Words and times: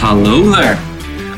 hello 0.00 0.48
there. 0.52 0.76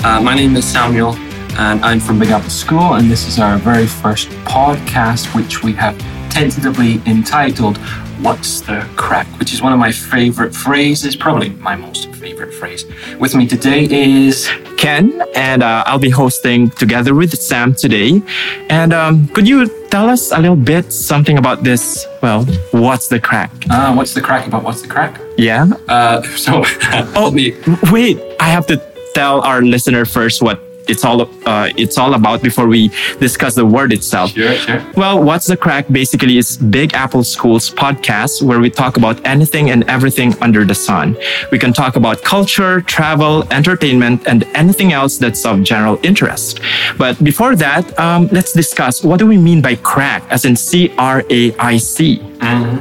Uh, 0.04 0.20
my 0.20 0.34
name 0.34 0.54
is 0.54 0.66
Samuel, 0.70 1.14
and 1.58 1.82
I'm 1.82 1.98
from 1.98 2.18
Big 2.18 2.29
Apple 2.29 2.50
School, 2.50 2.94
and 2.94 3.11
this 3.11 3.26
is 3.26 3.38
our 3.38 3.56
very 3.56 3.86
first 3.86 4.29
podcast, 4.44 5.34
which 5.34 5.62
we 5.62 5.72
have 5.72 5.98
tentatively 6.30 7.00
entitled 7.07 7.79
What's 8.20 8.61
the 8.61 8.86
Crack, 8.96 9.26
which 9.38 9.54
is 9.54 9.62
one 9.62 9.72
of 9.72 9.79
my 9.79 9.90
favorite 9.90 10.54
phrases, 10.54 11.16
probably 11.16 11.48
my 11.50 11.75
most 11.75 12.12
favorite 12.16 12.52
phrase. 12.52 12.84
With 13.18 13.34
me 13.34 13.46
today 13.46 13.86
is 13.90 14.50
Ken, 14.80 15.22
and 15.34 15.62
uh, 15.62 15.84
I'll 15.86 15.98
be 15.98 16.08
hosting 16.11 16.70
together 16.70 17.14
with 17.14 17.36
Sam 17.38 17.75
today. 17.75 18.22
And 18.71 18.93
um, 18.94 19.29
could 19.29 19.46
you 19.46 19.68
tell 19.90 20.08
us 20.08 20.32
a 20.32 20.38
little 20.40 20.57
bit 20.57 20.90
something 20.93 21.36
about 21.36 21.62
this? 21.62 22.07
Well, 22.22 22.44
what's 22.72 23.08
the 23.08 23.21
crack? 23.21 23.50
uh, 23.71 23.93
What's 23.94 24.14
the 24.14 24.22
Crack 24.22 24.46
about 24.46 24.62
What's 24.64 24.80
the 24.82 24.88
Crack? 24.88 25.21
Yeah. 25.36 25.66
Uh, 25.86 26.22
so, 26.36 26.64
Oh, 27.14 27.30
me- 27.30 27.54
wait! 27.93 28.18
I 28.40 28.44
have 28.48 28.66
to 28.68 28.80
tell 29.14 29.43
our 29.43 29.61
listener 29.61 30.04
first 30.07 30.40
what 30.40 30.58
it's 30.89 31.04
all 31.04 31.22
uh, 31.46 31.68
it's 31.76 31.98
all 31.98 32.14
about 32.14 32.42
before 32.42 32.66
we 32.66 32.88
discuss 33.19 33.55
the 33.55 33.66
word 33.66 33.92
itself. 33.92 34.30
sure, 34.33 34.55
sure. 34.55 34.84
Well, 34.97 35.22
What's 35.22 35.47
the 35.47 35.56
Crack 35.56 35.86
basically 35.88 36.38
is 36.38 36.56
Big 36.56 36.94
Apple 36.94 37.25
School's 37.25 37.70
podcast 37.70 38.42
where 38.42 38.61
we 38.61 38.70
talk 38.70 38.97
about 38.97 39.24
anything 39.24 39.70
and 39.70 39.84
everything 39.88 40.34
under 40.41 40.64
the 40.64 40.74
sun. 40.74 41.16
We 41.50 41.58
can 41.58 41.72
talk 41.72 41.97
about 41.97 42.22
culture, 42.22 42.80
travel, 42.83 43.44
entertainment, 43.52 44.27
and 44.27 44.44
anything 44.55 44.92
else 44.92 45.19
that's 45.19 45.44
of 45.44 45.62
general 45.62 45.98
interest. 46.02 46.61
But 46.98 47.22
before 47.22 47.56
that, 47.56 47.98
um, 47.98 48.28
let's 48.33 48.52
discuss 48.52 49.02
what 49.05 49.18
do 49.18 49.27
we 49.27 49.36
mean 49.38 49.60
by 49.62 49.77
crack, 49.77 50.22
as 50.30 50.44
in 50.44 50.56
C 50.56 50.92
R 50.98 51.22
A 51.30 51.55
I 51.58 51.77
C. 51.78 52.22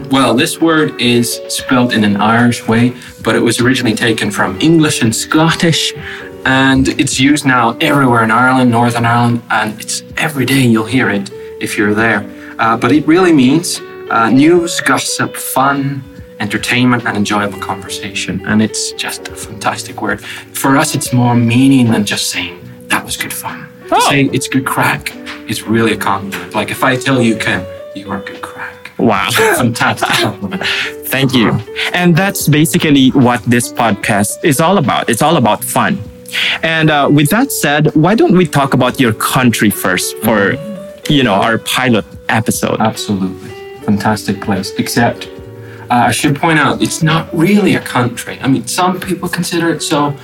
Well, 0.10 0.34
this 0.34 0.60
word 0.62 1.00
is 1.02 1.42
spelled 1.50 1.94
in 1.94 2.04
an 2.04 2.18
Irish 2.18 2.68
way, 2.68 2.96
but 3.24 3.36
it 3.36 3.40
was 3.40 3.60
originally 3.60 3.96
taken 3.96 4.32
from 4.32 4.60
English 4.62 5.02
and 5.02 5.14
Scottish, 5.16 5.94
and 6.46 6.88
it's 6.88 7.20
used 7.20 7.46
now 7.46 7.78
everywhere 7.82 8.24
in 8.24 8.32
Ireland, 8.32 8.72
Northern 8.72 9.06
Ireland, 9.06 9.42
and 9.50 9.80
it's 9.80 10.04
every 10.18 10.46
day 10.46 10.62
you'll 10.62 10.86
hear 10.86 11.10
it 11.10 11.30
if 11.62 11.78
you're 11.78 11.94
there. 11.94 12.30
Uh, 12.60 12.78
but 12.78 12.92
it 12.92 13.08
really 13.08 13.34
means 13.34 13.80
uh, 14.10 14.30
news, 14.30 14.82
gossip, 14.82 15.36
fun, 15.36 16.04
entertainment, 16.40 17.06
and 17.06 17.18
enjoyable 17.18 17.60
conversation, 17.60 18.46
and 18.46 18.62
it's 18.62 18.92
just 18.94 19.28
a 19.28 19.36
fantastic 19.36 20.02
word. 20.02 20.22
For 20.22 20.78
us, 20.78 20.96
it's 20.96 21.14
more 21.14 21.36
meaning 21.36 21.92
than 21.92 22.06
just 22.06 22.30
saying 22.30 22.60
that 22.88 23.06
was 23.06 23.18
good 23.18 23.34
fun. 23.34 23.68
Oh. 23.92 24.00
say 24.10 24.26
it's 24.26 24.48
good 24.48 24.66
crack 24.66 25.16
is 25.50 25.64
really 25.64 25.94
a 25.94 25.98
compliment. 25.98 26.54
Like 26.54 26.70
if 26.70 26.84
I 26.84 26.96
tell 26.96 27.22
you, 27.22 27.36
Ken, 27.36 27.66
you 27.96 28.12
are 28.12 28.22
good 28.22 28.42
crack. 28.42 28.92
Wow. 29.00 29.30
Fantastic 29.32 30.10
compliment. 30.10 30.64
Thank 31.08 31.34
you. 31.34 31.60
And 31.94 32.16
that's 32.16 32.48
basically 32.48 33.10
what 33.10 33.42
this 33.44 33.72
podcast 33.72 34.44
is 34.44 34.60
all 34.60 34.78
about. 34.78 35.10
It's 35.10 35.22
all 35.22 35.38
about 35.38 35.64
fun. 35.64 35.98
And 36.64 36.90
uh, 36.90 37.10
with 37.12 37.30
that 37.30 37.52
said, 37.52 37.94
why 37.96 38.16
don't 38.16 38.36
we 38.36 38.46
talk 38.46 38.74
about 38.74 39.00
your 39.00 39.14
country 39.14 39.70
first 39.70 40.18
for, 40.20 40.54
you 41.10 41.24
know, 41.24 41.34
our 41.34 41.58
pilot 41.60 42.06
episode? 42.28 42.80
Absolutely. 42.80 43.50
Fantastic 43.82 44.42
place. 44.42 44.72
Except, 44.78 45.28
uh, 45.90 46.06
I 46.10 46.12
should 46.12 46.36
point 46.36 46.60
out, 46.60 46.82
it's 46.82 47.02
not 47.02 47.34
really 47.36 47.76
a 47.76 47.82
country. 47.82 48.40
I 48.42 48.48
mean, 48.48 48.68
some 48.68 49.00
people 49.00 49.30
consider 49.30 49.70
it 49.70 49.82
so, 49.82 50.16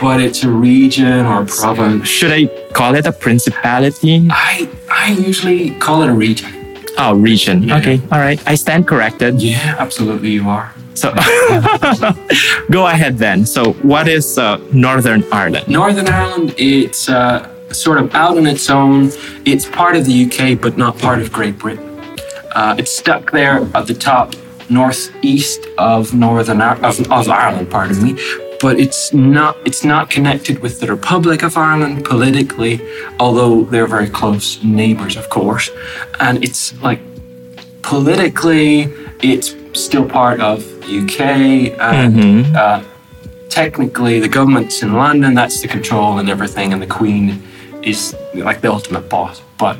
but 0.00 0.20
it's 0.20 0.44
a 0.44 0.48
region 0.50 1.26
or 1.26 1.42
a 1.42 1.46
province. 1.46 2.08
Should 2.08 2.32
I 2.32 2.46
call 2.72 2.94
it 2.94 3.06
a 3.06 3.12
principality? 3.12 4.28
I, 4.30 4.68
I 4.88 5.12
usually 5.12 5.70
call 5.72 6.02
it 6.02 6.08
a 6.08 6.14
region. 6.14 6.76
Oh, 6.96 7.14
region. 7.14 7.62
Yeah. 7.64 7.78
Okay. 7.78 8.00
All 8.12 8.18
right. 8.18 8.40
I 8.46 8.54
stand 8.54 8.86
corrected. 8.86 9.42
Yeah, 9.42 9.76
absolutely, 9.78 10.30
you 10.30 10.48
are. 10.48 10.72
So 11.00 11.14
go 12.70 12.86
ahead 12.86 13.16
then. 13.16 13.46
So, 13.46 13.72
what 13.92 14.06
is 14.06 14.36
uh, 14.36 14.58
Northern 14.72 15.24
Ireland? 15.32 15.66
Northern 15.66 16.08
Ireland, 16.08 16.54
it's 16.58 17.08
uh, 17.08 17.48
sort 17.72 17.98
of 17.98 18.14
out 18.14 18.36
on 18.36 18.46
its 18.46 18.68
own. 18.68 19.10
It's 19.46 19.66
part 19.66 19.96
of 19.96 20.04
the 20.04 20.16
UK, 20.24 20.60
but 20.60 20.76
not 20.76 20.98
part 20.98 21.20
of 21.20 21.32
Great 21.32 21.58
Britain. 21.58 21.88
Uh, 22.52 22.76
it's 22.78 22.92
stuck 22.92 23.30
there 23.30 23.66
at 23.74 23.86
the 23.86 23.94
top 23.94 24.34
northeast 24.68 25.66
of 25.78 26.12
Northern 26.12 26.60
Ir- 26.60 26.84
of, 26.84 27.00
of 27.10 27.28
Ireland, 27.28 27.70
pardon 27.70 28.02
me. 28.02 28.12
But 28.60 28.78
it's 28.78 29.14
not 29.14 29.56
it's 29.64 29.84
not 29.84 30.10
connected 30.10 30.58
with 30.58 30.80
the 30.80 30.86
Republic 30.86 31.42
of 31.42 31.56
Ireland 31.56 32.04
politically, 32.04 32.78
although 33.18 33.64
they're 33.64 33.86
very 33.86 34.10
close 34.10 34.62
neighbours, 34.62 35.16
of 35.16 35.30
course. 35.30 35.70
And 36.20 36.44
it's 36.44 36.78
like 36.82 37.00
politically, 37.80 38.92
it's 39.22 39.54
still 39.84 40.08
part 40.08 40.40
of 40.40 40.62
the 40.82 41.00
UK, 41.04 41.78
and 41.80 42.56
uh, 42.56 42.82
technically 43.48 44.20
the 44.20 44.28
government's 44.28 44.82
in 44.82 44.94
London, 44.94 45.34
that's 45.34 45.60
the 45.60 45.68
control 45.68 46.18
and 46.18 46.28
everything, 46.28 46.72
and 46.72 46.80
the 46.80 46.86
Queen 46.86 47.42
is 47.82 48.14
like 48.34 48.60
the 48.60 48.70
ultimate 48.70 49.08
boss. 49.08 49.42
But 49.58 49.76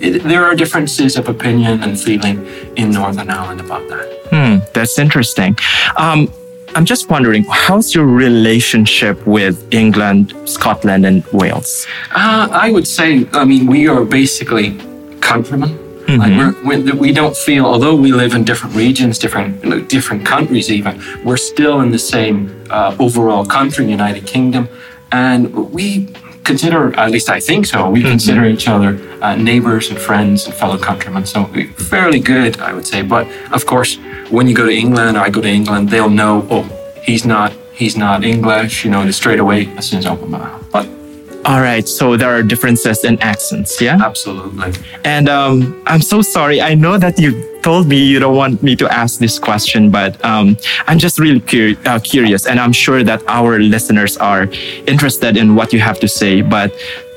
it, 0.00 0.22
there 0.22 0.44
are 0.44 0.54
differences 0.54 1.16
of 1.16 1.28
opinion 1.28 1.82
and 1.82 1.98
feeling 1.98 2.46
in 2.76 2.90
Northern 2.90 3.30
Ireland 3.30 3.60
about 3.60 3.88
that. 3.88 4.06
Hmm, 4.30 4.64
that's 4.72 4.98
interesting. 4.98 5.56
Um, 5.96 6.28
I'm 6.74 6.84
just 6.84 7.08
wondering, 7.08 7.44
how's 7.48 7.94
your 7.94 8.06
relationship 8.06 9.24
with 9.26 9.72
England, 9.72 10.34
Scotland, 10.44 11.06
and 11.06 11.24
Wales? 11.32 11.86
Uh, 12.10 12.48
I 12.50 12.70
would 12.72 12.88
say, 12.88 13.28
I 13.32 13.44
mean, 13.44 13.66
we 13.66 13.86
are 13.86 14.04
basically 14.04 14.76
countrymen. 15.20 15.83
Like 16.06 16.36
we're, 16.36 16.54
we're, 16.64 16.94
we 16.94 17.12
don't 17.12 17.36
feel, 17.36 17.64
although 17.64 17.96
we 17.96 18.12
live 18.12 18.34
in 18.34 18.44
different 18.44 18.74
regions, 18.76 19.18
different 19.18 19.64
you 19.64 19.70
know, 19.70 19.80
different 19.80 20.26
countries, 20.26 20.70
even 20.70 21.00
we're 21.24 21.38
still 21.38 21.80
in 21.80 21.90
the 21.90 21.98
same 21.98 22.66
uh, 22.70 22.94
overall 22.98 23.44
country, 23.44 23.88
United 23.90 24.26
Kingdom, 24.26 24.68
and 25.12 25.72
we 25.72 26.12
consider, 26.44 26.94
at 26.98 27.10
least 27.10 27.28
I 27.30 27.40
think 27.40 27.66
so, 27.66 27.88
we 27.88 28.02
consider 28.02 28.44
each 28.44 28.68
other 28.68 29.00
uh, 29.22 29.34
neighbors 29.34 29.90
and 29.90 29.98
friends 29.98 30.46
and 30.46 30.54
fellow 30.54 30.78
countrymen. 30.78 31.24
So 31.26 31.44
we 31.54 31.68
fairly 31.68 32.20
good, 32.20 32.60
I 32.60 32.72
would 32.74 32.86
say. 32.86 33.02
But 33.02 33.26
of 33.52 33.64
course, 33.66 33.96
when 34.30 34.46
you 34.46 34.54
go 34.54 34.66
to 34.66 34.72
England 34.72 35.16
or 35.16 35.20
I 35.20 35.30
go 35.30 35.40
to 35.40 35.48
England, 35.48 35.88
they'll 35.88 36.10
know, 36.10 36.46
oh, 36.50 36.64
he's 37.02 37.24
not 37.24 37.52
he's 37.72 37.96
not 37.96 38.24
English, 38.24 38.84
you 38.84 38.90
know, 38.90 39.10
straight 39.10 39.40
away 39.40 39.68
as 39.76 39.88
soon 39.88 39.98
as 40.00 40.06
I 40.06 40.12
open 40.12 40.30
my 40.30 40.38
mouth. 40.38 40.70
But 40.70 40.86
All 41.44 41.60
right, 41.60 41.86
so 41.86 42.16
there 42.16 42.30
are 42.30 42.42
differences 42.42 43.04
in 43.04 43.20
accents, 43.20 43.78
yeah? 43.80 43.98
absolutely. 44.00 44.72
And 45.04 45.28
um, 45.28 45.82
I'm 45.86 46.00
so 46.00 46.22
sorry. 46.22 46.62
I 46.62 46.74
know 46.74 46.96
that 46.96 47.18
you 47.18 47.60
told 47.60 47.86
me 47.86 48.02
you 48.02 48.18
don't 48.18 48.36
want 48.36 48.62
me 48.62 48.74
to 48.76 48.88
ask 48.88 49.18
this 49.18 49.38
question, 49.38 49.90
but 49.90 50.22
um, 50.24 50.56
I'm 50.86 50.98
just 50.98 51.18
really 51.18 51.40
cur- 51.40 51.76
uh, 51.84 51.98
curious, 51.98 52.46
and 52.46 52.58
I'm 52.58 52.72
sure 52.72 53.02
that 53.04 53.22
our 53.28 53.58
listeners 53.58 54.16
are 54.16 54.48
interested 54.86 55.36
in 55.36 55.54
what 55.54 55.72
you 55.72 55.80
have 55.80 56.00
to 56.00 56.08
say. 56.08 56.40
But 56.40 56.72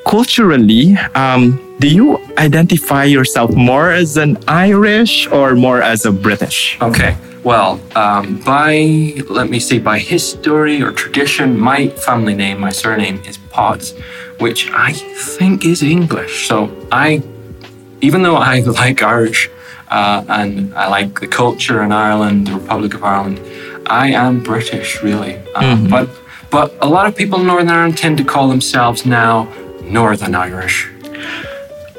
culturally, 0.06 0.98
um, 1.16 1.60
do 1.80 1.88
you 1.88 2.20
identify 2.38 3.06
yourself 3.06 3.52
more 3.56 3.92
as 3.92 4.18
an 4.18 4.38
Irish 4.48 5.28
or 5.28 5.56
more 5.56 5.82
as 5.82 6.06
a 6.06 6.12
British? 6.12 6.78
Okay. 6.82 7.16
Well, 7.44 7.80
um, 7.96 8.42
by 8.42 9.14
let 9.30 9.50
me 9.50 9.60
see, 9.60 9.80
by 9.80 10.00
history 10.00 10.82
or 10.82 10.92
tradition, 10.92 11.58
my 11.58 11.88
family 11.88 12.36
name, 12.36 12.60
my 12.60 12.72
surname 12.72 13.22
is 13.26 13.38
Potts, 13.58 13.88
which 14.38 14.62
I 14.72 14.92
think 15.36 15.66
is 15.66 15.82
English. 15.82 16.48
So 16.48 16.70
I, 16.92 17.08
even 18.08 18.20
though 18.22 18.36
I 18.36 18.60
like 18.84 19.02
Irish 19.02 19.50
uh, 19.90 20.24
and 20.30 20.74
I 20.76 20.86
like 20.98 21.20
the 21.20 21.28
culture 21.42 21.82
in 21.86 21.92
Ireland, 21.92 22.48
the 22.48 22.54
Republic 22.54 22.94
of 22.94 23.04
Ireland, 23.04 23.38
I 23.88 24.12
am 24.26 24.44
British, 24.44 24.90
really. 25.02 25.34
Uh, 25.56 25.76
But 25.90 26.08
but 26.50 26.68
a 26.82 26.88
lot 26.88 27.06
of 27.10 27.14
people 27.16 27.38
in 27.42 27.48
Northern 27.48 27.70
Ireland 27.70 27.98
tend 27.98 28.18
to 28.22 28.24
call 28.24 28.48
themselves 28.48 29.06
now 29.06 29.48
Northern 30.00 30.36
Irish. 30.36 30.78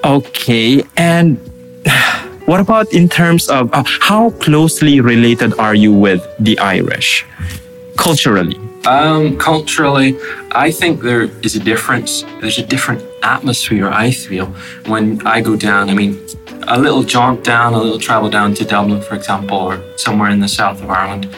Okay, 0.05 0.83
and 0.97 1.37
what 2.49 2.61
about 2.61 2.87
in 2.93 3.09
terms 3.09 3.49
of 3.49 3.63
uh, 3.75 3.83
how 4.11 4.31
closely 4.47 5.01
related 5.01 5.51
are 5.59 5.75
you 5.75 5.93
with 5.93 6.23
the 6.39 6.55
Irish 6.77 7.27
culturally? 7.97 8.57
Um, 8.87 9.37
culturally, 9.37 10.17
I 10.53 10.71
think 10.71 11.03
there 11.03 11.23
is 11.43 11.57
a 11.57 11.61
difference. 11.61 12.23
There's 12.41 12.59
a 12.59 12.67
different 12.67 13.03
atmosphere, 13.23 13.89
I 13.89 14.11
feel, 14.11 14.47
when 14.87 15.27
I 15.27 15.41
go 15.41 15.57
down. 15.57 15.91
I 15.91 15.95
mean, 15.95 16.19
a 16.69 16.79
little 16.79 17.03
jaunt 17.03 17.45
down, 17.45 17.75
a 17.75 17.79
little 17.79 17.99
travel 17.99 18.31
down 18.31 18.55
to 18.55 18.65
Dublin, 18.65 19.03
for 19.03 19.15
example, 19.15 19.59
or 19.59 19.99
somewhere 19.99 20.31
in 20.31 20.41
the 20.41 20.49
south 20.49 20.83
of 20.83 20.91
Ireland. 20.91 21.29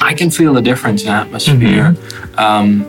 I 0.00 0.14
can 0.14 0.30
feel 0.30 0.52
the 0.54 0.62
difference 0.62 1.02
in 1.04 1.08
atmosphere. 1.08 1.96
Um, 2.36 2.86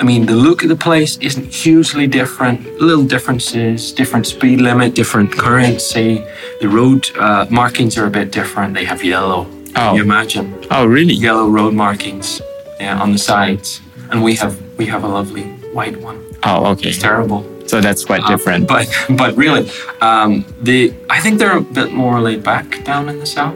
I 0.00 0.02
mean, 0.02 0.26
the 0.26 0.34
look 0.34 0.62
of 0.62 0.68
the 0.68 0.76
place 0.76 1.16
isn't 1.18 1.52
hugely 1.52 2.06
different. 2.06 2.80
Little 2.80 3.04
differences, 3.04 3.92
different 3.92 4.26
speed 4.26 4.60
limit, 4.60 4.94
different 4.94 5.30
currency. 5.30 6.24
The 6.60 6.68
road 6.68 7.10
uh, 7.16 7.46
markings 7.50 7.98
are 7.98 8.06
a 8.06 8.10
bit 8.10 8.32
different. 8.32 8.74
They 8.74 8.84
have 8.84 9.04
yellow. 9.04 9.46
Oh. 9.46 9.72
Can 9.74 9.96
you 9.96 10.02
imagine? 10.02 10.66
Oh, 10.70 10.86
really? 10.86 11.14
yellow 11.14 11.48
road 11.48 11.74
markings 11.74 12.40
on 12.88 13.12
the 13.12 13.18
sides, 13.18 13.80
and 14.10 14.22
we 14.22 14.34
have 14.36 14.54
we 14.78 14.86
have 14.86 15.04
a 15.04 15.08
lovely 15.08 15.44
white 15.72 15.96
one. 16.00 16.24
Oh, 16.42 16.66
okay. 16.72 16.88
It's 16.88 16.98
terrible, 16.98 17.44
So 17.66 17.80
that's 17.80 18.04
quite 18.04 18.26
different. 18.26 18.66
but 18.66 18.86
but 19.10 19.36
really, 19.36 19.70
um, 20.00 20.44
the 20.62 20.92
I 21.10 21.20
think 21.20 21.38
they're 21.38 21.56
a 21.58 21.60
bit 21.60 21.92
more 21.92 22.20
laid 22.20 22.42
back 22.42 22.82
down 22.84 23.08
in 23.08 23.18
the 23.18 23.26
south. 23.26 23.54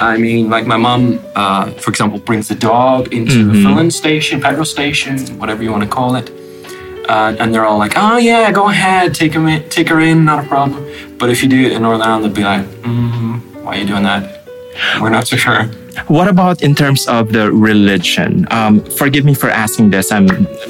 I 0.00 0.16
mean, 0.16 0.48
like 0.50 0.66
my 0.66 0.76
mom, 0.78 1.20
uh, 1.36 1.70
for 1.72 1.90
example, 1.90 2.18
brings 2.18 2.48
the 2.48 2.54
dog 2.54 3.12
into 3.12 3.44
the 3.52 3.62
filling 3.62 3.90
station, 3.90 4.40
petrol 4.40 4.64
station, 4.64 5.18
whatever 5.38 5.62
you 5.62 5.70
want 5.70 5.82
to 5.84 5.88
call 5.88 6.16
it, 6.16 6.30
uh, 7.08 7.36
and 7.38 7.52
they're 7.54 7.66
all 7.66 7.78
like, 7.78 7.92
"Oh 7.96 8.16
yeah, 8.16 8.50
go 8.50 8.68
ahead, 8.68 9.14
take 9.14 9.32
him 9.32 9.46
in, 9.46 9.68
take 9.68 9.88
her 9.90 10.00
in, 10.00 10.24
not 10.24 10.44
a 10.44 10.48
problem." 10.48 10.82
But 11.18 11.28
if 11.30 11.42
you 11.42 11.48
do 11.48 11.60
it 11.66 11.72
in 11.72 11.82
Northern 11.82 12.02
Ireland, 12.02 12.24
they'd 12.24 12.34
be 12.34 12.42
like, 12.44 12.64
mm, 12.82 13.62
"Why 13.62 13.76
are 13.76 13.78
you 13.80 13.86
doing 13.86 14.04
that?" 14.04 14.22
We're 15.00 15.10
not 15.10 15.26
so 15.28 15.36
sure. 15.36 15.68
What 16.06 16.28
about 16.28 16.62
in 16.62 16.74
terms 16.74 17.06
of 17.06 17.32
the 17.32 17.50
religion? 17.52 18.46
Um, 18.50 18.80
forgive 18.96 19.24
me 19.24 19.34
for 19.34 19.50
asking 19.50 19.90
this. 19.90 20.10
I'm 20.12 20.26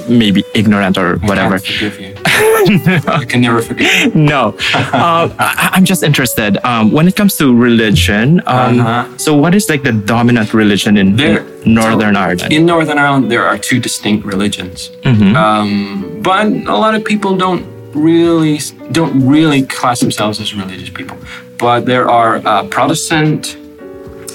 maybe 0.09 0.45
ignorant 0.55 0.97
or 0.99 1.17
whatever. 1.19 1.55
I 1.57 1.59
forgive 1.59 2.01
you. 2.01 2.15
I 2.25 3.25
can 3.29 3.41
never 3.41 3.63
forgive 3.63 4.15
you. 4.15 4.15
no, 4.15 4.55
uh, 4.75 5.29
I, 5.39 5.71
I'm 5.73 5.85
just 5.85 6.03
interested. 6.03 6.59
Um, 6.65 6.91
when 6.93 7.07
it 7.09 7.17
comes 7.17 7.37
to 7.37 7.55
religion, 7.55 8.41
um, 8.47 8.81
Uh-huh. 8.81 9.19
so 9.19 9.35
what 9.37 9.55
is 9.55 9.69
like 9.69 9.83
the 9.83 9.93
dominant 9.93 10.53
religion 10.55 10.97
in 10.97 11.17
There- 11.17 11.45
Northern 11.67 12.17
Ireland? 12.17 12.53
In 12.53 12.65
Northern 12.67 12.99
Ireland, 12.99 13.31
there 13.31 13.45
are 13.47 13.59
two 13.59 13.79
distinct 13.81 14.25
religions, 14.25 14.91
Mhm. 15.05 15.35
um, 15.37 16.21
but 16.23 16.47
a 16.47 16.77
lot 16.85 16.95
of 16.95 17.05
people 17.05 17.37
don't 17.37 17.65
really 17.95 18.59
don't 18.93 19.15
really 19.27 19.63
class 19.63 20.01
themselves 20.01 20.41
as 20.41 20.55
religious 20.55 20.91
people. 20.91 21.17
But 21.59 21.85
there 21.87 22.09
are 22.09 22.37
uh, 22.45 22.65
Protestant 22.77 23.57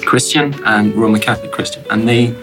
Christian 0.06 0.54
and 0.66 0.94
Roman 0.96 1.22
Catholic 1.22 1.52
Christian, 1.52 1.84
and 1.92 2.08
they 2.08 2.34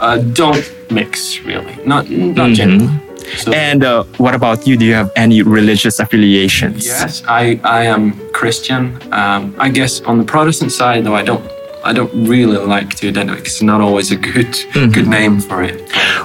uh, 0.00 0.18
don't 0.42 0.64
mix 0.90 1.40
really, 1.44 1.74
not 1.84 2.08
not 2.10 2.50
Mhm. 2.50 2.54
generally. 2.54 2.88
So, 3.36 3.52
And 3.52 3.84
uh, 3.84 4.04
what 4.16 4.34
about 4.34 4.66
you? 4.66 4.76
Do 4.80 4.84
you 4.86 4.94
have 4.94 5.10
any 5.16 5.42
religious 5.42 6.00
affiliations? 6.00 6.86
yes, 6.86 7.22
I 7.28 7.60
I 7.64 7.80
am 7.94 8.02
Christian. 8.32 8.82
Um, 9.12 9.42
I 9.66 9.68
guess 9.78 10.00
on 10.10 10.16
the 10.18 10.24
Protestant 10.24 10.72
side, 10.72 11.00
though, 11.04 11.18
I 11.22 11.24
don't. 11.30 11.44
I 11.90 11.92
don't 11.98 12.12
really 12.28 12.58
like 12.76 12.88
to 13.00 13.08
identify 13.08 13.36
because 13.38 13.54
it's 13.54 13.62
not 13.72 13.80
always 13.80 14.10
a 14.10 14.16
good 14.16 14.52
good 14.96 15.06
name 15.18 15.40
for 15.40 15.62
it. 15.62 15.76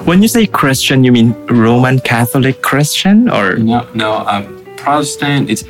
When 0.08 0.18
you 0.22 0.28
say 0.28 0.46
Christian, 0.46 1.04
you 1.06 1.12
mean 1.12 1.34
Roman 1.48 2.00
Catholic 2.00 2.56
Christian 2.70 3.16
or? 3.30 3.46
No, 3.56 3.78
no, 3.94 4.10
I'm 4.32 4.44
Protestant. 4.76 5.48
It's 5.52 5.64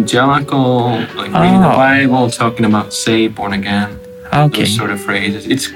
evangelical, 0.00 0.90
like 1.20 1.32
reading 1.42 1.60
the 1.60 1.72
Oh. 1.72 1.76
Bible, 1.76 2.30
talking 2.30 2.64
about 2.72 2.92
saved, 2.92 3.34
born 3.34 3.52
again, 3.52 3.98
Okay. 4.36 4.62
those 4.62 4.76
sort 4.76 4.90
of 4.90 5.00
phrases. 5.00 5.46
It's 5.46 5.70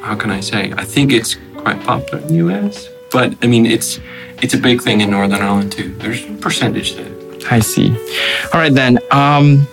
how 0.00 0.16
can 0.16 0.30
I 0.30 0.40
say? 0.40 0.72
I 0.76 0.84
think 0.84 1.12
it's 1.12 1.36
quite 1.56 1.80
popular 1.82 2.18
in 2.22 2.28
the 2.28 2.34
U.S., 2.34 2.88
but 3.10 3.34
I 3.42 3.46
mean, 3.46 3.66
it's 3.66 4.00
it's 4.42 4.54
a 4.54 4.58
big 4.58 4.82
thing 4.82 5.00
in 5.00 5.10
Northern 5.10 5.40
Ireland 5.40 5.72
too. 5.72 5.94
There's 5.98 6.24
a 6.24 6.32
percentage 6.34 6.94
there. 6.96 7.12
I 7.50 7.60
see. 7.60 7.90
All 8.52 8.60
right 8.60 8.72
then. 8.74 8.98
Um, 9.10 9.66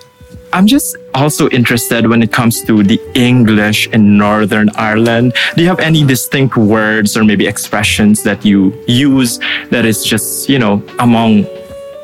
I'm 0.52 0.66
just 0.66 0.96
also 1.14 1.48
interested 1.50 2.08
when 2.08 2.22
it 2.22 2.32
comes 2.32 2.62
to 2.64 2.82
the 2.82 3.00
English 3.14 3.86
in 3.88 4.18
Northern 4.18 4.68
Ireland. 4.74 5.32
Do 5.54 5.62
you 5.62 5.68
have 5.68 5.78
any 5.78 6.04
distinct 6.04 6.56
words 6.56 7.16
or 7.16 7.22
maybe 7.22 7.46
expressions 7.46 8.24
that 8.24 8.44
you 8.44 8.74
use 8.88 9.38
that 9.70 9.84
is 9.84 10.04
just 10.04 10.48
you 10.48 10.58
know 10.58 10.82
among 10.98 11.46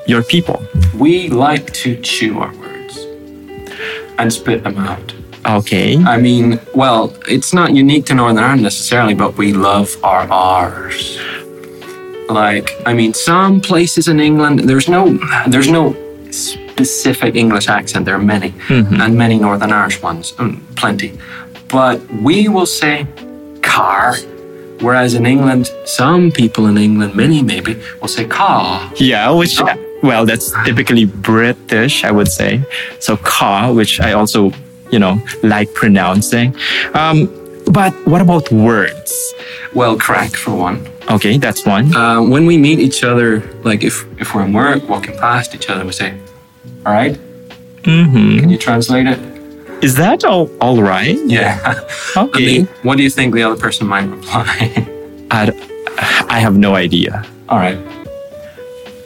your 0.06 0.22
people? 0.22 0.62
We 0.94 1.28
like 1.28 1.72
to 1.82 2.00
chew 2.02 2.38
our 2.38 2.54
words 2.54 2.98
and 4.18 4.32
spit 4.32 4.62
them 4.62 4.78
out. 4.78 5.15
Okay. 5.46 5.96
I 5.96 6.18
mean, 6.18 6.60
well, 6.74 7.16
it's 7.28 7.52
not 7.52 7.72
unique 7.72 8.06
to 8.06 8.14
Northern 8.14 8.42
Ireland 8.42 8.62
necessarily, 8.62 9.14
but 9.14 9.36
we 9.36 9.52
love 9.52 9.96
our 10.02 10.26
R's. 10.30 11.18
Like, 12.28 12.70
I 12.84 12.92
mean, 12.92 13.14
some 13.14 13.60
places 13.60 14.08
in 14.08 14.18
England, 14.18 14.60
there's 14.60 14.88
no, 14.88 15.16
there's 15.46 15.70
no 15.70 15.94
specific 16.32 17.36
English 17.36 17.68
accent. 17.68 18.04
There 18.04 18.16
are 18.16 18.18
many, 18.18 18.52
and 18.68 19.16
many 19.16 19.38
Northern 19.38 19.72
Irish 19.72 20.02
ones, 20.02 20.34
um, 20.38 20.66
plenty. 20.74 21.18
But 21.68 22.04
we 22.10 22.48
will 22.48 22.66
say 22.66 23.06
car, 23.62 24.16
whereas 24.80 25.14
in 25.14 25.26
England, 25.26 25.70
some 25.84 26.32
people 26.32 26.66
in 26.66 26.76
England, 26.76 27.14
many 27.14 27.42
maybe, 27.42 27.80
will 28.00 28.08
say 28.08 28.24
car. 28.26 28.90
Yeah, 28.96 29.30
which 29.30 29.60
well, 30.02 30.26
that's 30.26 30.52
typically 30.64 31.04
British, 31.04 32.04
I 32.04 32.10
would 32.10 32.28
say. 32.28 32.62
So 33.00 33.16
car, 33.16 33.72
which 33.72 34.00
I 34.00 34.12
also 34.12 34.52
you 34.90 34.98
know 34.98 35.20
like 35.42 35.72
pronouncing. 35.74 36.54
Um, 36.94 37.28
but 37.72 37.92
what 38.06 38.20
about 38.20 38.50
words? 38.52 39.34
Well, 39.74 39.98
crack 39.98 40.32
for 40.36 40.54
one. 40.54 40.86
Okay, 41.10 41.38
that's 41.38 41.64
one. 41.66 41.94
Uh, 41.94 42.20
when 42.22 42.46
we 42.46 42.56
meet 42.58 42.78
each 42.80 43.02
other, 43.04 43.40
like 43.64 43.82
if 43.84 44.04
if 44.20 44.34
we're 44.34 44.44
in 44.44 44.52
work, 44.52 44.88
walking 44.88 45.16
past 45.18 45.54
each 45.54 45.68
other, 45.70 45.84
we 45.84 45.92
say, 45.92 46.10
"All 46.84 46.92
right." 46.92 47.14
mm-hmm. 47.82 48.38
Can 48.40 48.48
you 48.50 48.58
translate 48.58 49.06
it? 49.06 49.18
Is 49.84 49.94
that 49.96 50.24
all, 50.24 50.48
all 50.60 50.82
right? 50.82 51.18
Yeah. 51.26 51.60
I 52.16 52.22
Okay. 52.24 52.46
mean, 52.46 52.66
what 52.82 52.96
do 52.96 53.02
you 53.04 53.10
think 53.10 53.34
the 53.34 53.42
other 53.42 53.60
person 53.60 53.86
might 53.86 54.06
reply? 54.08 54.46
I, 55.30 55.52
I 56.28 56.40
have 56.40 56.56
no 56.56 56.74
idea. 56.74 57.24
All 57.48 57.58
right. 57.58 57.78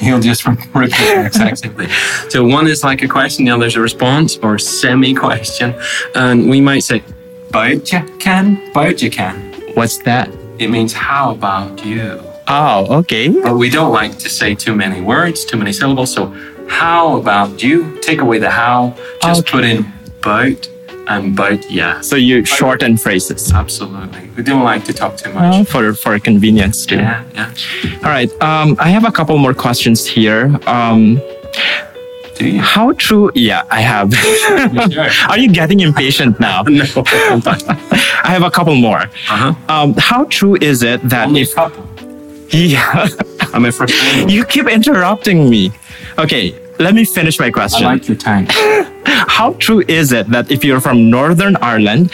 He'll 0.00 0.20
just 0.20 0.46
repeat 0.74 0.90
the 0.96 1.26
exact 1.26 1.58
same 1.58 1.74
thing. 1.74 1.90
So 2.30 2.44
one 2.44 2.66
is 2.66 2.82
like 2.82 3.02
a 3.02 3.08
question, 3.08 3.44
the 3.44 3.52
other 3.52 3.66
is 3.66 3.76
a 3.76 3.80
response 3.80 4.36
or 4.38 4.58
semi-question, 4.58 5.74
and 6.14 6.48
we 6.48 6.60
might 6.60 6.82
say, 6.84 7.02
"About 7.50 7.92
you 7.92 8.00
can, 8.18 8.60
you 9.02 9.10
can." 9.10 9.34
What's 9.74 9.98
that? 9.98 10.28
It 10.58 10.68
means 10.70 10.92
how 10.92 11.32
about 11.32 11.84
you? 11.84 12.20
Oh, 12.48 12.98
okay. 13.00 13.28
But 13.28 13.56
we 13.56 13.70
don't 13.70 13.92
like 13.92 14.18
to 14.18 14.28
say 14.28 14.54
too 14.54 14.74
many 14.74 15.00
words, 15.00 15.44
too 15.44 15.56
many 15.56 15.72
syllables. 15.72 16.12
So 16.12 16.34
how 16.68 17.16
about 17.16 17.62
you? 17.62 17.98
Take 18.02 18.20
away 18.20 18.38
the 18.38 18.50
how, 18.50 18.94
just 19.22 19.42
Okay. 19.42 19.50
put 19.52 19.64
in 19.64 19.92
about 20.22 20.68
and 21.10 21.32
about 21.38 21.70
yeah. 21.70 22.00
So 22.00 22.16
you 22.16 22.44
shorten 22.44 22.96
phrases 22.96 23.52
Absolutely. 23.52 24.30
We 24.36 24.42
don't 24.42 24.62
like 24.62 24.84
to 24.84 24.92
talk 24.92 25.16
too 25.16 25.30
uh, 25.30 25.34
much. 25.34 25.68
for 25.68 25.92
for 25.94 26.18
convenience 26.18 26.86
too. 26.86 26.96
Yeah, 26.96 27.24
yeah. 27.34 27.54
All 28.04 28.10
right. 28.10 28.30
Um, 28.40 28.76
I 28.78 28.88
have 28.90 29.04
a 29.04 29.12
couple 29.12 29.36
more 29.38 29.54
questions 29.54 30.06
here. 30.06 30.44
Um, 30.66 31.20
Do 32.38 32.46
you? 32.48 32.60
how 32.60 32.92
true? 32.92 33.30
Yeah, 33.34 33.62
I 33.70 33.80
have. 33.82 34.08
Are 35.30 35.38
you 35.38 35.50
getting 35.60 35.80
impatient 35.80 36.38
now? 36.40 36.62
No. 36.80 36.84
I 38.26 38.30
have 38.36 38.42
a 38.42 38.50
couple 38.50 38.74
more. 38.76 39.02
uh-huh. 39.34 39.54
Um, 39.68 39.94
how 39.98 40.24
true 40.24 40.56
is 40.60 40.82
it 40.82 41.00
that 41.08 41.26
Only 41.28 41.42
if 41.42 41.54
couple. 41.54 41.84
yeah, 42.50 43.08
I'm 43.52 43.64
a 43.64 43.72
first 43.72 43.94
you 44.28 44.44
keep 44.44 44.66
interrupting 44.68 45.50
me? 45.50 45.72
Okay, 46.18 46.54
let 46.78 46.94
me 46.94 47.04
finish 47.04 47.38
my 47.38 47.50
question. 47.50 47.84
I 47.86 47.92
like 47.94 48.08
your 48.08 48.16
time. 48.16 48.46
How 49.10 49.52
true 49.54 49.82
is 49.88 50.12
it 50.12 50.28
that 50.30 50.50
if 50.50 50.64
you're 50.64 50.80
from 50.80 51.10
Northern 51.10 51.56
Ireland, 51.56 52.10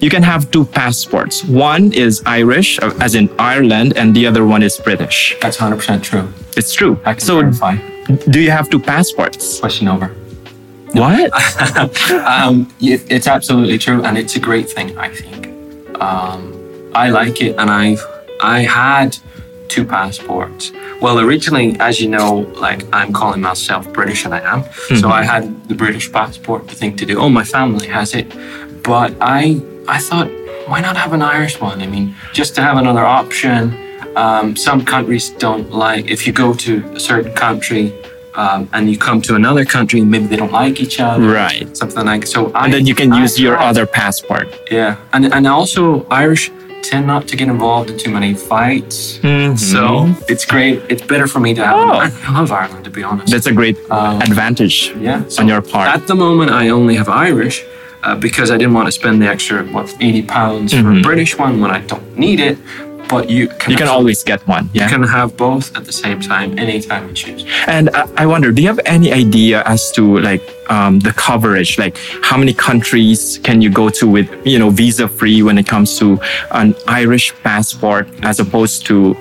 you 0.00 0.10
can 0.10 0.22
have 0.22 0.50
two 0.50 0.64
passports? 0.64 1.44
One 1.44 1.92
is 1.92 2.22
Irish, 2.26 2.78
uh, 2.80 2.92
as 3.00 3.14
in 3.14 3.28
Ireland, 3.38 3.96
and 3.96 4.14
the 4.14 4.26
other 4.26 4.44
one 4.44 4.62
is 4.62 4.76
British. 4.78 5.36
That's 5.40 5.56
100% 5.58 6.02
true. 6.02 6.28
It's 6.56 6.72
true. 6.74 6.98
I 7.04 7.12
can 7.14 7.20
So, 7.20 7.40
verify. 7.40 7.76
do 8.30 8.40
you 8.40 8.50
have 8.50 8.68
two 8.70 8.80
passports? 8.80 9.60
Question 9.60 9.88
over. 9.88 10.08
What? 10.92 11.30
um, 12.26 12.68
it's 12.80 13.28
absolutely 13.28 13.78
true, 13.78 14.02
and 14.04 14.18
it's 14.18 14.34
a 14.36 14.40
great 14.40 14.68
thing. 14.68 14.98
I 14.98 15.08
think. 15.08 15.46
Um, 16.00 16.90
I 16.94 17.10
like 17.10 17.40
it, 17.40 17.54
and 17.58 17.70
I've 17.70 18.02
I 18.42 18.62
had 18.62 19.16
two 19.70 19.84
passports. 19.84 20.72
Well, 21.00 21.18
originally, 21.20 21.76
as 21.80 22.00
you 22.00 22.08
know, 22.16 22.30
like 22.66 22.80
I'm 22.92 23.12
calling 23.12 23.40
myself 23.40 23.90
British, 23.92 24.24
and 24.26 24.34
I 24.34 24.40
am. 24.54 24.64
So 25.00 25.08
I 25.08 25.22
had 25.22 25.44
the 25.68 25.74
British 25.74 26.06
passport 26.12 26.68
to 26.68 26.74
think 26.74 26.98
to 26.98 27.06
do. 27.06 27.14
Oh, 27.18 27.30
my 27.30 27.44
family 27.44 27.86
has 27.88 28.14
it, 28.20 28.26
but 28.82 29.10
I 29.20 29.40
I 29.96 29.98
thought, 30.08 30.28
why 30.70 30.80
not 30.86 30.96
have 30.96 31.12
an 31.18 31.22
Irish 31.22 31.60
one? 31.60 31.80
I 31.80 31.86
mean, 31.86 32.14
just 32.32 32.54
to 32.56 32.60
have 32.62 32.76
another 32.84 33.04
option. 33.20 33.60
Um, 34.16 34.56
some 34.56 34.80
countries 34.84 35.30
don't 35.46 35.70
like 35.70 36.04
if 36.14 36.26
you 36.26 36.32
go 36.32 36.52
to 36.66 36.72
a 36.98 37.00
certain 37.00 37.32
country. 37.46 37.92
Um, 38.42 38.68
and 38.72 38.88
you 38.88 38.96
come 38.96 39.20
to 39.22 39.34
another 39.34 39.64
country, 39.64 40.00
maybe 40.02 40.26
they 40.30 40.36
don't 40.36 40.52
like 40.52 40.80
each 40.80 41.00
other, 41.00 41.26
Right. 41.44 41.66
Something 41.76 42.06
like 42.06 42.24
so. 42.28 42.52
I, 42.52 42.64
And 42.64 42.72
then 42.72 42.86
you 42.86 42.94
can 42.94 43.12
I 43.12 43.22
use 43.22 43.34
your 43.40 43.56
other 43.58 43.86
passport. 43.86 44.46
yeah, 44.70 44.92
and 45.12 45.22
and 45.36 45.44
also 45.48 45.82
Irish 46.24 46.44
tend 46.82 47.06
not 47.06 47.26
to 47.28 47.36
get 47.36 47.48
involved 47.48 47.90
in 47.90 47.96
too 47.98 48.10
many 48.10 48.34
fights. 48.34 49.18
Mhm. 49.22 49.58
So 49.58 49.80
it's 50.28 50.44
great. 50.44 50.82
It's 50.88 51.02
better 51.02 51.26
for 51.26 51.40
me 51.40 51.54
to 51.54 51.62
have. 51.64 51.76
Oh. 51.76 51.92
I 52.06 52.32
love 52.32 52.50
Ireland 52.52 52.84
to 52.84 52.90
be 52.90 53.02
honest. 53.02 53.30
That's 53.32 53.46
a 53.46 53.52
great 53.52 53.76
Um, 53.90 54.20
advantage 54.22 54.92
yeah. 55.00 55.22
So 55.28 55.42
on 55.42 55.48
your 55.48 55.62
part. 55.62 55.88
At 55.88 56.06
the 56.06 56.14
moment, 56.14 56.50
I 56.50 56.68
only 56.70 56.94
have 56.96 57.08
Irish 57.08 57.62
uh, 58.02 58.14
because 58.16 58.50
I 58.50 58.56
didn't 58.56 58.72
want 58.74 58.86
to 58.86 58.92
spend 58.92 59.20
the 59.22 59.28
extra 59.28 59.62
what 59.64 59.94
eighty 60.00 60.22
pounds 60.22 60.72
for 60.72 60.82
Mhm. 60.88 60.98
a 61.00 61.02
British 61.02 61.32
one 61.38 61.60
when 61.60 61.70
I 61.70 61.80
don't 61.90 62.08
need 62.18 62.40
it. 62.40 62.56
But 63.10 63.28
you 63.28 63.48
can 63.48 63.72
you 63.72 63.76
can 63.76 63.88
always 63.88 64.22
get 64.22 64.40
one. 64.46 64.70
you 64.72 64.86
can 64.86 65.02
have 65.02 65.36
both 65.36 65.76
at 65.76 65.84
the 65.84 65.92
same 65.92 66.20
time 66.20 66.58
anytime 66.58 67.08
you 67.08 67.14
choose. 67.14 67.44
And 67.66 67.90
I 68.22 68.24
wonder, 68.32 68.52
do 68.52 68.62
you 68.62 68.68
have 68.68 68.80
any 68.86 69.12
idea 69.12 69.62
as 69.66 69.90
to 69.92 70.02
like 70.18 70.42
um, 70.70 71.00
the 71.00 71.12
coverage? 71.12 71.76
Like 71.78 71.96
how 72.22 72.36
many 72.36 72.54
countries 72.54 73.40
can 73.42 73.60
you 73.60 73.70
go 73.70 73.88
to 73.98 74.04
with 74.06 74.28
you 74.46 74.58
know 74.60 74.70
visa 74.70 75.08
free 75.08 75.42
when 75.42 75.58
it 75.58 75.66
comes 75.66 75.98
to 75.98 76.06
an 76.52 76.74
Irish 76.86 77.34
passport 77.42 78.08
as 78.22 78.38
opposed 78.38 78.86
to 78.86 79.16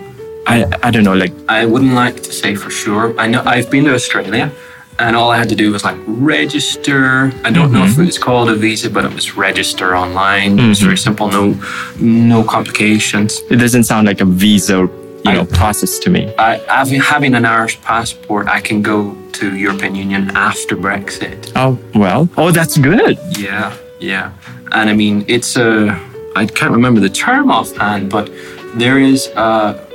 I 0.46 0.66
I 0.84 0.92
don't 0.92 1.04
know 1.04 1.16
like 1.16 1.34
I 1.48 1.66
wouldn't 1.66 1.94
like 1.94 2.18
to 2.28 2.32
say 2.32 2.56
for 2.56 2.70
sure. 2.70 3.06
I 3.20 3.26
know 3.28 3.42
I've 3.46 3.70
been 3.72 3.86
to 3.86 3.94
Australia, 3.94 4.52
and 5.00 5.16
all 5.16 5.32
I 5.32 5.38
had 5.38 5.50
to 5.50 5.56
do 5.56 5.72
was 5.72 5.84
like 5.84 5.98
register. 6.08 7.32
I 7.44 7.52
don't 7.52 7.72
know 7.72 7.84
if 7.84 7.92
mm-hmm. 7.92 8.02
it 8.02 8.06
was 8.06 8.18
called 8.18 8.50
a 8.50 8.56
visa, 8.56 8.90
but 8.90 9.06
it 9.06 9.14
was 9.14 9.36
register 9.36 9.96
online. 9.96 10.60
It 10.60 10.68
was 10.68 10.80
mm-hmm. 10.80 10.88
very 10.88 10.98
simple, 10.98 11.30
no 11.30 11.56
no 12.00 12.44
complications. 12.44 13.40
It 13.50 13.58
doesn't 13.58 13.86
sound 13.86 14.08
like 14.08 14.22
a 14.22 14.26
visa, 14.26 14.90
you 15.26 15.34
know, 15.34 15.46
process 15.46 16.00
to 16.00 16.10
me. 16.10 16.34
I, 16.38 16.58
having, 16.68 17.00
having 17.00 17.34
an 17.36 17.46
Irish 17.46 17.82
passport, 17.82 18.48
I 18.48 18.62
can 18.62 18.82
go 18.82 19.16
to 19.34 19.56
European 19.56 19.96
Union 19.96 20.32
after 20.36 20.76
Brexit. 20.76 21.52
Oh 21.56 21.80
well. 21.96 22.30
Oh, 22.38 22.52
that's 22.52 22.78
good. 22.78 23.18
Yeah, 23.38 23.76
yeah. 24.00 24.34
And 24.72 24.90
I 24.90 24.94
mean, 24.94 25.26
it's 25.28 25.56
a, 25.56 25.98
I 26.36 26.46
can't 26.46 26.72
remember 26.72 27.00
the 27.00 27.10
term 27.10 27.50
offhand, 27.52 28.10
but 28.12 28.30
there 28.76 29.00
is 29.00 29.28
a 29.36 29.89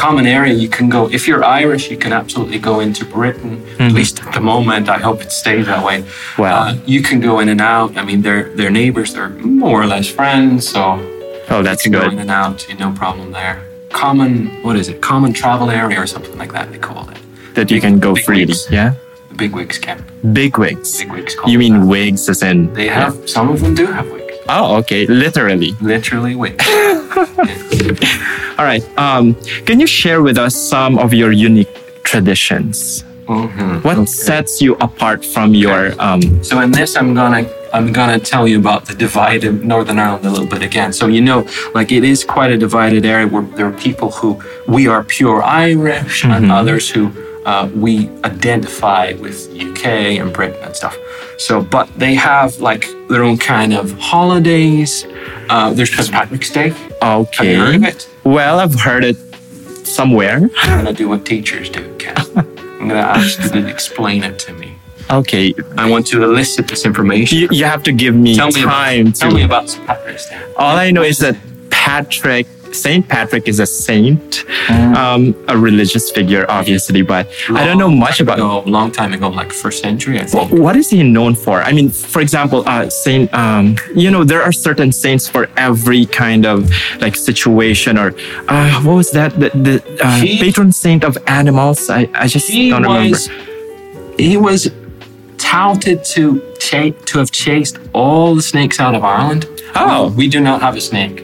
common 0.00 0.26
area 0.26 0.54
you 0.54 0.68
can 0.68 0.88
go. 0.88 1.00
If 1.18 1.22
you're 1.28 1.44
Irish, 1.44 1.90
you 1.92 1.98
can 2.04 2.12
absolutely 2.12 2.58
go 2.58 2.80
into 2.80 3.04
Britain, 3.04 3.52
at 3.78 3.92
least 3.92 4.14
at 4.24 4.32
the 4.32 4.40
moment. 4.52 4.88
I 4.88 4.98
hope 4.98 5.18
it 5.20 5.30
stays 5.42 5.66
that 5.66 5.82
way. 5.84 5.98
Wow. 6.38 6.50
Uh, 6.68 6.74
you 6.86 7.00
can 7.02 7.18
go 7.20 7.40
in 7.42 7.48
and 7.54 7.60
out. 7.60 7.96
I 8.00 8.02
mean, 8.08 8.22
they're, 8.22 8.48
they're 8.56 8.70
neighbors, 8.82 9.12
they're 9.14 9.28
more 9.64 9.78
or 9.82 9.86
less 9.86 10.08
friends, 10.18 10.68
so 10.74 10.82
Oh, 11.52 11.62
that's 11.62 11.84
you 11.84 11.90
can 11.90 12.00
go 12.00 12.08
in 12.08 12.18
and 12.18 12.30
out, 12.30 12.56
no 12.78 12.92
problem 12.92 13.32
there. 13.32 13.56
Common, 13.90 14.62
what 14.62 14.76
is 14.76 14.88
it? 14.88 15.00
Common 15.02 15.32
travel 15.32 15.68
area 15.70 15.98
or 16.00 16.06
something 16.06 16.36
like 16.38 16.52
that, 16.52 16.70
they 16.72 16.78
call 16.78 17.08
it. 17.10 17.18
That 17.56 17.70
you 17.70 17.80
can 17.80 17.98
go 17.98 18.14
freely. 18.14 18.46
wigs. 18.46 18.68
Yeah. 18.70 18.94
The 19.30 19.34
big 19.34 19.52
wigs 19.58 19.78
camp. 19.78 20.00
Big 20.32 20.56
wigs. 20.56 20.98
Big 20.98 21.10
wigs 21.12 21.34
You 21.46 21.58
mean 21.58 21.74
that. 21.80 21.86
wigs 21.86 22.28
as 22.28 22.42
in? 22.42 22.72
They 22.72 22.88
have, 22.88 23.12
some 23.28 23.50
of 23.50 23.60
them 23.60 23.74
do 23.74 23.86
have 23.86 24.08
wigs. 24.10 24.36
Oh, 24.48 24.76
okay. 24.80 25.06
Literally. 25.06 25.72
Literally 25.82 26.34
wigs. 26.36 26.64
Yeah. 27.80 28.49
All 28.60 28.66
right. 28.66 28.84
Um, 28.98 29.34
can 29.64 29.80
you 29.80 29.86
share 29.86 30.20
with 30.20 30.36
us 30.36 30.54
some 30.54 30.98
of 30.98 31.14
your 31.14 31.32
unique 31.32 31.72
traditions? 32.04 33.02
Mhm. 33.26 33.82
What 33.82 33.96
Okay. 33.96 34.04
sets 34.04 34.60
you 34.60 34.74
apart 34.86 35.24
from 35.24 35.54
your 35.54 35.94
um? 35.98 36.20
So 36.44 36.60
in 36.60 36.70
this, 36.70 36.94
I'm 36.94 37.14
gonna 37.14 37.46
I'm 37.72 37.90
gonna 37.90 38.18
tell 38.18 38.46
you 38.46 38.58
about 38.58 38.84
the 38.84 38.94
divided 38.94 39.64
Northern 39.64 39.98
Ireland 39.98 40.26
a 40.26 40.30
little 40.36 40.50
bit 40.54 40.60
again. 40.62 40.92
So 40.92 41.06
you 41.06 41.22
know, 41.22 41.46
like 41.74 41.90
it 41.90 42.04
is 42.04 42.22
quite 42.22 42.50
a 42.52 42.58
divided 42.58 43.06
area 43.06 43.26
where 43.26 43.46
there 43.56 43.66
are 43.66 43.78
people 43.88 44.10
who 44.18 44.30
we 44.66 44.82
are 44.92 45.02
pure 45.04 45.42
Irish 45.42 46.24
and 46.24 46.52
others 46.52 46.90
who 46.90 47.02
uh, 47.46 47.66
we 47.84 48.10
identify 48.26 49.14
with 49.24 49.36
UK 49.66 49.84
and 50.20 50.30
Britain 50.38 50.60
and 50.66 50.76
stuff. 50.76 50.94
So, 51.40 51.62
but 51.62 51.88
they 51.98 52.14
have 52.14 52.58
like 52.60 52.86
their 53.08 53.24
own 53.24 53.38
kind 53.38 53.72
of 53.72 53.98
holidays. 53.98 55.06
Uh, 55.48 55.72
there's 55.72 55.90
St. 55.94 56.10
Patrick's 56.12 56.50
Day. 56.50 56.68
Have 56.70 56.92
Okay. 57.02 57.52
you 57.54 57.58
heard 57.58 57.74
of 57.76 57.84
it? 57.84 58.08
Well, 58.24 58.60
I've 58.60 58.78
heard 58.78 59.04
it 59.04 59.16
somewhere. 59.86 60.50
I'm 60.62 60.84
gonna 60.84 60.92
do 60.92 61.08
what 61.08 61.24
teachers 61.24 61.70
do, 61.70 61.82
Ken. 61.98 62.14
I'm 62.36 62.88
gonna 62.88 62.94
ask 63.00 63.42
you 63.42 63.48
to 63.50 63.66
explain 63.68 64.22
it 64.22 64.38
to 64.40 64.52
me. 64.52 64.74
Okay. 65.10 65.54
I 65.78 65.88
want 65.90 66.06
to 66.08 66.22
elicit 66.22 66.68
this 66.68 66.84
information. 66.84 67.38
You, 67.38 67.48
you 67.50 67.64
have 67.64 67.82
to 67.84 67.92
give 67.92 68.14
me 68.14 68.36
Tell 68.36 68.48
me 68.48 68.62
time 68.62 69.00
about, 69.08 69.14
to. 69.14 69.20
tell 69.20 69.30
me 69.32 69.42
about 69.42 69.68
St. 69.70 69.86
Patrick's 69.86 70.28
Day. 70.28 70.40
All 70.56 70.76
I 70.76 70.90
know 70.90 71.02
is 71.02 71.18
that 71.18 71.36
Patrick, 71.70 72.46
Saint 72.72 73.06
Patrick, 73.08 73.48
is 73.48 73.58
a 73.60 73.66
saint, 73.66 74.44
Mm. 74.68 74.94
um, 74.96 75.34
a 75.48 75.56
religious 75.56 76.10
figure, 76.10 76.44
obviously, 76.48 77.02
but 77.02 77.28
I 77.54 77.64
don't 77.66 77.78
know 77.78 77.90
much 77.90 78.20
about. 78.20 78.38
ago, 78.38 78.62
long 78.66 78.90
time 78.92 79.12
ago, 79.12 79.28
like 79.28 79.52
first 79.52 79.82
century, 79.82 80.20
I 80.20 80.24
think. 80.24 80.52
What 80.52 80.76
is 80.76 80.90
he 80.90 81.02
known 81.02 81.34
for? 81.34 81.62
I 81.62 81.72
mean, 81.72 81.88
for 81.90 82.20
example, 82.20 82.62
uh, 82.66 82.88
Saint, 82.90 83.32
um, 83.34 83.76
you 83.94 84.10
know, 84.10 84.22
there 84.24 84.42
are 84.42 84.52
certain 84.52 84.92
saints 84.92 85.28
for 85.28 85.48
every 85.56 86.06
kind 86.06 86.46
of 86.46 86.70
like 87.00 87.16
situation 87.16 87.98
or, 87.98 88.14
uh, 88.48 88.80
what 88.82 88.94
was 88.94 89.10
that? 89.12 89.30
The, 89.40 89.48
the 89.66 90.04
uh, 90.06 90.20
He- 90.20 90.38
patron 90.38 90.72
saint 90.72 91.02
of 91.04 91.18
animals. 91.26 91.90
I, 91.90 92.08
I 92.14 92.26
just 92.28 92.48
He 92.48 92.70
don't 92.70 92.82
remember. 92.82 93.10
was, 93.10 93.28
he 94.18 94.36
was 94.36 94.70
touted 95.38 96.04
to 96.04 96.40
cha- 96.58 96.90
to 97.06 97.18
have 97.18 97.30
chased 97.30 97.78
all 97.92 98.34
the 98.34 98.42
snakes 98.42 98.78
out 98.78 98.94
of 98.94 99.02
Ireland. 99.04 99.46
Oh. 99.74 100.12
we 100.16 100.28
do 100.28 100.40
not 100.40 100.60
have 100.60 100.76
a 100.76 100.80
snake, 100.80 101.22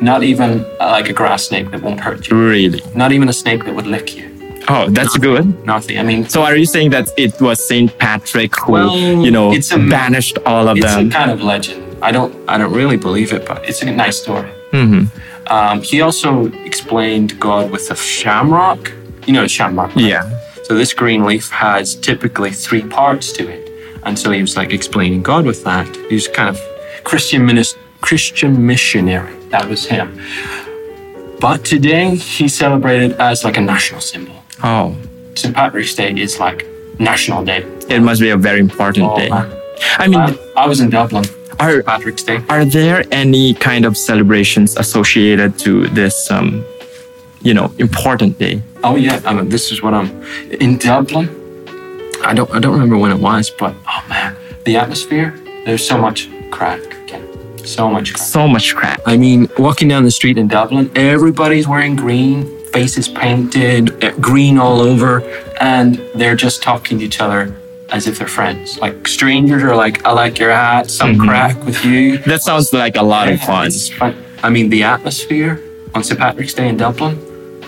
not 0.00 0.22
even 0.22 0.64
uh, 0.80 0.90
like 0.90 1.08
a 1.08 1.12
grass 1.12 1.46
snake 1.48 1.70
that 1.70 1.82
won't 1.82 2.00
hurt 2.00 2.28
you, 2.28 2.36
Really? 2.36 2.80
not 2.94 3.12
even 3.12 3.28
a 3.28 3.32
snake 3.32 3.64
that 3.64 3.74
would 3.74 3.86
lick 3.86 4.16
you. 4.16 4.24
Oh, 4.68 4.88
that's 4.90 5.16
good. 5.18 5.64
Nothing. 5.64 5.98
I 5.98 6.02
mean, 6.02 6.28
So 6.28 6.42
are 6.42 6.56
you 6.56 6.66
saying 6.66 6.90
that 6.90 7.08
it 7.16 7.40
was 7.40 7.64
Saint 7.66 7.96
Patrick 7.98 8.52
who, 8.60 8.72
Well, 8.72 8.96
you 8.96 9.30
know, 9.30 9.52
it's 9.52 9.70
a- 9.70 9.78
banished 9.78 10.38
all 10.44 10.66
of 10.68 10.76
it's 10.76 10.86
them? 10.86 11.08
a 11.08 11.10
kind 11.10 11.30
of 11.30 11.40
legend. 11.42 11.82
I 12.02 12.10
don't, 12.12 12.34
I 12.48 12.58
don't 12.58 12.72
really 12.72 12.96
believe 12.96 13.32
it, 13.32 13.46
but 13.46 13.64
it's 13.68 13.80
a 13.82 13.90
nice 13.90 14.18
story. 14.20 14.50
Mhm. 14.72 15.08
Um, 15.48 15.82
he 15.82 16.00
also 16.00 16.46
explained 16.64 17.38
God 17.38 17.70
with 17.70 17.90
a 17.92 17.96
shamrock. 17.96 18.92
You 19.26 19.32
know, 19.34 19.46
shamrock. 19.46 19.94
right? 19.94 20.04
Yeah. 20.04 20.28
So 20.64 20.74
this 20.74 20.92
green 20.92 21.24
leaf 21.24 21.48
has 21.50 21.94
typically 21.94 22.50
three 22.50 22.82
parts 22.82 23.30
to 23.32 23.48
it, 23.48 23.70
and 24.04 24.18
so 24.18 24.32
he 24.32 24.40
was 24.40 24.56
like 24.56 24.72
explaining 24.72 25.22
God 25.22 25.44
with 25.46 25.62
that. 25.64 25.86
He 26.08 26.14
was 26.16 26.26
kind 26.28 26.48
of 26.48 26.58
Christian 27.04 27.46
minis- 27.46 27.76
Christian 28.00 28.66
missionary. 28.66 29.35
That 29.50 29.68
was 29.68 29.86
him. 29.86 30.20
But 31.40 31.64
today 31.64 32.14
he's 32.16 32.54
celebrated 32.54 33.12
as 33.20 33.44
like 33.44 33.56
a 33.56 33.60
national 33.60 34.00
symbol. 34.00 34.34
Oh, 34.62 34.96
St. 35.34 35.54
Patrick's 35.54 35.94
Day 35.94 36.12
is 36.18 36.40
like 36.40 36.66
national 36.98 37.44
day. 37.44 37.62
it 37.88 38.00
must 38.00 38.20
be 38.20 38.30
a 38.30 38.36
very 38.36 38.58
important 38.60 39.04
Oh, 39.06 39.16
day. 39.18 39.28
man. 39.28 39.52
I 39.98 40.08
mean, 40.08 40.18
I, 40.20 40.36
I 40.56 40.66
was 40.66 40.80
in 40.80 40.88
Dublin. 40.90 41.24
are 41.60 41.72
St. 41.72 41.86
Patrick's 41.86 42.22
Day. 42.22 42.38
are 42.48 42.64
there 42.64 43.04
any 43.12 43.52
kind 43.54 43.84
of 43.84 43.96
celebrations 43.96 44.76
associated 44.76 45.58
to 45.60 45.86
this, 45.88 46.30
um, 46.30 46.64
you 47.42 47.52
know, 47.52 47.70
important 47.78 48.38
day? 48.38 48.62
Oh 48.82 48.96
yeah, 48.96 49.20
I 49.26 49.34
mean, 49.34 49.50
this 49.50 49.70
is 49.72 49.82
what 49.82 49.92
I'm 49.92 50.08
in 50.50 50.78
Dublin. 50.78 51.28
I 52.24 52.32
don't 52.32 52.50
I 52.50 52.58
don't 52.58 52.72
remember 52.72 52.96
when 52.96 53.12
it 53.12 53.20
was, 53.20 53.50
but 53.50 53.74
oh 53.86 54.02
man, 54.08 54.34
the 54.64 54.76
atmosphere. 54.76 55.34
There's 55.66 55.86
so 55.86 55.98
much 55.98 56.28
crack. 56.50 56.80
So 57.66 57.90
much 57.90 58.14
crack. 58.14 58.26
So 58.26 58.48
much 58.48 58.74
crap. 58.74 59.00
I 59.06 59.16
mean, 59.16 59.48
walking 59.58 59.88
down 59.88 60.04
the 60.04 60.10
street 60.10 60.38
in 60.38 60.48
Dublin, 60.48 60.90
everybody's 60.96 61.66
wearing 61.68 61.96
green, 61.96 62.46
faces 62.66 63.08
painted, 63.08 64.02
eh, 64.02 64.12
green 64.20 64.58
all 64.58 64.80
over, 64.80 65.22
and 65.60 65.96
they're 66.14 66.36
just 66.36 66.62
talking 66.62 66.98
to 66.98 67.04
each 67.04 67.20
other 67.20 67.54
as 67.90 68.06
if 68.06 68.18
they're 68.18 68.28
friends. 68.28 68.78
Like 68.78 69.06
strangers 69.06 69.62
are 69.62 69.76
like, 69.76 70.04
"I 70.04 70.12
like 70.12 70.38
your 70.38 70.50
hat, 70.50 70.90
some 70.90 71.18
crack 71.18 71.64
with 71.64 71.84
you." 71.84 72.18
That 72.18 72.42
sounds 72.42 72.72
like 72.72 72.96
a 72.96 73.02
lot 73.02 73.28
of 73.28 73.40
fun. 73.40 73.70
fun. 73.70 74.16
I 74.42 74.50
mean, 74.50 74.68
the 74.70 74.82
atmosphere 74.82 75.60
on 75.94 76.02
St. 76.04 76.18
Patrick's 76.18 76.54
Day 76.54 76.68
in 76.68 76.76
Dublin, 76.76 77.18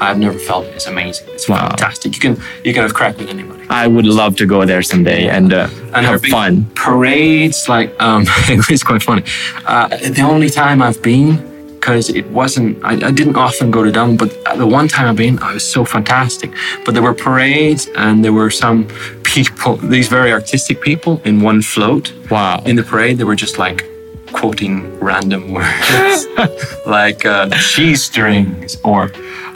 I've 0.01 0.19
never 0.19 0.39
felt 0.39 0.65
it. 0.67 0.75
It's 0.77 0.87
amazing. 0.87 1.27
It's 1.35 1.49
Wow. 1.49 1.69
fantastic. 1.69 2.15
You 2.15 2.21
can 2.21 2.35
you 2.65 2.73
can 2.75 2.83
have 2.83 2.95
crack 2.95 3.19
with 3.19 3.29
anybody. 3.29 3.65
I 3.71 3.87
would 3.87 4.07
love 4.07 4.37
to 4.37 4.47
go 4.47 4.65
there 4.65 4.83
someday 4.83 5.29
and, 5.29 5.53
uh, 5.53 5.69
And 5.95 6.07
have 6.07 6.23
fun. 6.25 6.65
Parades, 6.75 7.69
like 7.69 7.91
um, 8.01 8.23
it 8.49 8.69
was 8.71 8.83
quite 8.83 9.03
funny. 9.03 9.23
Uh, 9.67 9.89
the 9.89 10.23
only 10.23 10.49
time 10.51 10.81
I've 10.83 11.03
been, 11.03 11.31
because 11.75 12.09
it 12.09 12.27
wasn't, 12.31 12.83
I, 12.83 12.93
I 13.09 13.11
didn't 13.13 13.37
often 13.37 13.71
go 13.71 13.85
to 13.85 13.91
Dublin, 13.93 14.17
but 14.17 14.31
the 14.57 14.67
one 14.67 14.89
time 14.89 15.07
I've 15.11 15.17
been, 15.17 15.39
I 15.43 15.53
was 15.55 15.65
so 15.71 15.85
fantastic. 15.85 16.51
But 16.85 16.95
there 16.95 17.03
were 17.03 17.15
parades, 17.15 17.89
and 17.95 18.25
there 18.25 18.33
were 18.33 18.51
some 18.51 18.87
people, 19.23 19.77
these 19.77 20.09
very 20.09 20.33
artistic 20.33 20.81
people, 20.81 21.21
in 21.25 21.41
one 21.43 21.61
float. 21.63 22.13
Wow. 22.31 22.63
In 22.65 22.77
the 22.77 22.83
parade, 22.83 23.19
they 23.19 23.25
were 23.25 23.37
just 23.37 23.59
like 23.59 23.85
quoting 24.33 24.99
random 25.01 25.53
words, 25.53 26.27
like 26.87 27.25
uh, 27.27 27.49
cheese 27.51 28.03
strings 28.03 28.77
or 28.83 29.11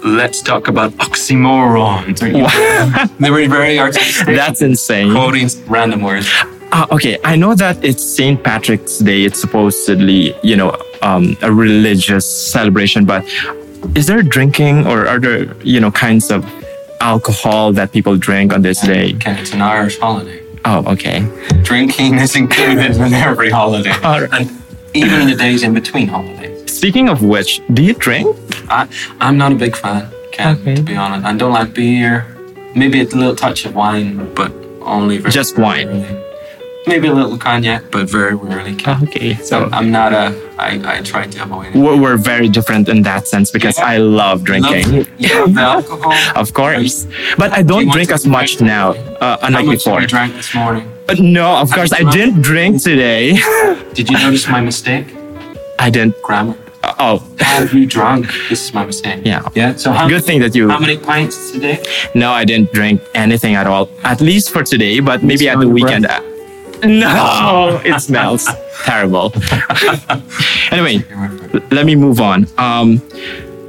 let's 0.04 0.42
talk 0.42 0.68
about 0.68 0.92
oxymorons. 0.92 2.22
Or, 2.22 2.26
you 2.26 2.42
know, 2.42 3.06
they 3.20 3.30
were 3.30 3.46
very 3.48 3.78
artistic. 3.78 4.26
That's 4.26 4.62
insane. 4.62 5.12
quoting 5.12 5.48
random 5.66 6.02
words. 6.02 6.28
Uh, 6.72 6.86
okay, 6.90 7.18
I 7.24 7.36
know 7.36 7.54
that 7.54 7.84
it's 7.84 8.02
St. 8.02 8.42
Patrick's 8.42 8.98
Day. 8.98 9.24
It's 9.24 9.40
supposedly, 9.40 10.34
you 10.42 10.56
know, 10.56 10.74
um, 11.02 11.36
a 11.42 11.52
religious 11.52 12.26
celebration, 12.26 13.04
but 13.04 13.24
is 13.94 14.06
there 14.06 14.22
drinking 14.22 14.86
or 14.86 15.06
are 15.06 15.18
there, 15.18 15.54
you 15.62 15.80
know, 15.80 15.90
kinds 15.90 16.30
of 16.30 16.44
alcohol 17.00 17.72
that 17.74 17.92
people 17.92 18.16
drink 18.16 18.54
on 18.54 18.62
this 18.62 18.80
day? 18.80 19.12
Ken, 19.14 19.36
it's 19.38 19.52
an 19.52 19.60
Irish 19.60 19.98
holiday. 19.98 20.40
Oh, 20.64 20.92
okay. 20.92 21.26
Drinking 21.62 22.18
is 22.20 22.36
included 22.36 22.96
in 22.96 23.12
every 23.12 23.50
holiday, 23.50 23.90
All 24.04 24.20
right. 24.22 24.32
and 24.32 24.61
even 24.94 25.20
in 25.22 25.28
the 25.28 25.36
days 25.36 25.62
in 25.62 25.74
between 25.74 26.08
holidays. 26.08 26.70
Speaking 26.74 27.08
of 27.08 27.22
which, 27.22 27.60
do 27.72 27.82
you 27.82 27.94
drink? 27.94 28.26
I, 28.68 28.88
I'm 29.20 29.36
not 29.38 29.52
a 29.52 29.54
big 29.54 29.76
fan, 29.76 30.08
Ken, 30.32 30.56
Okay. 30.58 30.74
to 30.76 30.82
be 30.82 30.96
honest. 30.96 31.24
I 31.26 31.34
don't 31.36 31.52
like 31.52 31.74
beer. 31.74 32.26
Maybe 32.74 33.00
a 33.00 33.04
little 33.04 33.36
touch 33.36 33.64
of 33.66 33.74
wine, 33.74 34.32
but 34.34 34.52
only 34.82 35.18
very 35.18 35.30
Just 35.30 35.58
wine. 35.58 35.88
rarely. 35.88 36.18
Maybe 36.86 37.06
a 37.06 37.12
little 37.12 37.38
cognac, 37.38 37.82
but 37.92 38.10
very 38.10 38.34
rarely. 38.34 38.74
Ken. 38.74 39.02
Okay, 39.04 39.34
So 39.36 39.44
so 39.44 39.68
I'm 39.72 39.92
not 39.92 40.12
a. 40.12 40.34
I, 40.58 40.98
I 40.98 41.00
try 41.02 41.26
to 41.26 41.42
avoid 41.42 41.66
it. 41.74 41.76
we're, 41.76 41.96
we're 42.00 42.16
very 42.16 42.48
different 42.48 42.88
in 42.88 43.02
that 43.02 43.28
sense 43.28 43.50
because 43.52 43.78
Yeah. 43.78 43.84
I 43.94 43.96
love 43.98 44.42
drinking. 44.44 44.90
Love- 44.98 45.08
yeah, 45.18 45.44
the 45.46 45.60
alcohol. 45.76 46.12
Of 46.34 46.52
course, 46.54 47.06
but 47.38 47.52
I 47.52 47.62
Do 47.62 47.68
don't 47.68 47.80
you 47.82 47.86
want 47.88 47.92
drink 47.96 48.08
to 48.08 48.14
as 48.14 48.26
much 48.26 48.56
drink? 48.56 48.68
now, 48.68 48.92
uh, 49.20 49.38
How 49.50 49.62
much 49.62 49.84
before. 49.84 50.00
you 50.00 50.06
drank 50.08 50.34
this 50.34 50.54
morning? 50.54 50.90
But 51.06 51.18
no, 51.18 51.56
of 51.56 51.70
course, 51.70 51.92
I 51.92 52.10
didn't 52.10 52.42
drink 52.42 52.82
today. 52.82 53.32
Did 53.94 54.08
you 54.10 54.18
notice 54.18 54.48
my 54.48 54.60
mistake? 54.60 55.06
I 55.78 55.90
didn't. 55.90 56.20
Grammar. 56.22 56.56
Oh, 56.98 57.22
Have 57.38 57.72
you 57.74 57.86
drunk? 57.86 58.26
This 58.48 58.66
is 58.66 58.74
my 58.74 58.84
mistake. 58.84 59.22
Yeah. 59.24 59.48
Yeah. 59.54 59.74
So 59.76 59.92
how, 59.92 60.08
good 60.08 60.24
thing 60.24 60.40
that 60.40 60.54
you. 60.54 60.68
how 60.68 60.78
many 60.78 60.96
pints 60.98 61.50
today? 61.52 61.82
No, 62.14 62.30
I 62.32 62.44
didn't 62.44 62.72
drink 62.72 63.00
anything 63.14 63.54
at 63.54 63.66
all. 63.66 63.88
At 64.04 64.20
least 64.20 64.50
for 64.50 64.62
today, 64.64 65.00
but 65.00 65.22
maybe 65.22 65.48
at 65.48 65.58
the 65.60 65.68
weekend. 65.68 66.06
uh, 66.06 66.20
No, 66.84 67.80
it 67.84 68.00
smells 68.00 68.48
terrible. 68.84 69.32
anyway, 70.70 71.04
let 71.70 71.86
me 71.86 71.94
move 71.94 72.20
on. 72.20 72.46
Um, 72.58 72.98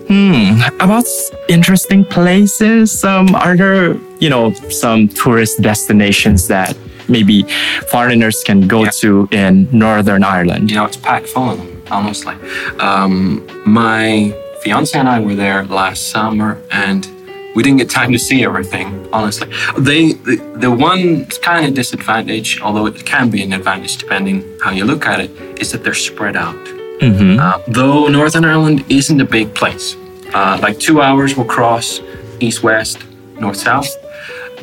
hmm, 0.10 0.62
about 0.80 1.06
interesting 1.50 2.06
places. 2.06 3.04
Um, 3.04 3.34
are 3.36 3.56
there, 3.56 3.96
you 4.20 4.30
know, 4.30 4.54
some 4.70 5.08
tourist 5.08 5.62
destinations 5.62 6.48
that 6.48 6.76
maybe 7.08 7.44
foreigners 7.88 8.44
can 8.44 8.68
go 8.68 8.84
Yeah. 8.84 8.90
to 9.02 9.28
in 9.32 9.68
Northern 9.72 10.24
Ireland? 10.24 10.70
You 10.72 10.78
know, 10.78 10.86
it's 10.86 10.98
packed 10.98 11.28
full 11.28 11.50
of 11.52 11.58
them, 11.58 11.82
honestly. 11.92 12.36
Um, 12.80 13.46
my 13.66 14.34
fiance 14.62 14.98
and 14.98 15.10
I 15.10 15.20
were 15.20 15.36
there 15.36 15.66
last 15.66 16.10
summer 16.10 16.62
and 16.72 17.08
we 17.56 17.62
didn't 17.62 17.78
get 17.78 17.90
time 17.90 18.12
to 18.12 18.18
see 18.18 18.44
everything, 18.44 19.08
honestly. 19.14 19.48
They, 19.78 20.14
the, 20.14 20.38
the 20.56 20.72
one 20.72 21.26
kind 21.44 21.66
of 21.68 21.74
disadvantage, 21.76 22.60
although 22.62 22.88
it 22.88 23.06
can 23.06 23.30
be 23.30 23.44
an 23.44 23.54
advantage 23.54 23.98
depending 23.98 24.44
how 24.62 24.72
you 24.72 24.86
look 24.86 25.06
at 25.06 25.20
it, 25.20 25.30
is 25.62 25.72
that 25.72 25.84
they're 25.84 25.94
spread 25.94 26.36
out. 26.36 26.56
Mm-hmm. 27.00 27.40
Uh, 27.40 27.60
though 27.68 28.08
Northern 28.08 28.46
Ireland 28.46 28.86
isn't 28.90 29.20
a 29.22 29.26
big 29.26 29.54
place, 29.54 29.96
uh, 30.34 30.58
like 30.62 30.80
two 30.80 31.02
hours 31.02 31.36
will 31.38 31.46
cross 31.46 32.00
east 32.40 32.64
west, 32.64 33.04
north 33.40 33.58
south, 33.58 33.88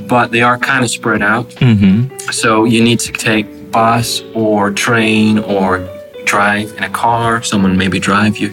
but 0.08 0.30
they 0.30 0.42
are 0.42 0.58
kind 0.58 0.84
of 0.84 0.90
spread 0.90 1.22
out. 1.22 1.48
Mm-hmm. 1.60 2.16
So 2.30 2.64
you 2.64 2.82
need 2.82 3.00
to 3.00 3.12
take 3.12 3.46
bus 3.70 4.22
or 4.34 4.70
train 4.70 5.38
or 5.38 5.86
drive 6.24 6.72
in 6.76 6.84
a 6.84 6.90
car. 6.90 7.42
Someone 7.42 7.76
maybe 7.76 7.98
drive 7.98 8.38
you. 8.38 8.50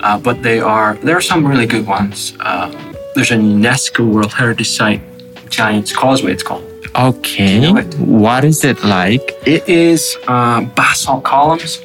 Uh, 0.00 0.18
but 0.18 0.42
they 0.42 0.60
are 0.60 0.94
there 0.96 1.16
are 1.16 1.20
some 1.32 1.46
really 1.46 1.66
good 1.66 1.86
ones. 1.86 2.34
Uh, 2.40 2.70
there's 3.14 3.30
a 3.30 3.36
UNESCO 3.36 4.10
World 4.12 4.32
Heritage 4.32 4.70
Site, 4.70 5.00
Giant's 5.48 5.92
Causeway. 5.92 6.32
It's 6.32 6.42
called. 6.42 6.64
Okay. 6.94 7.60
know 7.60 7.76
it? 7.78 7.94
What 7.98 8.44
is 8.44 8.64
it 8.64 8.82
like? 8.84 9.22
It 9.46 9.66
is 9.68 10.16
uh, 10.28 10.62
basalt 10.62 11.24
columns. 11.24 11.80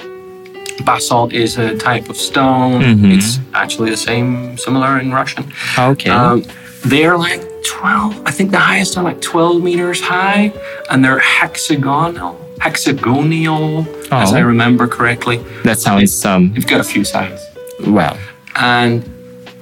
Basalt 0.83 1.33
is 1.33 1.57
a 1.57 1.77
type 1.77 2.09
of 2.09 2.17
stone. 2.17 2.81
Mhm. 2.81 3.17
It's 3.17 3.39
actually 3.53 3.89
the 3.89 3.97
same, 3.97 4.57
similar 4.57 4.99
in 4.99 5.11
Russian. 5.11 5.45
Okay. 5.77 6.09
Um, 6.09 6.43
they're 6.85 7.17
like 7.17 7.41
12, 7.67 8.21
I 8.25 8.31
think 8.31 8.51
the 8.51 8.59
highest 8.59 8.97
are 8.97 9.03
like 9.03 9.21
12 9.21 9.61
meters 9.61 9.99
high, 10.01 10.51
and 10.89 11.03
they're 11.03 11.19
hexagonal, 11.19 12.39
hexagonal, 12.59 13.85
as 14.11 14.31
Oh. 14.31 14.35
I 14.35 14.39
remember 14.39 14.87
correctly. 14.87 15.37
that 15.63 15.79
sounds 15.79 16.25
um 16.25 16.51
You've 16.55 16.67
got 16.67 16.79
a 16.79 16.83
few 16.83 17.03
sides. 17.03 17.41
well. 17.85 18.17
And 18.55 19.03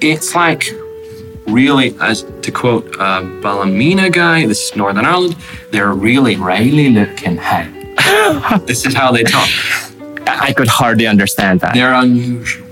it's 0.00 0.34
like 0.34 0.70
really, 1.46 1.94
as 2.00 2.24
to 2.42 2.50
quote 2.50 2.86
uh, 2.98 3.22
Ballymena 3.42 4.10
guy, 4.10 4.46
this 4.46 4.70
is 4.70 4.76
Northern 4.76 5.04
Ireland, 5.04 5.36
they're 5.70 5.92
really 5.92 6.36
Riley 6.36 6.90
looking 6.90 7.36
high. 7.36 7.68
this 8.66 8.86
is 8.86 8.94
how 8.94 9.10
they 9.12 9.22
talk. 9.24 9.48
I 10.28 10.52
could 10.52 10.68
hardly 10.68 11.06
understand 11.06 11.60
that. 11.60 11.74
They're 11.74 11.94
unusual. 11.94 12.66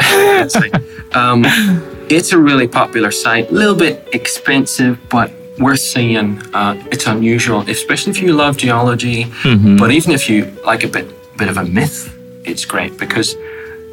Like, 0.00 0.74
um, 1.14 1.42
it's 2.16 2.32
a 2.32 2.38
really 2.38 2.68
popular 2.68 3.10
site, 3.10 3.50
a 3.50 3.52
little 3.52 3.74
bit 3.74 4.08
expensive, 4.12 4.98
but 5.08 5.30
worth 5.58 5.80
seeing. 5.80 6.40
Uh, 6.54 6.74
it's 6.90 7.06
unusual, 7.06 7.60
especially 7.68 8.10
if 8.10 8.20
you 8.22 8.32
love 8.32 8.56
geology. 8.56 9.24
Mhm. 9.42 9.78
But 9.78 9.90
even 9.92 10.12
if 10.12 10.28
you 10.30 10.38
like 10.66 10.82
a 10.84 10.88
bit, 10.88 11.06
bit 11.36 11.48
of 11.48 11.56
a 11.58 11.64
myth, 11.64 12.12
it's 12.44 12.64
great 12.64 12.98
because 12.98 13.36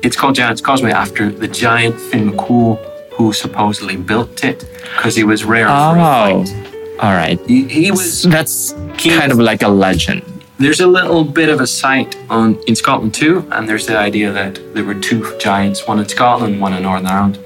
it's 0.01 0.15
called 0.15 0.35
Giant's 0.35 0.61
Causeway 0.61 0.91
after 0.91 1.29
the 1.31 1.47
giant 1.47 1.99
Finn 1.99 2.31
McCool 2.31 2.77
who 3.11 3.33
supposedly 3.33 3.97
built 3.97 4.43
it 4.43 4.59
because 4.95 5.15
he 5.15 5.23
was 5.25 5.43
rare 5.43 5.67
Oh, 5.67 6.45
all 7.03 7.13
right. 7.23 7.37
He, 7.47 7.63
he 7.67 7.91
was 7.91 8.23
That's 8.23 8.73
kind 8.97 9.31
of 9.31 9.39
like 9.39 9.61
a 9.61 9.67
legend. 9.67 10.21
there's 10.57 10.79
a 10.81 10.87
little 10.87 11.23
bit 11.23 11.49
of 11.49 11.59
a 11.61 11.67
site 11.67 12.15
on 12.29 12.57
in 12.67 12.75
Scotland 12.75 13.13
too, 13.13 13.45
and 13.51 13.67
there's 13.67 13.85
the 13.85 13.97
idea 13.97 14.31
that 14.31 14.53
there 14.73 14.83
were 14.89 14.95
two 15.09 15.19
giants, 15.39 15.85
one 15.87 15.99
in 15.99 16.07
Scotland, 16.07 16.59
one 16.61 16.73
in 16.73 16.83
Northern 16.83 17.07
Ireland, 17.07 17.37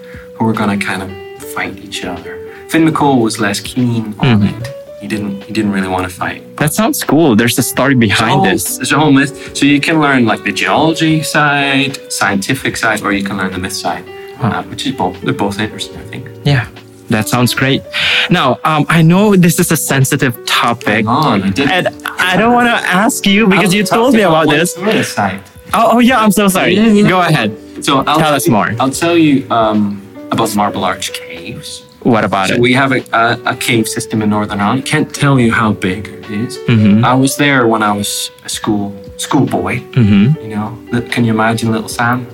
were 0.44 0.54
going 0.54 0.78
to 0.78 0.86
kind 0.86 1.02
of 1.04 1.10
fight 1.54 1.78
each 1.88 2.04
other. 2.06 2.34
Finn 2.70 2.84
McCool 2.88 3.22
was 3.22 3.40
less 3.40 3.60
keen 3.60 4.04
on 4.20 4.42
Mhm. 4.42 4.50
it. 4.62 4.64
He 5.02 5.08
didn't. 5.14 5.44
He 5.48 5.52
didn't 5.58 5.74
really 5.78 5.90
want 5.96 6.06
to 6.10 6.14
fight. 6.24 6.42
That 6.62 6.72
sounds 6.74 7.04
cool. 7.04 7.36
There's 7.36 7.58
a 7.60 7.64
story 7.74 7.96
behind 8.08 8.36
whole- 8.36 8.46
this. 8.52 8.64
There's 8.78 8.94
a 8.94 9.00
whole 9.02 9.12
myth. 9.12 9.34
So 9.58 9.66
you 9.66 9.80
can 9.88 10.00
learn 10.06 10.22
like 10.32 10.42
the 10.46 10.54
geology 10.64 11.16
side, 11.24 11.94
scientific 12.12 12.78
side, 12.78 13.00
or 13.04 13.12
you 13.12 13.24
can 13.28 13.36
learn 13.38 13.52
the 13.52 13.60
myth 13.66 13.74
side, 13.86 14.06
uh, 14.42 14.64
which 14.70 14.86
is 14.88 14.94
both. 14.94 15.16
They're 15.22 15.34
both 15.46 15.60
interesting, 15.60 15.98
I 16.04 16.06
think. 16.12 16.24
Yeah, 16.46 16.66
that 17.10 17.28
sounds 17.28 17.54
great. 17.54 17.82
Now, 18.30 18.48
um, 18.64 18.86
I 18.98 19.02
know 19.02 19.36
this 19.36 19.60
is 19.60 19.70
a 19.72 19.78
sensitive 19.94 20.34
topic, 20.46 21.06
on, 21.06 21.42
I 21.44 21.62
and 21.78 21.88
I 22.30 22.38
don't 22.38 22.54
want 22.54 22.68
to 22.70 22.78
ask 23.04 23.26
you 23.28 23.48
because 23.48 23.74
you 23.74 23.84
told 23.84 24.14
me 24.16 24.22
about 24.22 24.48
this. 24.50 24.74
Tourist 24.74 25.14
site. 25.20 25.42
Oh, 25.74 25.90
oh 25.94 26.00
yeah, 26.00 26.20
I'm 26.24 26.32
so 26.32 26.48
sorry. 26.48 26.76
Yeah, 26.76 26.86
yeah. 26.98 27.10
Go 27.10 27.20
ahead. 27.20 27.50
So 27.82 27.92
I'll 28.08 28.20
Tell 28.24 28.34
us 28.34 28.46
you- 28.46 28.54
more. 28.54 28.70
I'll 28.80 28.90
tell 29.04 29.18
you 29.18 29.36
um, 29.52 30.00
about 30.34 30.56
Marble 30.56 30.84
Arch 30.84 31.14
Caves. 31.14 31.84
What 32.02 32.24
about 32.26 32.50
So 32.50 32.56
it? 32.56 32.60
we 32.62 32.74
have 32.74 32.92
a, 32.92 33.02
a, 33.14 33.54
a 33.54 33.56
cave 33.56 33.88
system 33.88 34.22
in 34.22 34.30
Northern 34.30 34.60
Ireland. 34.60 34.86
Can't 34.86 35.14
tell 35.14 35.40
you 35.40 35.52
how 35.54 35.72
big 35.72 36.08
it 36.08 36.30
is. 36.30 36.58
Mhm. 36.68 37.04
I 37.06 37.14
was 37.14 37.38
there 37.38 37.66
when 37.68 37.82
I 37.82 37.94
was 37.94 38.30
a 38.46 38.50
school 38.50 38.94
schoolboy. 39.18 39.80
hmm 39.96 40.26
You 40.42 40.50
know, 40.56 40.78
can 41.14 41.24
you 41.26 41.32
imagine 41.34 41.72
little 41.72 41.88
Sam? 41.90 42.28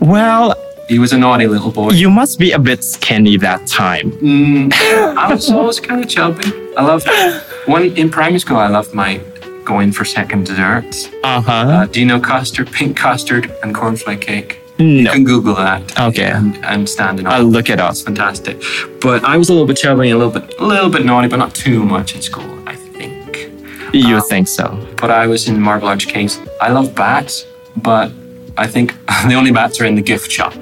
Well, 0.00 0.54
He 0.88 0.98
was 0.98 1.12
a 1.12 1.18
naughty 1.18 1.46
little 1.46 1.70
boy. 1.70 1.90
you 1.92 2.10
must 2.10 2.38
be 2.38 2.50
a 2.52 2.58
bit 2.58 2.82
skinny 2.82 3.36
that 3.38 3.60
time. 3.68 4.10
Mm, 4.20 4.72
I 5.16 5.32
was 5.32 5.48
always 5.56 5.78
kind 5.80 6.02
of 6.04 6.08
chubby. 6.10 6.50
I 6.76 6.82
loved 6.82 7.06
one 7.66 7.84
in 7.96 8.10
primary 8.10 8.40
school. 8.40 8.56
I 8.58 8.66
loved 8.68 8.92
my 8.92 9.20
going 9.64 9.92
for 9.92 10.04
second 10.04 10.46
desserts. 10.46 11.08
Uh-huh. 11.22 11.52
Uh, 11.52 11.86
do 11.86 12.00
you 12.00 12.06
know 12.06 12.18
custard, 12.18 12.72
pink 12.72 12.96
custard, 12.96 13.44
and 13.62 13.72
cornflake 13.72 14.20
cake? 14.20 14.59
You 14.80 15.02
no, 15.04 15.12
can 15.12 15.24
Google 15.24 15.54
that. 15.56 15.98
Okay. 16.00 16.30
And, 16.30 16.56
and 16.64 16.88
standing 16.88 17.26
up. 17.26 17.32
I'll 17.34 17.44
look 17.44 17.68
it 17.70 17.78
up. 17.80 17.90
It's 17.92 18.02
fantastic. 18.02 18.62
But 19.00 19.24
I 19.24 19.36
was 19.36 19.48
a 19.48 19.52
little 19.52 19.66
bit 19.66 19.76
chubby, 19.76 20.10
and 20.10 20.20
a 20.20 20.24
little 20.24 20.40
bit, 20.40 20.58
a 20.58 20.64
little 20.64 20.90
bit 20.90 21.04
naughty, 21.04 21.28
but 21.28 21.36
not 21.38 21.54
too 21.54 21.84
much 21.84 22.14
in 22.14 22.22
school. 22.22 22.48
I 22.68 22.74
think. 22.76 23.50
You 23.92 24.16
Um, 24.16 24.22
think 24.22 24.48
so? 24.48 24.66
But 25.00 25.10
I 25.10 25.26
was 25.26 25.48
in 25.48 25.60
Marble 25.60 25.88
Arch 25.88 26.06
Caves. 26.08 26.38
I 26.60 26.70
love 26.70 26.94
bats, 26.94 27.44
but 27.76 28.10
I 28.56 28.66
think 28.66 28.94
the 29.28 29.34
only 29.34 29.52
bats 29.52 29.80
are 29.80 29.84
in 29.84 29.94
the 29.96 30.02
gift 30.02 30.30
shop. 30.30 30.54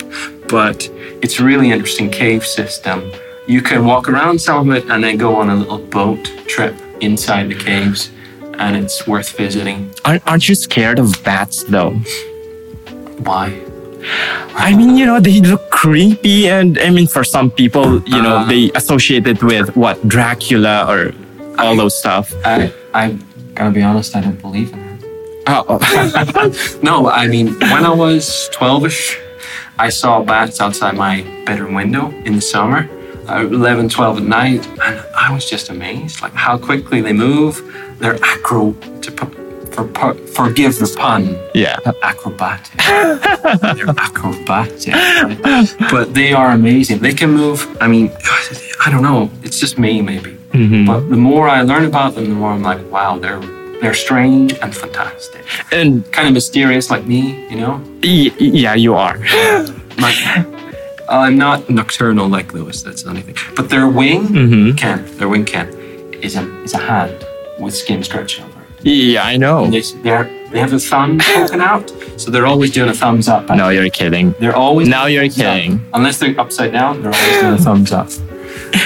But 0.48 0.88
it's 1.22 1.38
a 1.38 1.44
really 1.44 1.70
interesting 1.70 2.10
cave 2.10 2.44
system. 2.44 3.12
You 3.46 3.62
can 3.62 3.84
walk 3.84 4.08
around 4.08 4.40
some 4.40 4.68
of 4.70 4.76
it 4.76 4.90
and 4.90 5.02
then 5.04 5.16
go 5.16 5.36
on 5.36 5.48
a 5.50 5.54
little 5.54 5.78
boat 5.78 6.24
trip 6.46 6.74
inside 7.00 7.48
the 7.50 7.54
caves, 7.54 8.10
and 8.58 8.76
it's 8.76 9.06
worth 9.06 9.36
visiting. 9.36 9.90
Aren't, 10.04 10.26
aren't 10.26 10.48
you 10.48 10.54
scared 10.54 10.98
of 10.98 11.22
bats 11.22 11.62
though? 11.64 11.92
Why? 13.24 13.50
I 14.56 14.74
mean, 14.74 14.96
you 14.96 15.06
know, 15.06 15.20
they 15.20 15.40
look 15.40 15.70
creepy, 15.70 16.48
and 16.48 16.78
I 16.78 16.90
mean, 16.90 17.06
for 17.06 17.24
some 17.24 17.50
people, 17.50 18.00
you 18.04 18.20
know, 18.22 18.38
Uh. 18.38 18.44
they 18.48 18.70
associate 18.74 19.26
it 19.26 19.42
with 19.42 19.76
what 19.76 19.96
Dracula 20.08 20.86
or 20.88 21.12
all 21.58 21.76
those 21.76 21.96
stuff. 21.98 22.32
I 22.44 22.72
I 22.94 23.14
gotta 23.54 23.70
be 23.70 23.82
honest. 23.82 24.16
I 24.16 24.20
don't 24.20 24.40
believe 24.40 24.72
in 24.72 24.78
it. 24.80 25.04
Oh, 25.46 25.78
No, 26.82 27.08
I 27.08 27.26
mean, 27.28 27.46
when 27.72 27.84
I 27.84 27.94
was 27.94 28.48
12 28.52 28.86
ish, 28.86 29.18
I 29.78 29.88
saw 29.90 30.22
bats 30.22 30.60
outside 30.60 30.94
my 30.96 31.22
bedroom 31.46 31.74
window 31.74 32.12
in 32.26 32.34
the 32.34 32.40
summer, 32.42 32.88
uh, 33.28 33.46
11, 33.46 33.88
12 33.88 34.18
at 34.18 34.24
night, 34.24 34.66
and 34.84 35.00
I 35.16 35.32
was 35.32 35.44
just 35.48 35.70
amazed, 35.70 36.20
like 36.22 36.34
how 36.34 36.58
quickly 36.58 37.00
they 37.00 37.12
move. 37.14 37.62
They're 38.00 38.18
acro, 38.22 38.74
to, 39.02 39.10
for, 39.86 40.14
forgive 40.14 40.78
the 40.78 40.94
pun, 40.98 41.38
yeah. 41.54 41.78
acrobatic. 42.02 42.76
They're 43.76 43.88
acrobatic. 43.90 44.94
right? 44.94 45.68
But 45.90 46.14
they 46.14 46.32
are 46.32 46.50
amazing. 46.52 46.98
They 47.00 47.12
can 47.14 47.30
move, 47.32 47.66
I 47.80 47.86
mean, 47.88 48.10
I 48.84 48.90
don't 48.90 49.02
know, 49.02 49.30
it's 49.42 49.58
just 49.60 49.78
me 49.78 50.02
maybe. 50.02 50.36
Mhm. 50.52 50.86
But 50.86 51.00
the 51.10 51.16
more 51.16 51.48
I 51.48 51.62
learn 51.62 51.84
about 51.84 52.14
them, 52.14 52.24
the 52.24 52.34
more 52.34 52.52
I'm 52.52 52.62
like, 52.62 52.80
wow, 52.90 53.18
they're, 53.18 53.40
they're 53.80 53.94
strange 53.94 54.54
and 54.62 54.74
fantastic 54.74 55.44
And 55.70 56.10
kind 56.12 56.26
of 56.26 56.34
mysterious 56.34 56.90
like 56.90 57.04
me, 57.06 57.20
you 57.50 57.56
know? 57.56 57.80
y- 58.02 58.32
yeah, 58.38 58.74
you 58.74 58.94
are. 58.94 59.18
Like, 59.98 60.16
I'm 61.08 61.36
not 61.38 61.68
nocturnal 61.70 62.28
like 62.28 62.52
Lewis. 62.54 62.82
that's 62.82 63.02
the 63.02 63.10
only 63.10 63.22
thing. 63.22 63.36
But 63.56 63.68
their 63.70 63.88
wing 63.88 64.26
hmm 64.28 64.72
can, 64.72 65.04
their 65.18 65.28
wing 65.28 65.44
can, 65.44 65.68
is 66.22 66.36
a, 66.36 66.44
is 66.62 66.74
a 66.74 66.78
hand 66.78 67.24
with 67.60 67.74
skin 67.74 68.02
stretched 68.04 68.40
over. 68.40 68.57
Yeah, 68.82 69.24
I 69.24 69.36
know. 69.36 69.64
And 69.64 69.72
they, 69.72 69.80
they're, 70.02 70.24
have 70.54 70.72
a 70.72 70.78
thumb 70.78 71.18
poking 71.20 71.60
out, 71.60 71.92
so 72.16 72.30
they're 72.30 72.46
always 72.46 72.70
doing 72.70 72.88
a 72.88 72.94
thumbs 72.94 73.28
up. 73.28 73.48
No, 73.50 73.68
you're 73.68 73.90
kidding. 73.90 74.32
They're 74.38 74.56
always 74.56 74.88
Now 74.88 75.06
you're 75.06 75.24
thumbs 75.24 75.40
up. 75.40 75.54
kidding. 75.54 75.86
Unless 75.94 76.18
they're 76.18 76.40
upside 76.40 76.72
down, 76.72 77.02
they're 77.02 77.12
always 77.14 77.40
doing 77.40 77.54
a 77.54 77.58
thumbs 77.58 77.92
up. 77.92 78.08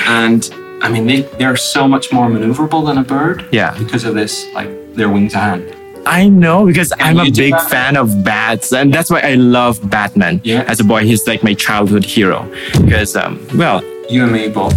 And 0.06 0.48
I 0.82 0.88
mean, 0.88 1.06
they, 1.06 1.20
they're 1.38 1.56
so 1.56 1.86
much 1.86 2.12
more 2.12 2.28
maneuverable 2.28 2.84
than 2.86 2.98
a 2.98 3.04
bird 3.04 3.44
Yeah. 3.52 3.76
because 3.78 4.04
of 4.04 4.14
this, 4.14 4.46
like 4.54 4.68
their 4.94 5.08
wings 5.08 5.34
hand. 5.34 5.72
I 6.04 6.28
know 6.28 6.66
because 6.66 6.92
I'm 6.98 7.20
a 7.20 7.30
big 7.30 7.52
that? 7.52 7.70
fan 7.70 7.96
of 7.96 8.24
bats, 8.24 8.72
and 8.72 8.92
that's 8.92 9.08
why 9.08 9.20
I 9.20 9.34
love 9.34 9.88
Batman. 9.88 10.40
Yeah. 10.42 10.62
As 10.66 10.80
a 10.80 10.84
boy, 10.84 11.04
he's 11.04 11.28
like 11.28 11.44
my 11.44 11.54
childhood 11.54 12.04
hero. 12.04 12.50
Because, 12.72 13.14
um, 13.14 13.46
well, 13.54 13.84
You 14.10 14.24
and 14.24 14.32
me 14.32 14.48
both. 14.48 14.74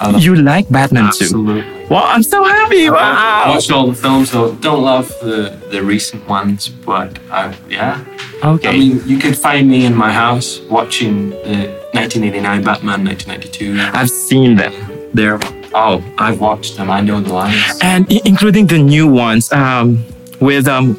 I 0.00 0.10
love- 0.10 0.22
you 0.22 0.34
like 0.36 0.68
Batman 0.70 1.04
too. 1.12 1.24
Absolutely. 1.24 1.64
Well, 1.90 2.04
I'm 2.04 2.22
so 2.22 2.42
happy. 2.44 2.88
I 2.88 3.48
watched 3.50 3.70
all 3.70 3.86
the 3.88 3.94
films 3.94 4.30
though. 4.30 4.52
Don't 4.54 4.82
love 4.82 5.08
the, 5.20 5.56
the 5.70 5.82
recent 5.82 6.26
ones, 6.28 6.68
but 6.68 7.18
I, 7.30 7.54
yeah. 7.68 8.02
Okay. 8.42 8.68
I 8.68 8.72
mean, 8.72 9.02
you 9.06 9.18
could 9.18 9.36
find 9.36 9.68
me 9.68 9.84
in 9.84 9.94
my 9.94 10.10
house 10.12 10.60
watching 10.70 11.30
the 11.30 11.68
1989 11.92 12.64
Batman, 12.64 13.04
1992. 13.04 13.78
I've 13.92 14.08
seen 14.10 14.56
them. 14.56 14.72
They're 15.14 15.38
oh, 15.74 16.02
I've 16.18 16.40
watched 16.40 16.76
them. 16.78 16.90
I 16.90 17.00
know 17.02 17.20
the 17.20 17.32
lines. 17.32 17.78
and 17.82 18.06
i- 18.10 18.20
including 18.24 18.66
the 18.66 18.78
new 18.78 19.06
ones 19.06 19.52
um 19.52 20.04
with 20.40 20.66
um 20.66 20.94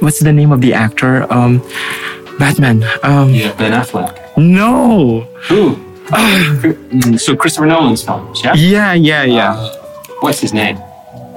what's 0.00 0.20
the 0.20 0.32
name 0.32 0.52
of 0.52 0.60
the 0.60 0.72
actor 0.72 1.26
um 1.32 1.60
batman 2.38 2.84
um 3.02 3.30
Yeah, 3.30 3.52
Ben 3.54 3.72
Affleck. 3.72 4.14
no 4.36 5.22
Who? 5.48 5.76
So 7.18 7.34
Christopher 7.36 7.66
Nolan's 7.66 8.02
films, 8.02 8.42
yeah. 8.44 8.54
yeah 8.54 8.92
yeah 8.92 9.24
yeah 9.24 9.52
Uh, 9.54 9.74
what's 10.20 10.40
his 10.40 10.52
name? 10.52 10.76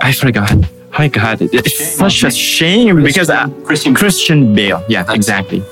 i 0.01 0.11
forgot 0.11 0.51
oh 0.53 0.99
my 0.99 1.07
god 1.07 1.41
it- 1.41 1.53
it's 1.53 1.71
Shame 1.73 1.97
such 2.09 2.23
a 2.23 2.27
me. 2.27 2.31
shame 2.31 2.95
because 3.03 3.29
uh, 3.29 3.47
Christian. 3.65 3.93
christian 3.95 4.53
bale 4.53 4.83
yeah 4.87 5.01
That's- 5.03 5.15
exactly 5.15 5.63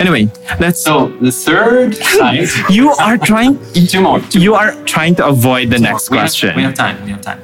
anyway 0.00 0.22
let's 0.60 0.80
So 0.82 0.94
the 1.20 1.30
third 1.46 1.94
side. 1.96 2.48
you 2.78 2.86
are 3.06 3.18
trying 3.18 3.58
two 3.92 4.00
more. 4.00 4.20
Two 4.30 4.40
you 4.40 4.54
are 4.54 4.72
trying 4.84 5.14
to 5.20 5.24
avoid 5.26 5.68
the 5.74 5.78
next 5.78 6.10
we 6.10 6.16
have- 6.16 6.24
question 6.24 6.56
we 6.56 6.62
have 6.62 6.74
time. 6.74 6.96
We 7.06 7.10
have 7.16 7.22
time. 7.30 7.40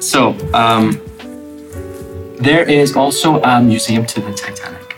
So 0.00 0.34
um, 0.62 0.84
there 2.48 2.64
is 2.80 2.96
also 2.96 3.28
a 3.42 3.54
museum 3.62 4.04
to 4.12 4.20
the 4.26 4.32
Titanic. 4.42 4.88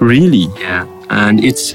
really 0.00 0.46
Yeah, 0.60 0.84
and 1.22 1.42
it's 1.48 1.74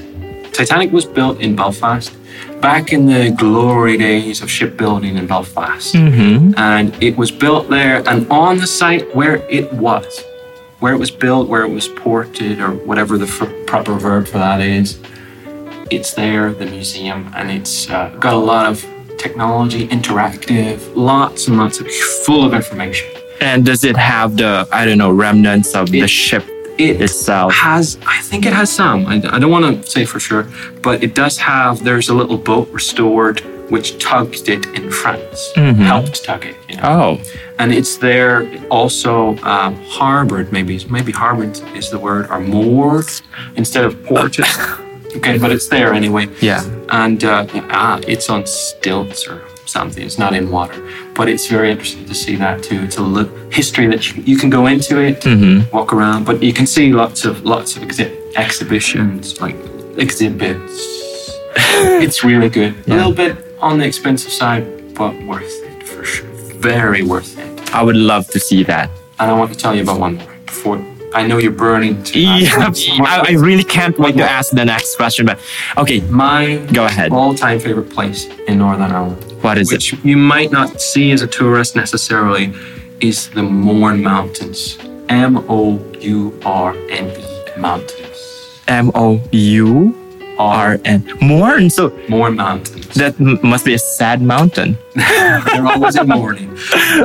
Titanic 0.58 0.92
was 0.92 1.04
built 1.18 1.36
in 1.44 1.50
Belfast 1.56 2.12
back 2.60 2.92
in 2.92 3.06
the 3.06 3.30
glory 3.36 3.96
days 3.96 4.42
of 4.42 4.50
shipbuilding 4.50 5.16
in 5.16 5.26
Belfast, 5.26 5.94
mm-hmm. 5.94 6.52
and 6.56 6.94
it 7.02 7.16
was 7.16 7.30
built 7.30 7.68
there. 7.70 8.06
And 8.08 8.30
on 8.30 8.58
the 8.58 8.66
site 8.66 9.14
where 9.14 9.36
it 9.48 9.72
was, 9.72 10.24
where 10.80 10.92
it 10.92 10.98
was 10.98 11.10
built, 11.10 11.48
where 11.48 11.62
it 11.62 11.70
was 11.70 11.88
ported, 11.88 12.60
or 12.60 12.70
whatever 12.70 13.18
the 13.18 13.26
f- 13.26 13.66
proper 13.66 13.94
verb 13.94 14.26
for 14.26 14.38
that 14.38 14.60
is, 14.60 15.00
it's 15.90 16.14
there, 16.14 16.52
the 16.52 16.66
museum, 16.66 17.30
and 17.34 17.50
it's 17.50 17.90
uh, 17.90 18.10
got 18.20 18.34
a 18.34 18.38
lot 18.38 18.66
of 18.66 18.84
technology, 19.18 19.86
interactive, 19.88 20.94
lots 20.96 21.48
and 21.48 21.56
lots 21.58 21.80
of 21.80 21.90
full 22.24 22.44
of 22.44 22.54
information. 22.54 23.08
and 23.40 23.64
does 23.64 23.84
it 23.84 23.96
have 23.96 24.36
the 24.36 24.68
i 24.70 24.84
don't 24.84 24.98
know 24.98 25.10
remnants 25.10 25.74
of 25.74 25.90
the 25.90 26.06
ship 26.06 26.44
It 26.88 27.00
itself 27.06 27.52
has 27.68 27.84
i 28.16 28.18
think 28.28 28.40
it 28.50 28.54
has 28.60 28.68
some. 28.80 29.00
I, 29.12 29.14
I 29.34 29.38
don't 29.40 29.50
want 29.56 29.64
to 29.84 29.90
say 29.94 30.02
for 30.12 30.20
sure 30.28 30.44
but 30.86 30.96
it 31.06 31.12
does 31.22 31.36
have 31.52 31.72
there's 31.88 32.08
a 32.14 32.14
little 32.20 32.38
boat 32.50 32.66
restored 32.80 33.38
which 33.74 33.88
tugged 34.06 34.48
it 34.54 34.62
in 34.78 34.84
france 35.00 35.38
Mhm. 35.56 35.76
helped 35.92 36.16
tug 36.24 36.42
it 36.50 36.56
you 36.68 36.76
know? 36.76 36.82
oh. 36.94 37.08
And 37.60 37.68
it's 37.78 37.94
there 38.08 38.36
also 38.78 39.12
um, 39.52 39.72
harbored 39.98 40.46
maybe 40.56 40.74
maybe 40.96 41.12
harbored 41.12 41.54
is 41.78 41.86
the 41.94 41.98
word 42.08 42.24
or 42.32 42.40
moored 42.54 43.10
instead 43.60 43.84
of 43.88 43.92
ported. 44.08 44.46
Okay 45.18 45.38
but 45.42 45.50
it's 45.56 45.68
there 45.76 45.92
anyway. 45.92 46.24
Yeah. 46.50 46.62
And 47.02 47.18
uh, 47.24 47.44
ah, 47.82 47.98
it's 48.12 48.26
on 48.34 48.46
stilts 48.46 49.20
or 49.30 49.38
something. 49.70 50.02
It's 50.04 50.18
not 50.18 50.32
in 50.34 50.50
water, 50.50 50.80
but 51.14 51.28
it's 51.28 51.46
very 51.46 51.70
interesting 51.70 52.06
to 52.06 52.14
see 52.14 52.36
that 52.36 52.62
too. 52.62 52.80
It's 52.82 52.96
a 52.98 53.02
li- 53.02 53.30
history 53.50 53.86
that 53.88 54.02
you, 54.08 54.22
you 54.30 54.36
can 54.36 54.50
go 54.50 54.66
into 54.66 55.00
it, 55.00 55.20
mm-hmm. 55.20 55.74
walk 55.76 55.92
around, 55.92 56.24
but 56.24 56.42
you 56.42 56.52
can 56.52 56.66
see 56.66 56.92
lots 56.92 57.24
of 57.24 57.44
lots 57.44 57.76
of 57.76 57.82
exhi- 57.82 58.14
exhibitions, 58.36 59.40
like 59.40 59.56
exhibits. 59.96 60.76
it's 62.06 62.22
really 62.24 62.48
good. 62.48 62.74
A 62.86 62.94
little 62.94 63.12
bit 63.12 63.36
on 63.60 63.78
the 63.78 63.86
expensive 63.86 64.32
side, 64.32 64.94
but 64.94 65.14
worth 65.24 65.62
it 65.64 65.82
for 65.86 66.04
sure. 66.04 66.28
Very 66.60 67.02
worth 67.02 67.38
it. 67.38 67.74
i 67.74 67.82
would 67.82 67.96
love 67.96 68.26
to 68.34 68.38
see 68.38 68.62
that 68.64 68.90
And 69.18 69.30
I 69.30 69.34
want 69.34 69.52
to 69.52 69.58
tell 69.58 69.74
you 69.74 69.82
about 69.82 70.00
one 70.00 70.16
more 70.16 70.34
before. 70.46 70.78
I 71.12 71.26
know 71.26 71.38
you're 71.38 71.52
burning 71.52 72.02
to. 72.04 72.18
Yeah, 72.20 72.72
I, 73.04 73.24
I 73.28 73.32
really 73.32 73.64
can't 73.64 73.98
wait 73.98 74.16
to 74.16 74.22
ask 74.38 74.52
the 74.52 74.64
next 74.64 74.96
question. 74.96 75.26
But 75.26 75.38
okay, 75.76 76.00
My 76.02 76.56
Go 76.72 76.84
ahead. 76.84 77.12
all-time 77.12 77.58
favorite 77.58 77.90
place 77.90 78.26
in 78.46 78.58
Northern 78.58 78.90
Ireland. 78.92 79.29
What 79.42 79.58
is 79.58 79.70
which 79.72 79.92
you 80.04 80.16
might 80.16 80.50
not 80.52 80.80
see 80.80 81.10
as 81.12 81.22
a 81.22 81.26
tourist 81.26 81.76
necessarily, 81.76 82.52
is 83.00 83.28
the 83.30 83.42
Mourne 83.42 84.02
Mountains. 84.02 84.78
M 85.08 85.44
O 85.48 85.78
U 86.00 86.38
R 86.44 86.74
N 86.90 87.06
E 87.18 87.60
Mountains. 87.60 88.00
it? 88.66 88.70
M 88.70 88.90
O 88.94 89.20
U 89.32 89.94
R 90.38 90.78
N. 90.84 91.04
Mourne. 91.20 91.68
So 91.70 91.90
Mourne 92.08 92.36
Mountains. 92.36 92.86
that 92.94 93.18
m- 93.20 93.38
must 93.42 93.64
be 93.64 93.74
a 93.74 93.78
sad 93.78 94.22
mountain. 94.22 94.78
they're 94.94 95.66
always 95.66 95.96
in 95.96 96.08
mourning. 96.08 96.50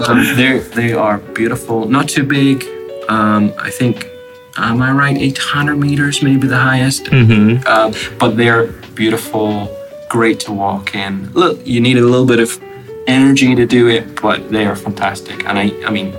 Um, 0.08 0.24
they 0.36 0.60
they 0.60 0.94
are 0.94 1.18
beautiful, 1.18 1.88
not 1.88 2.08
too 2.10 2.24
big. 2.24 2.64
Um, 3.10 3.54
I 3.60 3.70
think, 3.70 4.08
am 4.58 4.82
I 4.82 4.92
right? 4.92 5.16
800 5.18 5.76
meters, 5.78 6.22
maybe 6.24 6.48
the 6.48 6.58
highest. 6.58 7.06
Mm-hmm. 7.06 7.68
Um, 7.68 7.94
but 8.20 8.36
they're 8.38 8.68
beautiful, 8.96 9.68
great 10.10 10.40
to 10.42 10.52
walk 10.52 10.96
in. 10.96 11.32
Look, 11.34 11.66
you 11.66 11.82
need 11.82 11.98
a 11.98 12.02
little 12.02 12.26
bit 12.26 12.40
of 12.40 12.62
energy 13.08 13.56
to 13.56 13.66
do 13.66 13.88
it, 13.88 14.22
but 14.22 14.50
they 14.52 14.66
are 14.66 14.76
fantastic. 14.76 15.46
And 15.46 15.58
I, 15.60 15.72
I 15.86 15.90
mean, 15.92 16.16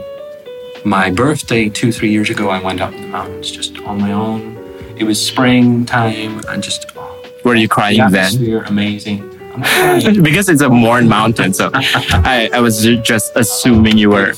my 0.85 1.11
birthday 1.11 1.69
two, 1.69 1.93
three 1.93 2.11
years 2.11 2.31
ago, 2.31 2.49
I 2.51 2.63
went 2.63 2.81
up 2.81 2.93
in 2.95 3.03
the 3.03 3.09
mountains 3.09 3.51
just 3.51 3.79
on 3.81 4.01
my 4.01 4.13
own. 4.13 4.57
It 4.97 5.05
was 5.05 5.25
springtime 5.25 6.43
and 6.49 6.63
just 6.63 6.87
oh, 6.97 7.23
Were 7.45 7.55
you 7.55 7.67
the 7.69 7.75
crying 7.75 7.99
then? 7.99 8.15
atmosphere 8.15 8.63
amazing. 8.65 9.19
Crying. 9.29 10.23
Because 10.29 10.49
it's 10.49 10.61
a 10.63 10.69
Mourne 10.69 11.09
mountain, 11.09 11.53
so 11.55 11.71
I, 11.75 12.51
I 12.53 12.61
was 12.61 12.83
just 13.03 13.33
assuming 13.37 13.97
you 13.99 14.11
were. 14.11 14.35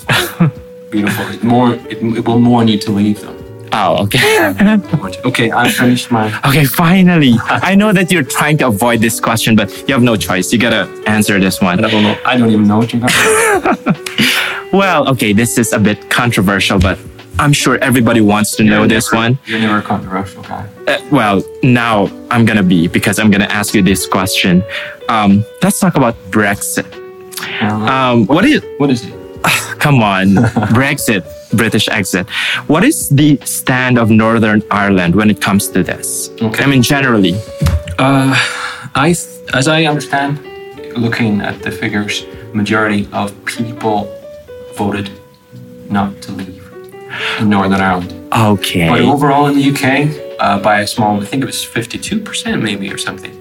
beautiful. 0.91 1.27
It 1.29 1.43
more, 1.43 1.75
it, 1.75 1.99
it 2.19 2.25
will 2.27 2.39
mourn 2.41 2.69
you 2.69 2.79
to 2.79 2.91
leave 2.93 3.21
them. 3.21 3.35
Oh, 3.73 4.05
okay. 4.05 4.55
Okay, 5.25 5.51
I 5.53 5.71
finished 5.71 6.11
my. 6.11 6.27
okay, 6.47 6.65
finally. 6.65 7.35
I 7.49 7.75
know 7.75 7.93
that 7.93 8.11
you're 8.11 8.23
trying 8.23 8.57
to 8.59 8.69
avoid 8.69 9.01
this 9.01 9.21
question, 9.21 9.57
but 9.57 9.69
you 9.89 9.95
have 9.95 10.03
no 10.03 10.17
choice. 10.17 10.53
You 10.53 10.59
gotta 10.59 10.89
answer 11.07 11.39
this 11.39 11.61
one. 11.61 11.85
I 11.85 11.91
don't 11.91 12.03
know. 12.03 12.17
I 12.25 12.37
don't 12.37 12.51
even 12.51 12.67
know 12.67 12.79
what 12.79 12.93
you 12.93 13.01
got. 13.01 13.13
Well, 14.73 15.09
okay, 15.09 15.33
this 15.33 15.57
is 15.57 15.73
a 15.73 15.79
bit 15.79 16.11
controversial, 16.11 16.79
but 16.79 16.99
I'm 17.39 17.55
sure 17.55 17.79
everybody 17.79 18.21
wants 18.21 18.55
to 18.57 18.65
know 18.65 18.87
this 18.87 19.11
one. 19.13 19.39
You're 19.47 19.61
never 19.61 19.79
a 19.79 19.83
controversial 19.83 20.43
guy. 20.43 20.69
Uh, 20.87 20.99
well, 21.11 21.43
now 21.63 22.09
I'm 22.31 22.45
gonna 22.45 22.63
be 22.63 22.87
because 22.87 23.19
I'm 23.19 23.31
gonna 23.31 23.47
ask 23.49 23.75
you 23.75 23.81
this 23.83 24.07
question. 24.07 24.63
Um, 25.09 25.43
let's 25.63 25.81
talk 25.81 25.97
about 25.97 26.17
Brexit. 26.31 26.85
Um, 27.63 28.27
what 28.27 28.45
is? 28.45 28.63
what 28.77 28.91
is 28.91 29.07
it? 29.07 29.15
Come 29.79 30.03
on, 30.03 30.29
Brexit, 30.75 31.25
British 31.57 31.89
exit. 31.89 32.29
What 32.67 32.85
is 32.85 33.09
the 33.09 33.39
stand 33.45 33.99
of 33.99 34.11
Northern 34.11 34.63
Ireland 34.71 35.15
when 35.15 35.31
it 35.31 35.41
comes 35.41 35.69
to 35.69 35.83
this? 35.83 36.31
Okay. 36.43 36.65
I 36.65 36.67
mean, 36.67 36.83
generally. 36.83 37.35
Uh, 37.99 38.35
I, 38.95 39.11
as 39.55 39.69
I 39.69 39.85
understand, 39.85 40.39
looking 40.97 41.41
at 41.41 41.63
the 41.63 41.71
figures, 41.71 42.25
majority 42.53 43.09
of 43.13 43.33
people 43.45 44.13
voted 44.75 45.11
not 45.91 46.21
to 46.23 46.33
leave 46.33 46.65
in 47.39 47.49
Northern 47.49 47.81
Ireland. 47.81 48.13
Okay. 48.33 48.89
But 48.89 49.01
overall 49.01 49.47
in 49.47 49.55
the 49.57 49.71
UK, 49.71 50.39
uh, 50.41 50.61
by 50.61 50.81
a 50.81 50.87
small, 50.87 51.21
I 51.21 51.25
think 51.25 51.43
it 51.43 51.47
was 51.47 51.65
52% 51.65 52.63
maybe 52.63 52.93
or 52.93 52.99
something, 52.99 53.35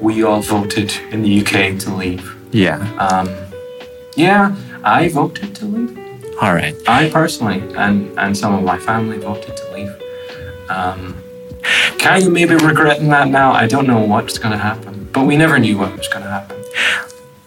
we 0.00 0.22
all 0.24 0.40
voted 0.40 0.92
in 1.10 1.22
the 1.22 1.40
UK 1.40 1.78
to 1.80 1.94
leave. 1.94 2.36
Yeah. 2.50 2.78
Um, 2.98 3.28
yeah, 4.16 4.54
I 4.84 5.08
voted 5.08 5.54
to 5.56 5.64
leave. 5.64 5.98
All 6.40 6.54
right. 6.54 6.76
I 6.86 7.08
personally 7.10 7.60
and 7.74 8.16
and 8.18 8.36
some 8.36 8.54
of 8.54 8.62
my 8.62 8.78
family 8.78 9.18
voted 9.18 9.56
to 9.56 9.72
leave. 9.72 9.92
Um, 10.68 11.16
kind 11.98 12.26
of 12.26 12.32
maybe 12.32 12.54
regretting 12.54 13.08
that 13.08 13.28
now. 13.28 13.52
I 13.52 13.66
don't 13.66 13.86
know 13.86 14.00
what's 14.00 14.38
going 14.38 14.52
to 14.52 14.58
happen, 14.58 15.08
but 15.12 15.24
we 15.24 15.36
never 15.36 15.58
knew 15.58 15.78
what 15.78 15.96
was 15.96 16.08
going 16.08 16.24
to 16.24 16.30
happen. 16.30 16.62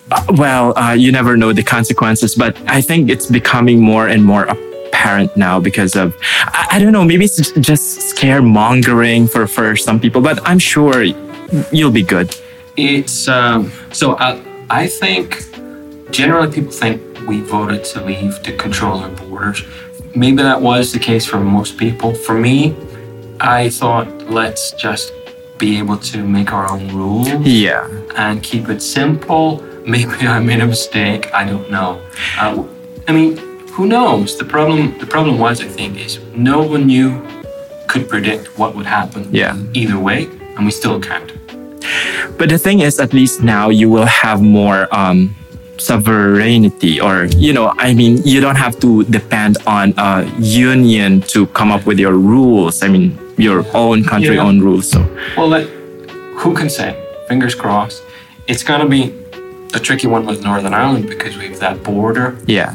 Uh, 0.10 0.26
well, 0.30 0.78
uh, 0.78 0.94
you 0.94 1.12
never 1.12 1.38
know 1.38 1.54
the 1.54 1.64
consequences, 1.64 2.34
but 2.34 2.58
I 2.68 2.82
think 2.82 3.10
it's 3.10 3.28
becoming 3.28 3.82
more 3.82 4.08
and 4.08 4.24
more 4.24 4.46
apparent 4.46 5.36
now 5.38 5.60
because 5.60 5.96
of 5.96 6.16
I, 6.46 6.68
I 6.72 6.80
don't 6.80 6.92
know. 6.92 7.04
Maybe 7.04 7.26
it's 7.26 7.52
just 7.52 8.16
scaremongering 8.16 9.30
for 9.30 9.46
for 9.48 9.76
some 9.76 10.00
people, 10.00 10.22
but 10.22 10.40
I'm 10.48 10.60
sure 10.60 11.04
you'll 11.72 11.92
be 11.92 12.04
good. 12.04 12.36
It's 12.78 13.28
um, 13.28 13.72
so 13.92 14.18
I, 14.18 14.42
I 14.70 14.88
think 14.88 15.46
generally 16.12 16.52
people 16.52 16.72
think 16.72 17.02
we 17.28 17.42
voted 17.42 17.84
to 17.84 18.04
leave 18.04 18.42
to 18.44 18.56
control 18.56 19.00
our 19.00 19.10
borders. 19.10 19.64
Maybe 20.16 20.38
that 20.38 20.62
was 20.62 20.92
the 20.94 21.00
case 21.00 21.26
for 21.26 21.40
most 21.40 21.78
people. 21.78 22.14
For 22.16 22.34
me, 22.34 22.76
I 23.40 23.70
thought 23.70 24.08
let's 24.32 24.72
just 24.72 25.14
be 25.58 25.78
able 25.78 25.98
to 25.98 26.24
make 26.24 26.54
our 26.54 26.70
own 26.72 26.88
rules. 26.90 27.28
Yeah. 27.46 27.88
and 28.16 28.42
keep 28.42 28.70
it 28.70 28.82
simple. 28.82 29.62
Maybe 29.86 30.28
I 30.28 30.40
made 30.40 30.60
a 30.60 30.66
mistake. 30.68 31.34
I 31.34 31.46
don't 31.46 31.70
know. 31.70 32.02
Uh, 32.40 32.64
I 33.08 33.12
mean, 33.14 33.38
who 33.70 33.86
knows? 33.88 34.38
The 34.38 34.44
problem, 34.46 34.98
the 34.98 35.06
problem 35.06 35.38
was, 35.40 35.62
I 35.62 35.68
think, 35.68 35.98
is 36.04 36.20
no 36.36 36.62
one 36.62 36.88
knew, 36.88 37.22
could 37.88 38.10
predict 38.10 38.58
what 38.58 38.76
would 38.76 38.86
happen. 38.86 39.28
Yeah. 39.32 39.56
Either 39.74 40.00
way, 40.00 40.26
and 40.56 40.66
we 40.66 40.72
still 40.72 41.00
can't. 41.00 41.32
But 42.38 42.50
the 42.50 42.58
thing 42.58 42.80
is, 42.82 43.00
at 43.00 43.14
least 43.14 43.42
now 43.42 43.70
you 43.70 43.90
will 43.90 44.06
have 44.06 44.42
more 44.42 44.88
um, 44.92 45.36
sovereignty, 45.80 47.00
or 47.00 47.26
you 47.38 47.54
know, 47.54 47.74
I 47.78 47.94
mean, 47.94 48.18
you 48.26 48.40
don't 48.42 48.56
have 48.58 48.80
to 48.80 49.04
depend 49.06 49.58
on 49.66 49.94
a 49.98 50.26
union 50.40 51.22
to 51.34 51.48
come 51.48 51.72
up 51.72 51.86
with 51.86 52.00
your 52.00 52.14
rules. 52.14 52.84
I 52.84 52.88
mean, 52.88 53.18
your 53.38 53.66
own 53.74 54.04
country, 54.04 54.36
Yeah. 54.36 54.44
own 54.48 54.60
rules. 54.62 54.90
So 54.90 55.00
Well, 55.38 55.48
let, 55.50 55.68
who 56.40 56.54
can 56.54 56.70
say? 56.70 56.96
Fingers 57.28 57.56
crossed. 57.56 58.02
It's 58.48 58.64
going 58.64 58.80
to 58.82 58.88
be 58.88 59.14
a 59.74 59.80
tricky 59.80 60.08
one 60.08 60.26
with 60.26 60.44
Northern 60.44 60.74
Ireland 60.74 61.10
because 61.10 61.38
we 61.38 61.48
have 61.50 61.60
that 61.60 61.84
border, 61.84 62.38
yeah. 62.46 62.74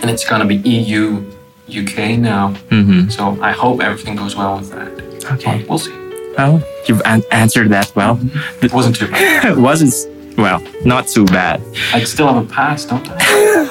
and 0.00 0.10
it's 0.10 0.24
going 0.28 0.40
to 0.40 0.46
be 0.46 0.56
EU, 0.68 1.22
UK 1.68 2.18
now. 2.18 2.54
hmm 2.70 3.08
So 3.10 3.38
I 3.42 3.52
hope 3.52 3.80
everything 3.82 4.16
goes 4.16 4.34
well 4.34 4.58
with 4.58 4.70
that. 4.70 4.90
Okay. 5.34 5.58
But 5.58 5.68
we'll 5.68 5.78
see. 5.78 5.92
Well, 6.38 6.62
you've 6.86 7.02
an- 7.04 7.24
answered 7.30 7.68
that 7.70 7.92
well. 7.94 8.18
It 8.62 8.72
wasn't 8.72 8.96
too 8.96 9.08
bad. 9.08 9.44
It 9.44 9.58
wasn't 9.70 9.92
well, 10.40 10.62
not 10.84 11.06
too 11.08 11.24
bad. 11.26 11.60
I 11.92 12.04
still 12.04 12.26
have 12.32 12.44
a 12.44 12.48
pass, 12.48 12.84
don't 12.84 13.06
I? 13.08 13.16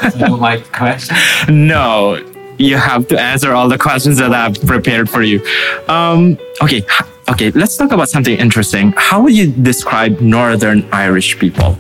I 0.02 0.10
don't 0.18 0.40
like 0.40 0.72
questions. 0.72 1.20
No, 1.50 2.24
you 2.58 2.78
have 2.78 3.08
to 3.08 3.20
answer 3.20 3.54
all 3.54 3.68
the 3.70 3.78
questions 3.78 4.18
that 4.18 4.34
I've 4.34 4.60
prepared 4.66 5.10
for 5.10 5.24
you. 5.24 5.42
Um, 5.88 6.38
okay, 6.62 6.84
okay. 7.30 7.52
Let's 7.52 7.76
talk 7.78 7.92
about 7.92 8.10
something 8.10 8.38
interesting. 8.38 8.94
How 8.98 9.22
would 9.24 9.36
you 9.36 9.52
describe 9.52 10.20
Northern 10.22 10.88
Irish 10.92 11.40
people? 11.40 11.78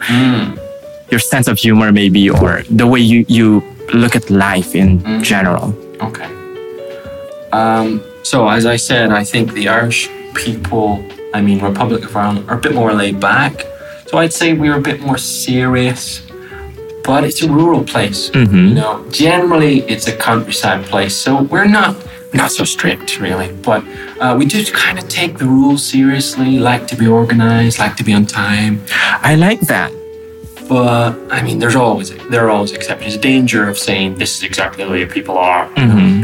Your 1.11 1.19
sense 1.19 1.47
of 1.47 1.57
humor, 1.57 1.91
maybe, 1.91 2.29
or 2.29 2.63
the 2.69 2.87
way 2.87 2.99
you 2.99 3.25
you 3.27 3.63
look 3.93 4.15
at 4.15 4.29
life 4.29 4.75
in 4.75 5.23
general. 5.23 5.73
Okay. 6.01 6.29
Um, 7.51 8.01
so, 8.23 8.47
as 8.47 8.65
I 8.65 8.75
said, 8.77 9.11
I 9.11 9.23
think 9.23 9.53
the 9.53 9.67
Irish 9.69 10.07
people, 10.35 11.03
I 11.33 11.41
mean, 11.41 11.59
Republic 11.59 12.05
of 12.05 12.15
Ireland, 12.15 12.49
are 12.49 12.57
a 12.57 12.61
bit 12.61 12.73
more 12.75 12.93
laid 12.93 13.19
back. 13.19 13.65
So, 14.09 14.17
I'd 14.17 14.33
say 14.33 14.53
we're 14.53 14.75
a 14.77 14.81
bit 14.81 15.01
more 15.01 15.17
serious, 15.19 16.21
but 17.03 17.23
it's 17.23 17.41
a 17.43 17.49
rural 17.49 17.83
place. 17.83 18.31
You 18.33 18.45
know, 18.45 19.05
generally, 19.11 19.81
it's 19.81 20.07
a 20.07 20.15
countryside 20.15 20.85
place. 20.85 21.15
So, 21.15 21.43
we're 21.43 21.67
not. 21.67 21.95
Not 22.31 22.51
so 22.51 22.63
strict, 22.63 23.19
really, 23.19 23.51
but 23.63 23.83
uh, 24.21 24.35
we 24.37 24.45
do 24.45 24.63
kind 24.71 24.99
of 24.99 25.07
take 25.07 25.39
the 25.39 25.45
rules 25.47 25.83
seriously. 25.83 26.59
Like 26.59 26.85
to 26.91 26.95
be 26.95 27.07
organized, 27.07 27.79
like 27.79 27.95
to 27.95 28.03
be 28.03 28.13
on 28.13 28.27
time. 28.27 28.83
I 29.31 29.33
like 29.33 29.61
that. 29.61 29.91
But 30.67 31.17
I 31.31 31.41
mean, 31.41 31.57
there's 31.57 31.75
always 31.75 32.15
there 32.29 32.45
are 32.45 32.51
always 32.51 32.71
exceptions. 32.71 33.17
Danger 33.17 33.67
of 33.67 33.79
saying 33.79 34.19
this 34.19 34.37
is 34.37 34.43
exactly 34.43 34.83
the 34.83 34.91
way 34.91 35.07
people 35.07 35.39
are. 35.39 35.67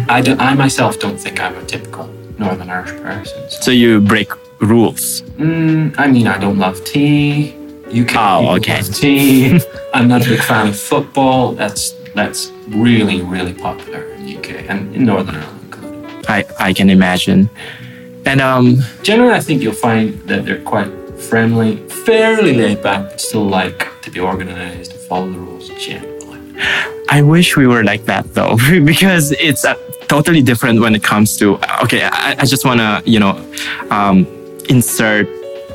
I, 0.08 0.22
do, 0.22 0.36
I 0.38 0.54
myself 0.54 1.00
don't 1.00 1.18
think 1.20 1.40
I'm 1.40 1.56
a 1.58 1.66
typical 1.66 2.06
Northern 2.38 2.70
Irish 2.70 2.92
person. 3.02 3.40
So, 3.50 3.62
So 3.66 3.72
you 3.72 4.00
break 4.00 4.30
rules. 4.62 5.24
mm, 5.40 5.96
I 5.98 6.06
mean, 6.06 6.28
I 6.28 6.38
don't 6.38 6.60
love 6.60 6.84
tea. 6.86 7.56
UK 7.90 8.16
Oh, 8.16 8.56
okay. 8.58 8.82
tea. 8.82 9.60
I'm 9.94 10.08
not 10.08 10.26
a 10.26 10.30
big 10.30 10.42
fan 10.42 10.68
of 10.70 10.80
football. 10.80 11.54
That's 11.54 11.94
that's 12.16 12.52
really 12.70 13.22
really 13.22 13.54
popular 13.54 14.02
in 14.16 14.26
the 14.26 14.38
UK 14.38 14.70
and 14.70 14.94
in 14.96 15.06
Northern 15.06 15.36
Ireland. 15.36 16.26
I 16.28 16.46
I 16.60 16.74
can 16.74 16.90
imagine. 16.90 17.50
And 18.26 18.42
um, 18.42 18.80
Generally, 19.04 19.34
I 19.36 19.40
think 19.40 19.62
you'll 19.62 19.74
find 19.74 20.14
that 20.28 20.46
they're 20.46 20.64
quite 20.64 20.90
friendly, 21.30 21.78
fairly 22.06 22.54
laid 22.56 22.82
back, 22.82 23.10
but 23.12 23.22
still 23.22 23.46
like 23.46 23.88
to 24.02 24.10
be 24.10 24.20
organized 24.20 24.92
and 24.94 25.02
follow 25.02 25.30
the 25.32 25.38
rules 25.38 25.70
generally. 25.78 26.42
I 27.10 27.22
wish 27.22 27.56
we 27.56 27.68
were 27.68 27.84
like 27.84 28.06
that 28.06 28.34
though, 28.34 28.58
because 28.84 29.32
it's 29.34 29.64
uh, 29.64 29.76
totally 30.08 30.42
different 30.42 30.80
when 30.82 30.96
it 30.96 31.04
comes 31.04 31.38
to. 31.38 31.60
Okay, 31.84 32.02
I, 32.04 32.36
I 32.40 32.46
just 32.46 32.66
want 32.66 32.80
to, 32.80 33.04
you 33.06 33.20
know, 33.20 33.38
um, 33.92 34.26
insert. 34.70 35.28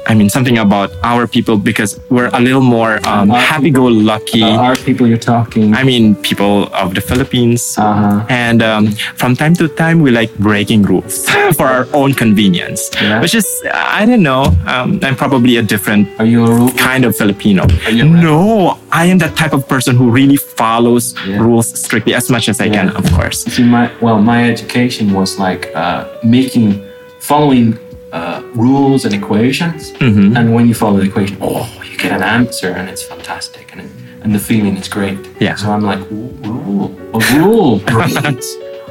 I 0.06 0.14
mean, 0.14 0.28
something 0.28 0.58
about 0.58 0.90
our 1.04 1.26
people 1.26 1.56
because 1.56 2.00
we're 2.10 2.30
a 2.32 2.40
little 2.40 2.60
more 2.62 2.98
um, 3.06 3.28
happy-go-lucky. 3.30 4.42
Uh, 4.42 4.56
are 4.56 4.76
people 4.76 5.06
you're 5.06 5.18
talking? 5.18 5.74
I 5.74 5.84
mean, 5.84 6.14
people 6.16 6.72
of 6.74 6.94
the 6.94 7.00
Philippines. 7.00 7.76
Uh-huh. 7.78 8.24
And 8.28 8.62
um, 8.62 8.90
from 9.16 9.36
time 9.36 9.54
to 9.56 9.68
time, 9.68 10.00
we 10.00 10.10
like 10.10 10.34
breaking 10.38 10.82
rules 10.82 11.28
for 11.56 11.66
our 11.66 11.86
own 11.92 12.14
convenience, 12.14 12.90
Yeah. 13.00 13.20
which 13.20 13.34
is, 13.34 13.46
I 13.72 14.04
don't 14.06 14.22
know, 14.22 14.44
um, 14.66 14.98
I'm 15.02 15.16
probably 15.16 15.58
a 15.58 15.62
different 15.62 16.08
Are 16.18 16.24
you 16.26 16.44
a 16.44 16.72
kind 16.72 17.04
of 17.04 17.14
Filipino. 17.16 17.66
Are 17.84 17.90
you? 17.90 18.04
No, 18.04 18.78
I 18.90 19.06
am 19.06 19.18
that 19.18 19.36
type 19.36 19.52
of 19.52 19.68
person 19.68 19.96
who 19.96 20.10
really 20.10 20.36
follows 20.36 21.14
Yeah. 21.26 21.38
rules 21.38 21.68
strictly 21.78 22.14
as 22.14 22.30
much 22.30 22.48
as 22.48 22.60
I 22.60 22.68
can, 22.68 22.88
of 22.90 23.04
course. 23.12 23.44
See, 23.44 23.62
my 23.62 23.90
well, 24.00 24.18
my 24.20 24.50
education 24.50 25.12
was 25.12 25.38
like 25.38 25.70
uh, 25.74 26.08
making, 26.24 26.82
following 27.20 27.78
uh, 28.12 28.42
rules 28.54 29.04
and 29.04 29.14
equations. 29.14 29.92
Mhm. 29.92 30.36
And 30.36 30.54
when 30.54 30.66
you 30.68 30.74
follow 30.74 30.98
the 30.98 31.06
equation, 31.06 31.36
oh, 31.40 31.68
you 31.90 31.96
get 31.96 32.12
an 32.12 32.22
answer, 32.22 32.68
and 32.78 32.88
it's 32.88 33.02
fantastic, 33.02 33.70
and 33.72 33.80
it, 33.82 33.90
and 34.22 34.34
the 34.34 34.38
feeling 34.38 34.76
is 34.76 34.88
great. 34.88 35.18
Yeah. 35.40 35.54
So 35.56 35.70
I'm 35.70 35.82
like, 35.82 36.00
"Ooh, 36.10 36.30
rule, 36.42 36.90
a 37.14 37.18
rule, 37.38 37.78
great. 37.86 38.44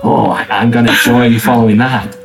oh, 0.04 0.30
I- 0.40 0.48
I'm 0.50 0.72
gonna 0.72 0.92
enjoy 0.92 1.38
following 1.40 1.78
that. 1.78 2.16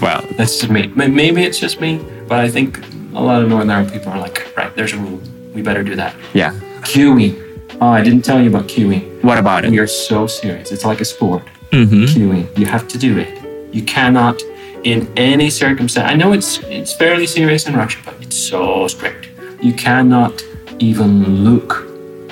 Well, 0.00 0.22
That's 0.36 0.58
just 0.60 0.70
me. 0.70 0.82
Maybe 0.94 1.42
it's 1.42 1.58
just 1.58 1.80
me, 1.80 2.00
but 2.28 2.38
I 2.38 2.48
think 2.48 2.78
a 3.14 3.22
lot 3.22 3.42
of 3.42 3.48
Northern 3.48 3.70
Ireland 3.70 3.92
people 3.92 4.12
are 4.12 4.20
like, 4.20 4.46
right, 4.56 4.72
there's 4.76 4.92
a 4.92 4.96
rule. 4.98 5.20
We 5.54 5.62
better 5.62 5.82
do 5.82 5.96
that. 5.96 6.14
yeah. 6.34 6.52
Queuing. 6.82 7.34
Oh, 7.80 7.88
I 7.88 8.02
didn't 8.02 8.24
tell 8.24 8.40
you 8.40 8.48
about 8.48 8.66
queuing. 8.68 9.02
What 9.22 9.38
about 9.38 9.64
it? 9.64 9.70
We 9.70 9.78
are 9.78 9.86
so 9.88 10.26
serious. 10.28 10.70
It's 10.72 10.84
like 10.84 11.00
a 11.00 11.04
sport. 11.04 11.42
hmm 11.72 12.04
Queuing. 12.12 12.46
You 12.56 12.66
have 12.66 12.86
to 12.88 12.98
do 12.98 13.18
it. 13.18 13.28
You 13.74 13.82
cannot, 13.82 14.40
in 14.84 15.08
any 15.16 15.50
circumstance. 15.50 16.10
I 16.10 16.14
know 16.14 16.32
it's 16.32 16.58
it's 16.64 16.92
fairly 16.92 17.26
serious 17.26 17.66
in 17.66 17.74
Russia, 17.76 17.98
but 18.04 18.14
it's 18.20 18.36
so 18.36 18.86
strict. 18.88 19.28
You 19.62 19.72
cannot 19.72 20.42
even 20.78 21.44
look 21.44 21.84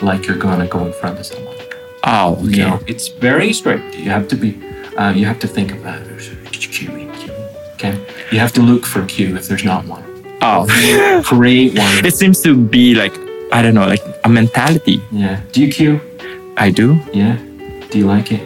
like 0.02 0.26
you're 0.26 0.38
gonna 0.38 0.66
go 0.66 0.84
in 0.86 0.92
front 0.92 1.18
of 1.18 1.26
someone. 1.26 1.56
Oh, 2.04 2.34
okay. 2.36 2.44
You 2.44 2.56
know, 2.66 2.80
it's 2.86 3.08
very 3.08 3.52
strict. 3.52 3.94
You 3.96 4.10
have 4.10 4.28
to 4.28 4.36
be. 4.36 4.58
Uh, 4.96 5.12
you 5.14 5.26
have 5.26 5.38
to 5.40 5.48
think 5.48 5.72
about 5.72 6.00
queuing. 6.52 7.10
Okay. 7.74 7.94
You 8.32 8.38
have 8.38 8.52
to 8.54 8.62
look 8.62 8.86
for 8.86 9.02
a 9.02 9.06
queue 9.06 9.36
if 9.36 9.46
there's 9.48 9.64
not 9.64 9.84
one. 9.86 10.02
Oh, 10.40 10.66
Create 11.24 11.76
one. 11.78 12.04
it 12.06 12.14
seems 12.14 12.40
to 12.42 12.54
be 12.56 12.94
like 12.94 13.12
I 13.52 13.62
don't 13.62 13.74
know, 13.74 13.86
like 13.86 14.02
a 14.24 14.28
mentality. 14.28 15.00
Yeah. 15.12 15.40
Do 15.52 15.60
you 15.62 15.70
queue? 15.72 16.00
I 16.56 16.70
do. 16.70 16.98
Yeah. 17.12 17.36
Do 17.90 17.98
you 17.98 18.06
like 18.06 18.32
it? 18.32 18.42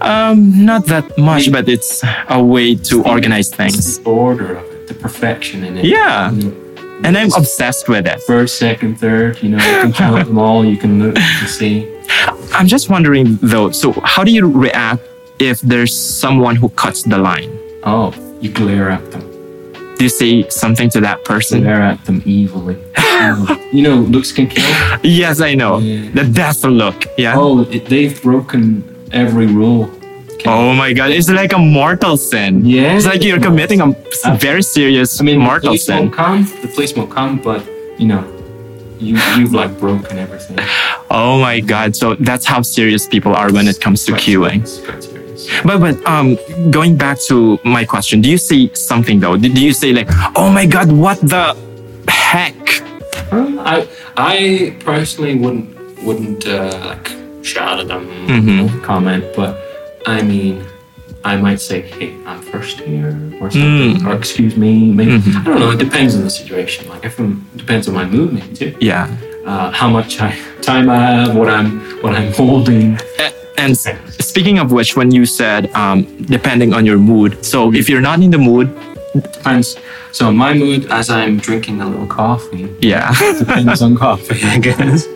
Um, 0.00 0.64
not 0.64 0.86
that 0.86 1.16
much, 1.18 1.50
but 1.52 1.68
it's 1.68 2.02
a 2.28 2.42
way 2.42 2.74
to 2.76 3.02
organize 3.04 3.48
things. 3.50 3.98
the 3.98 4.08
order 4.08 4.54
of 4.56 4.64
it, 4.64 4.86
the 4.88 4.94
perfection 4.94 5.64
in 5.64 5.78
it. 5.78 5.84
Yeah. 5.84 6.30
You 6.30 6.50
know, 6.50 7.00
And 7.04 7.16
I'm 7.18 7.32
obsessed 7.32 7.88
with 7.88 8.06
it. 8.06 8.20
first, 8.22 8.58
second, 8.58 8.96
third. 8.98 9.42
You 9.42 9.50
know, 9.50 9.56
you 9.58 9.62
can 9.82 9.92
count 9.92 10.26
them 10.28 10.38
all. 10.38 10.64
You 10.64 10.76
can 10.76 11.02
look 11.02 11.14
to 11.16 11.46
see. 11.48 11.86
I'm 12.52 12.66
just 12.66 12.88
wondering 12.90 13.38
though, 13.42 13.70
so 13.70 13.92
how 14.04 14.24
do 14.24 14.30
you 14.32 14.46
react 14.46 15.02
if 15.38 15.60
there's 15.62 15.96
someone 15.96 16.56
who 16.56 16.68
cuts 16.70 17.02
the 17.02 17.18
line? 17.18 17.50
Oh, 17.84 18.12
you 18.40 18.50
glare 18.50 18.90
at 18.90 19.10
them. 19.10 19.22
Do 20.00 20.04
you 20.04 20.08
say 20.08 20.48
something 20.48 20.88
to 20.96 21.00
that 21.02 21.26
person? 21.26 21.60
Glare 21.60 21.82
at 21.82 22.02
them 22.06 22.22
evilly. 22.26 22.78
you 23.70 23.82
know, 23.82 23.96
looks 23.96 24.32
can 24.32 24.46
kill. 24.46 24.64
Yes, 25.02 25.42
I 25.42 25.52
know. 25.52 25.76
Yeah. 25.76 26.10
The 26.12 26.24
death 26.24 26.64
look. 26.64 27.04
Yeah. 27.18 27.34
Oh, 27.36 27.68
it, 27.70 27.84
they've 27.84 28.16
broken 28.22 28.82
every 29.12 29.46
rule. 29.46 29.90
Oh 30.46 30.72
my 30.72 30.94
god, 30.94 31.10
it's 31.10 31.28
like 31.28 31.52
a 31.52 31.58
mortal 31.58 32.16
sin. 32.16 32.64
Yeah. 32.64 32.96
It's 32.96 33.04
like 33.04 33.22
you're 33.22 33.42
committing 33.42 33.82
a 33.82 33.90
uh, 34.24 34.36
very 34.36 34.62
serious 34.62 35.20
I 35.20 35.24
mean, 35.24 35.38
the 35.38 35.44
mortal 35.44 35.68
police 35.68 35.84
sin. 35.84 35.98
won't 35.98 36.14
come. 36.14 36.44
The 36.62 36.68
police 36.74 36.96
won't 36.96 37.10
come, 37.10 37.38
but 37.42 37.62
you 38.00 38.06
know, 38.06 38.24
you 38.98 39.18
you've 39.36 39.52
like 39.52 39.78
broken 39.78 40.16
everything. 40.16 40.58
Oh 41.10 41.38
my 41.38 41.60
god, 41.60 41.94
so 41.94 42.14
that's 42.14 42.46
how 42.46 42.62
serious 42.62 43.06
people 43.06 43.34
are 43.34 43.52
when 43.52 43.68
it 43.68 43.82
comes 43.82 44.06
to 44.06 44.12
Quite 44.12 44.22
queuing. 44.22 44.66
serious. 44.66 45.19
But 45.64 45.78
but 45.80 45.96
um 46.06 46.36
going 46.70 46.96
back 46.96 47.18
to 47.28 47.58
my 47.64 47.84
question, 47.84 48.20
do 48.20 48.28
you 48.30 48.38
see 48.38 48.70
something 48.74 49.20
though? 49.20 49.36
Do 49.36 49.48
do 49.48 49.60
you 49.60 49.72
say 49.72 49.92
like, 49.92 50.08
"Oh 50.36 50.50
my 50.50 50.66
god, 50.66 50.90
what 50.92 51.18
the 51.20 51.56
heck?" 52.08 52.56
I 53.32 53.86
I 54.16 54.74
personally 54.84 55.36
wouldn't 55.36 55.68
wouldn't 56.02 56.46
uh, 56.46 56.72
like 56.90 57.10
shout 57.42 57.78
at 57.80 57.88
them 57.88 58.06
Mhm. 58.26 58.66
or 58.66 58.80
comment, 58.86 59.24
but 59.36 59.56
I 60.06 60.22
mean, 60.22 60.64
I 61.24 61.36
might 61.36 61.60
say, 61.60 61.82
"Hey, 61.82 62.10
I'm 62.26 62.40
first 62.52 62.80
here," 62.80 63.12
or 63.40 63.50
something, 63.50 64.00
Mm. 64.00 64.06
or 64.06 64.12
"Excuse 64.16 64.56
me." 64.56 64.72
Maybe 64.92 65.12
Mhm. 65.20 65.36
I 65.40 65.44
don't 65.44 65.60
know. 65.60 65.70
It 65.76 65.78
depends 65.78 66.14
on 66.16 66.22
the 66.24 66.30
situation. 66.30 66.88
Like 66.88 67.04
if 67.04 67.18
I'm, 67.20 67.44
depends 67.56 67.86
on 67.88 67.94
my 67.94 68.04
movement 68.06 68.56
too. 68.58 68.72
Yeah. 68.80 69.06
Uh, 69.46 69.70
how 69.80 69.88
much 69.88 70.20
I, 70.20 70.30
time 70.70 70.86
I 70.90 70.98
have, 70.98 71.34
what 71.38 71.48
I'm 71.48 71.80
what 72.02 72.12
I'm 72.18 72.32
holding. 72.32 72.98
And 73.60 73.76
speaking 74.30 74.58
of 74.58 74.72
which, 74.72 74.96
when 74.96 75.10
you 75.10 75.26
said 75.26 75.70
um, 75.74 76.04
depending 76.24 76.72
on 76.72 76.86
your 76.86 76.98
mood, 76.98 77.44
so 77.44 77.72
if 77.72 77.88
you're 77.88 78.00
not 78.00 78.20
in 78.20 78.30
the 78.30 78.38
mood, 78.38 78.68
Depends. 79.12 79.76
So 80.12 80.30
my 80.30 80.54
mood, 80.54 80.86
as 80.90 81.10
I'm 81.10 81.38
drinking 81.38 81.80
a 81.80 81.88
little 81.88 82.06
coffee, 82.06 82.72
yeah, 82.80 83.12
depends 83.38 83.82
on 83.82 83.96
coffee, 83.96 84.40
I 84.44 84.58
guess. 84.58 85.06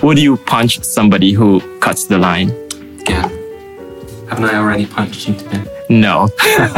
would 0.02 0.18
you 0.18 0.36
punch 0.36 0.82
somebody 0.82 1.32
who 1.32 1.60
cuts 1.78 2.04
the 2.06 2.18
line? 2.18 2.48
Yeah, 3.08 3.28
Haven't 4.28 4.46
I 4.46 4.56
already 4.56 4.86
punched 4.86 5.28
you 5.28 5.34
today? 5.34 5.64
No. 5.88 6.28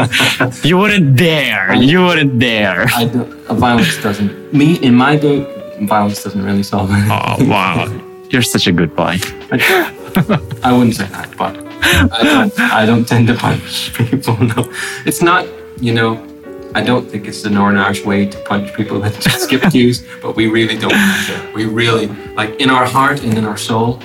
you 0.63 0.77
wouldn't 0.77 1.17
dare. 1.17 1.75
You 1.75 2.05
wouldn't 2.05 2.39
dare. 2.39 2.87
I 2.95 3.07
violence 3.51 4.03
doesn't. 4.03 4.53
Me 4.53 4.77
in 4.83 4.95
my 4.95 5.17
book, 5.17 5.49
violence 5.83 6.23
doesn't 6.23 6.45
really 6.45 6.63
solve 6.63 6.91
it. 6.93 7.05
Oh, 7.09 7.37
wow. 7.49 8.01
You're 8.35 8.43
such 8.43 8.67
a 8.67 8.73
good 8.73 8.97
boy. 8.97 9.17
I, 9.53 10.73
wouldn't 10.73 10.97
say 10.97 11.07
that, 11.07 11.33
but 11.39 11.57
I 11.85 12.25
don't, 12.25 12.61
I 12.61 12.85
don't 12.85 13.07
tend 13.07 13.29
to 13.29 13.35
punch 13.35 13.95
people. 13.95 14.37
No, 14.37 14.73
it's 15.07 15.23
not. 15.23 15.47
You 15.81 15.95
know, 15.95 16.27
I 16.75 16.83
don't 16.83 17.09
think 17.09 17.29
it's 17.29 17.43
the 17.43 17.51
Northern 17.51 17.79
Irish 17.79 18.05
way 18.05 18.27
to 18.27 18.39
punch 18.41 18.75
people 18.75 18.99
that 19.03 19.15
just 19.21 19.45
skip 19.45 19.63
queues, 19.71 20.05
but 20.21 20.35
we 20.35 20.49
really 20.49 20.77
don't. 20.77 20.91
measure. 20.91 21.53
We 21.55 21.67
really 21.67 22.09
like 22.35 22.61
in 22.61 22.71
our 22.71 22.87
heart 22.87 23.23
and 23.23 23.39
in 23.39 23.45
our 23.45 23.57
soul, 23.57 24.01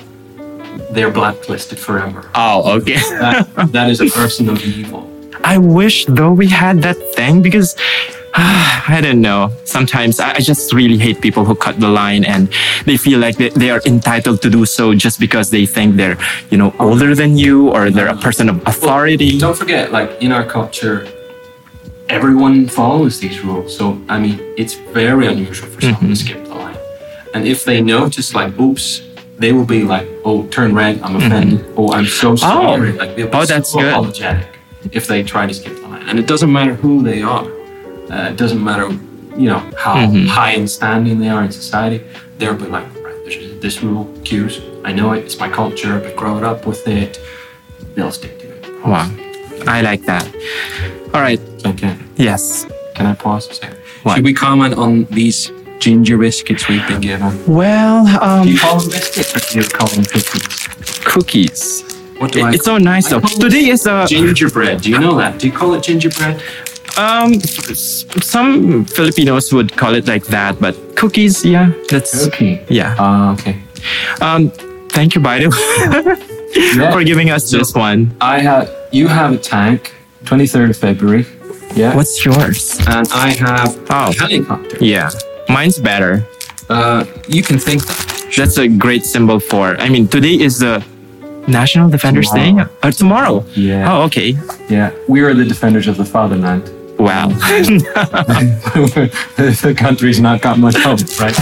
they're 0.92 1.10
blacklisted 1.10 1.80
forever. 1.80 2.30
Oh, 2.36 2.78
okay. 2.78 3.00
That, 3.18 3.72
that 3.72 3.90
is 3.90 4.00
a 4.00 4.10
person 4.10 4.48
of 4.48 4.62
evil. 4.62 5.10
I 5.42 5.58
wish 5.58 6.06
though 6.06 6.32
we 6.32 6.46
had 6.46 6.82
that 6.82 6.98
thing 7.16 7.42
because 7.42 7.74
I 8.42 9.00
don't 9.02 9.20
know. 9.20 9.52
Sometimes 9.64 10.18
I 10.20 10.30
I 10.38 10.40
just 10.40 10.72
really 10.72 10.96
hate 11.06 11.20
people 11.20 11.44
who 11.44 11.54
cut 11.54 11.78
the 11.78 11.88
line 12.02 12.24
and 12.24 12.48
they 12.86 12.96
feel 12.96 13.18
like 13.20 13.36
they, 13.36 13.50
they 13.50 13.70
are 13.70 13.82
entitled 13.86 14.40
to 14.42 14.48
do 14.50 14.64
so 14.64 14.94
just 14.94 15.20
because 15.20 15.50
they 15.50 15.66
think 15.66 15.96
they're, 15.96 16.16
you 16.50 16.56
know, 16.58 16.74
older 16.78 17.14
than 17.14 17.36
you 17.36 17.68
or 17.74 17.90
they're 17.90 18.08
a 18.08 18.20
person 18.26 18.48
of 18.48 18.56
authority. 18.66 19.38
Don't 19.38 19.56
forget, 19.56 19.92
like 19.92 20.10
in 20.24 20.32
our 20.32 20.44
culture, 20.44 21.06
everyone 22.08 22.68
follows 22.68 23.20
these 23.20 23.40
rules. 23.44 23.76
So 23.76 24.00
I 24.08 24.18
mean, 24.18 24.40
it's 24.56 24.74
very 25.00 25.26
unusual 25.26 25.68
for 25.68 25.80
someone 25.80 26.00
Mm-hmm. 26.00 26.14
to 26.14 26.16
skip 26.24 26.44
the 26.44 26.54
line. 26.54 26.78
And 27.34 27.46
if 27.46 27.64
they 27.64 27.80
notice, 27.80 28.34
like, 28.34 28.58
oops, 28.58 29.02
they 29.38 29.52
will 29.52 29.66
be 29.76 29.82
like, 29.94 30.06
"Oh, 30.24 30.46
turn 30.48 30.74
red. 30.74 31.00
I'm 31.04 31.16
offended. 31.16 31.60
Oh, 31.76 31.92
I'm 31.92 32.06
so 32.06 32.36
sorry." 32.36 32.92
Like 32.92 33.16
they'll 33.16 33.26
be 33.26 33.32
Mm-hmm. 33.32 33.42
Oh, 33.42 33.44
that's 33.52 33.70
so 33.72 33.80
good. 33.80 33.92
apologetic 33.92 34.48
if 34.92 35.04
they 35.06 35.22
try 35.22 35.46
to 35.46 35.54
skip 35.54 35.74
the 35.80 35.86
line. 35.92 36.04
And 36.08 36.18
it 36.18 36.26
doesn't 36.26 36.50
matter 36.52 36.74
who 36.74 37.02
they 37.02 37.20
are. 37.22 37.46
Uh, 38.10 38.28
it 38.30 38.36
doesn't 38.36 38.62
matter, 38.62 38.88
you 39.40 39.48
know, 39.48 39.60
how 39.76 39.94
Mm-hmm. 39.96 40.26
high 40.26 40.52
in 40.52 40.66
standing 40.66 41.18
they 41.20 41.28
are 41.28 41.44
in 41.44 41.52
society. 41.52 42.04
They'll 42.38 42.54
be 42.56 42.64
like, 42.66 42.84
right, 43.04 43.14
there's 43.24 43.60
this 43.60 43.82
rule, 43.82 44.04
queues. 44.24 44.60
I 44.84 44.92
know 44.92 45.12
it. 45.12 45.24
It's 45.24 45.38
my 45.38 45.48
culture. 45.48 45.92
I've 45.94 46.16
grown 46.16 46.42
up 46.42 46.66
with 46.66 46.86
it. 46.88 47.20
They'll 47.94 48.10
stick 48.12 48.38
to 48.40 48.46
it. 48.48 48.84
Wow. 48.84 49.08
I 49.66 49.82
like 49.82 50.02
that. 50.06 50.24
All 51.14 51.20
right. 51.20 51.40
Okay. 51.66 51.96
Yes. 52.16 52.66
Can 52.94 53.06
I 53.06 53.14
pause 53.14 53.48
a 53.50 53.54
second? 53.54 53.78
What? 54.02 54.16
Should 54.16 54.24
we 54.24 54.32
comment 54.34 54.74
on 54.74 55.04
these 55.04 55.52
ginger 55.78 56.16
biscuits 56.18 56.66
we've 56.68 56.86
been 56.88 57.00
given? 57.02 57.30
Well, 57.46 58.06
Do 58.06 58.24
um, 58.24 58.48
you 58.48 58.58
call 58.58 58.80
them 58.80 58.90
biscuits 58.90 59.36
or 59.36 59.40
do 59.52 59.58
you 59.60 59.68
call 59.68 59.88
them 59.88 60.04
cookies? 60.04 61.00
cookies. 61.04 61.82
What 62.18 62.32
do 62.32 62.44
I 62.44 62.52
It's 62.54 62.64
so 62.64 62.78
nice 62.78 63.06
I 63.12 63.18
though. 63.18 63.26
Today 63.28 63.68
is 63.68 63.86
a 63.86 64.06
gingerbread. 64.08 64.80
Do 64.82 64.90
you 64.90 64.98
know 64.98 65.14
that? 65.16 65.38
Do 65.38 65.46
you 65.46 65.52
call 65.52 65.74
it 65.74 65.82
gingerbread? 65.82 66.42
Um 66.98 67.40
some 67.40 68.84
Filipinos 68.84 69.52
would 69.52 69.76
call 69.76 69.94
it 69.94 70.06
like 70.06 70.24
that, 70.26 70.60
but 70.60 70.74
cookies, 70.96 71.44
yeah, 71.44 71.72
that's 71.88 72.26
okay. 72.28 72.64
yeah. 72.68 72.94
Ah, 72.98 73.32
okay. 73.34 73.56
Um, 74.20 74.50
thank 74.90 75.14
you, 75.14 75.20
Baidu, 75.20 75.50
for 76.92 77.04
giving 77.04 77.30
us 77.30 77.50
this 77.50 77.74
one. 77.74 78.14
I 78.20 78.40
have. 78.40 78.68
You 78.92 79.08
have 79.08 79.32
a 79.32 79.38
tank. 79.38 79.94
Twenty 80.24 80.46
third 80.46 80.70
of 80.70 80.76
February. 80.76 81.24
Yeah. 81.74 81.94
What's 81.96 82.24
yours? 82.24 82.78
And 82.88 83.06
I 83.12 83.30
have 83.30 83.76
Oh. 83.90 84.10
a 84.10 84.12
helicopter. 84.12 84.76
Yeah, 84.80 85.10
mine's 85.48 85.78
better. 85.78 86.26
Uh, 86.68 87.04
you 87.28 87.42
can 87.42 87.58
think 87.58 87.86
that. 87.86 88.06
That's 88.36 88.58
a 88.58 88.68
great 88.68 89.04
symbol 89.04 89.40
for. 89.40 89.76
I 89.80 89.88
mean, 89.88 90.06
today 90.06 90.34
is 90.38 90.58
the 90.60 90.84
National 91.48 91.88
Defenders 91.90 92.28
Tomorrow. 92.30 92.64
Day. 92.64 92.70
Or 92.88 92.92
tomorrow. 92.92 93.44
Yeah. 93.56 93.90
Oh, 93.92 94.02
okay. 94.04 94.36
Yeah. 94.68 94.92
We 95.08 95.20
are 95.22 95.34
the 95.34 95.44
defenders 95.44 95.88
of 95.88 95.96
the 95.96 96.04
fatherland. 96.04 96.62
Wow. 97.00 97.28
the 99.36 99.74
country's 99.76 100.20
not 100.20 100.42
got 100.42 100.58
much 100.58 100.76
hope, 100.76 101.00
right? 101.18 101.34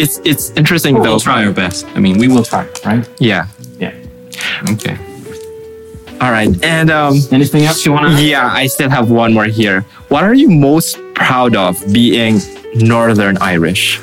it's 0.00 0.18
it's 0.24 0.50
interesting 0.56 0.94
though. 0.96 1.02
we'll 1.02 1.20
try 1.20 1.44
our 1.46 1.52
best. 1.52 1.86
I 1.94 2.00
mean, 2.00 2.18
we 2.18 2.28
will 2.28 2.44
try, 2.44 2.66
right? 2.84 3.08
Yeah. 3.18 3.46
Yeah. 3.78 3.94
Okay. 4.70 4.98
All 6.20 6.30
right. 6.30 6.50
And 6.64 6.90
um, 6.90 7.14
Anything 7.30 7.62
else 7.64 7.84
you 7.86 7.92
want 7.92 8.06
to? 8.16 8.22
yeah, 8.22 8.46
I 8.52 8.66
still 8.66 8.90
have 8.90 9.10
one 9.10 9.32
more 9.32 9.44
here. 9.44 9.82
What 10.08 10.24
are 10.24 10.34
you 10.34 10.50
most 10.50 10.98
proud 11.14 11.56
of 11.56 11.80
being 11.92 12.40
Northern 12.74 13.38
Irish? 13.38 14.00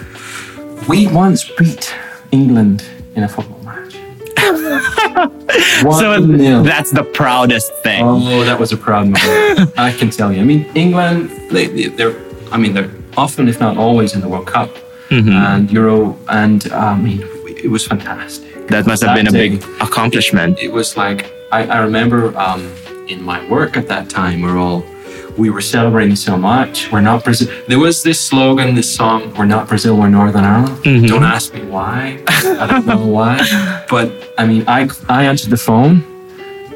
We 0.87 1.07
once 1.07 1.49
beat 1.57 1.93
England 2.31 2.83
in 3.15 3.23
a 3.23 3.27
football 3.29 3.58
So 5.81 6.17
nil. 6.19 6.63
that's 6.63 6.91
the 6.91 7.03
proudest 7.03 7.73
thing. 7.83 8.03
Oh, 8.03 8.43
that 8.43 8.59
was 8.59 8.71
a 8.71 8.77
proud 8.77 9.05
moment. 9.07 9.71
I 9.77 9.91
can 9.91 10.09
tell 10.09 10.31
you. 10.33 10.41
I 10.41 10.43
mean, 10.43 10.65
England, 10.75 11.29
they, 11.51 11.67
they, 11.67 11.85
they're, 11.87 12.15
I 12.51 12.57
mean, 12.57 12.73
they're 12.73 12.91
often, 13.17 13.47
if 13.47 13.59
not 13.59 13.77
always, 13.77 14.13
in 14.15 14.21
the 14.21 14.27
World 14.29 14.47
Cup 14.47 14.69
Mm-hmm. 15.09 15.29
and 15.31 15.71
Euro, 15.71 16.15
and 16.29 16.71
uh, 16.71 16.75
I 16.77 16.95
mean, 16.95 17.23
it 17.63 17.71
was 17.71 17.87
fantastic. 17.87 18.67
that 18.67 18.85
must 18.85 19.01
have 19.01 19.15
that 19.15 19.25
been 19.25 19.27
a 19.27 19.31
big 19.31 19.63
accomplishment. 19.81 20.59
It 20.59 20.71
was 20.71 20.95
like 20.95 21.33
I, 21.51 21.65
I 21.65 21.79
remember 21.79 22.37
um, 22.37 22.71
in 23.07 23.19
my 23.23 23.39
work 23.49 23.75
at 23.75 23.87
that 23.87 24.07
time, 24.07 24.41
we're 24.43 24.59
all 24.59 24.83
we 25.35 25.49
were 25.49 25.61
celebrating 25.61 26.15
so 26.15 26.37
much. 26.37 26.91
We're 26.91 27.01
not 27.01 27.23
Brazil. 27.23 27.47
There 27.67 27.79
was 27.79 28.03
this 28.03 28.19
slogan, 28.21 28.75
this 28.75 28.93
song, 28.95 29.33
"We're 29.33 29.45
not 29.47 29.67
Brazil, 29.67 29.97
we're 29.97 30.09
Northern 30.09 30.43
Ireland." 30.43 30.77
Mhm. 30.83 31.07
Don't 31.07 31.23
ask 31.23 31.55
me 31.55 31.61
why. 31.63 32.21
I 32.27 32.67
don't 32.67 32.85
know 32.85 33.03
why, 33.03 33.39
but 33.89 34.11
I 34.39 34.45
mean, 34.45 34.63
I 34.67 34.89
I 35.09 35.25
answered 35.25 35.49
the 35.49 35.57
phone, 35.69 35.95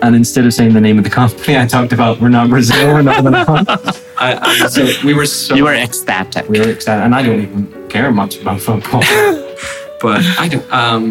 and 0.02 0.16
instead 0.22 0.46
of 0.46 0.54
saying 0.54 0.74
the 0.74 0.82
name 0.82 0.98
of 0.98 1.04
the 1.06 1.10
company, 1.22 1.58
I 1.64 1.66
talked 1.66 1.94
about 1.94 2.20
we're 2.22 2.30
not 2.40 2.50
Brazil, 2.50 2.88
we're 2.94 3.02
Northern 3.02 3.36
Ireland. 3.36 3.68
I, 4.28 4.30
I, 4.64 4.68
so 4.68 4.82
we 5.08 5.14
were 5.14 5.26
so 5.26 5.56
You 5.56 5.64
were 5.64 5.74
ecstatic. 5.88 6.44
we 6.50 6.60
were 6.60 6.70
ecstatic, 6.76 7.04
and 7.06 7.16
I 7.16 7.22
don't 7.26 7.42
even 7.48 7.88
care 7.90 8.12
much 8.12 8.34
about 8.42 8.60
football. 8.68 9.02
but 10.06 10.22
I 10.44 10.48
don't. 10.52 10.68
Um, 10.82 11.04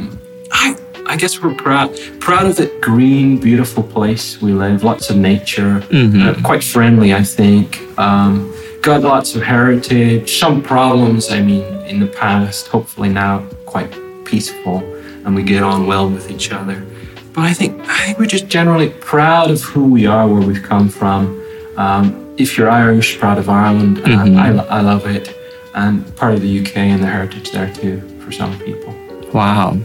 I 0.53 0.77
I 1.13 1.17
guess 1.17 1.41
we're 1.43 1.55
proud 1.55 1.89
proud 2.21 2.45
of 2.51 2.57
the 2.57 2.67
green, 2.89 3.39
beautiful 3.39 3.83
place 3.83 4.25
we 4.43 4.53
live. 4.53 4.85
Lots 4.85 5.09
of 5.11 5.17
nature, 5.17 5.81
Mhm. 5.91 6.21
uh, 6.39 6.43
quite 6.49 6.63
friendly, 6.75 7.11
I 7.15 7.25
think. 7.39 7.69
Um, 7.99 8.53
got 8.83 9.01
lots 9.03 9.35
of 9.37 9.43
heritage. 9.43 10.39
Some 10.39 10.61
problems, 10.61 11.31
I 11.33 11.41
mean, 11.41 11.65
in 11.93 11.99
the 12.05 12.11
past. 12.23 12.69
Hopefully 12.69 13.09
now, 13.09 13.35
quite 13.75 13.91
peaceful, 14.25 14.77
and 15.25 15.35
we 15.35 15.43
get 15.43 15.63
on 15.63 15.87
well 15.87 16.09
with 16.09 16.31
each 16.31 16.53
other. 16.53 16.85
But 17.33 17.45
I 17.45 17.55
think 17.55 17.81
I 17.89 18.07
think 18.07 18.19
we're 18.19 18.27
just 18.27 18.49
generally 18.49 18.91
proud 18.91 19.51
of 19.51 19.63
who 19.63 19.85
we 19.85 20.07
are, 20.07 20.27
where 20.29 20.43
we've 20.43 20.63
come 20.63 20.89
from. 20.89 21.41
Um, 21.77 22.35
if 22.39 22.57
you're 22.59 22.71
Irish, 22.71 23.19
proud 23.19 23.39
of 23.39 23.49
Ireland, 23.49 23.99
and 23.99 24.37
Mhm. 24.37 24.39
I, 24.39 24.79
I, 24.79 24.81
love 24.81 25.07
it, 25.07 25.35
and 25.75 26.15
part 26.17 26.35
of 26.35 26.41
the 26.43 26.61
UK 26.61 26.77
and 26.77 27.03
the 27.03 27.07
heritage 27.07 27.51
there 27.53 27.73
too 27.73 28.01
for 28.21 28.33
some 28.33 28.59
people. 28.59 28.95
Wow. 29.33 29.79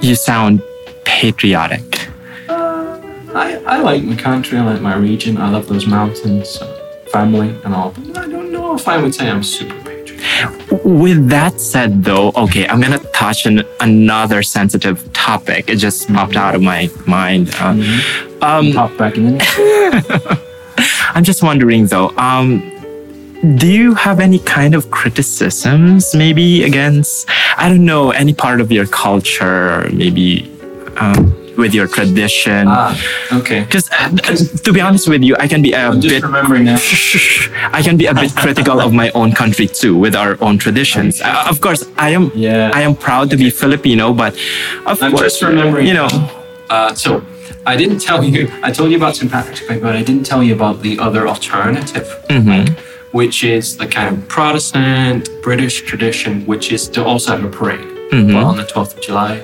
You 0.00 0.14
sound 0.14 0.62
patriotic. 1.04 2.08
I, 3.34 3.56
I 3.66 3.78
like 3.80 4.02
my 4.04 4.16
country, 4.16 4.58
I 4.58 4.64
like 4.64 4.82
my 4.82 4.94
region, 4.96 5.38
I 5.38 5.48
love 5.50 5.66
those 5.68 5.86
mountains, 5.86 6.58
uh, 6.60 6.66
family, 7.10 7.48
and 7.64 7.74
all. 7.74 7.94
But 7.96 8.18
I 8.18 8.28
don't 8.28 8.52
know 8.52 8.74
if 8.74 8.86
I 8.86 8.98
would 8.98 9.14
say 9.14 9.30
I'm 9.30 9.42
super. 9.42 9.81
With 10.84 11.28
that 11.28 11.60
said, 11.60 12.04
though, 12.04 12.32
okay, 12.36 12.66
I'm 12.66 12.80
gonna 12.80 12.98
touch 13.12 13.46
on 13.46 13.62
another 13.80 14.42
sensitive 14.42 15.12
topic. 15.12 15.68
It 15.68 15.76
just 15.76 16.08
popped 16.12 16.36
out 16.36 16.54
of 16.54 16.62
my 16.62 16.90
mind. 17.06 17.50
Uh, 17.58 17.76
um, 18.42 18.72
Pop 18.72 18.96
back 18.96 19.16
in 19.16 19.40
I'm 21.14 21.24
just 21.24 21.42
wondering, 21.42 21.86
though, 21.86 22.10
um, 22.16 22.68
do 23.56 23.66
you 23.66 23.94
have 23.94 24.20
any 24.20 24.38
kind 24.38 24.74
of 24.74 24.90
criticisms, 24.90 26.14
maybe 26.14 26.62
against, 26.62 27.28
I 27.56 27.68
don't 27.68 27.84
know, 27.84 28.10
any 28.12 28.34
part 28.34 28.60
of 28.60 28.70
your 28.70 28.86
culture, 28.86 29.88
maybe 29.92 30.50
um, 30.96 31.31
with 31.56 31.74
your 31.74 31.86
tradition? 31.86 32.66
Ah, 32.68 32.96
okay. 33.32 33.60
Because 33.64 33.88
to 34.62 34.72
be 34.72 34.80
honest 34.80 35.08
with 35.08 35.22
you, 35.22 35.34
I 35.38 35.46
can 35.48 35.62
be 35.62 35.72
a 35.72 35.88
I'm 35.88 36.00
just 36.00 36.14
bit 36.14 36.22
remembering 36.22 36.64
now. 36.64 36.78
I 37.72 37.82
can 37.82 37.96
be 37.96 38.06
a 38.06 38.14
bit 38.14 38.34
critical 38.34 38.80
of 38.80 38.92
my 38.92 39.10
own 39.10 39.32
country 39.32 39.66
too, 39.66 39.96
with 39.96 40.14
our 40.14 40.36
own 40.40 40.58
traditions. 40.58 41.20
Uh, 41.20 41.46
of 41.48 41.60
course, 41.60 41.84
I 41.96 42.10
am. 42.10 42.30
Yeah. 42.34 42.70
I 42.74 42.82
am 42.82 42.94
proud 42.94 43.30
to 43.30 43.36
be 43.36 43.50
Filipino, 43.50 44.12
but 44.12 44.34
of 44.86 45.02
I'm 45.02 45.10
course, 45.12 45.22
just 45.38 45.42
remembering. 45.42 45.86
You 45.86 45.94
know, 45.94 46.08
Uh, 46.70 46.94
so 46.94 47.22
I 47.66 47.76
didn't 47.76 48.00
tell 48.00 48.24
you. 48.24 48.48
I 48.62 48.70
told 48.72 48.90
you 48.90 48.96
about 48.96 49.14
St. 49.16 49.30
Patrick's 49.30 49.60
Day, 49.68 49.78
but 49.78 49.94
I 49.94 50.02
didn't 50.02 50.24
tell 50.24 50.42
you 50.42 50.54
about 50.54 50.80
the 50.82 50.98
other 50.98 51.28
alternative, 51.28 52.08
mhm. 52.30 52.62
which 53.12 53.44
is 53.44 53.76
the 53.76 53.86
kind 53.86 54.08
of 54.12 54.16
Protestant 54.28 55.28
British 55.42 55.82
tradition, 55.82 56.32
which 56.46 56.72
is 56.72 56.88
to 56.94 57.04
also 57.04 57.28
have 57.36 57.44
a 57.44 57.52
parade 57.58 57.86
Mhm. 58.10 58.32
well, 58.34 58.46
on 58.52 58.56
the 58.56 58.64
12th 58.72 58.94
of 58.96 59.00
July, 59.08 59.34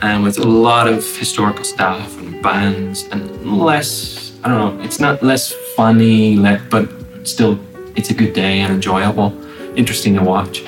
and 0.00 0.22
with 0.22 0.38
a 0.38 0.46
lot 0.46 0.88
of 0.88 1.04
historical 1.16 1.64
stuff 1.64 2.18
and 2.20 2.42
bands, 2.42 3.08
and 3.10 3.58
less. 3.58 4.32
I 4.44 4.48
don't 4.48 4.78
know. 4.78 4.84
It's 4.84 5.00
not 5.00 5.22
less 5.22 5.52
funny, 5.74 6.38
but 6.70 6.88
still, 7.24 7.58
it's 7.96 8.10
a 8.10 8.14
good 8.14 8.32
day 8.32 8.60
and 8.60 8.72
enjoyable, 8.74 9.32
interesting 9.76 10.14
to 10.14 10.22
watch. 10.22 10.62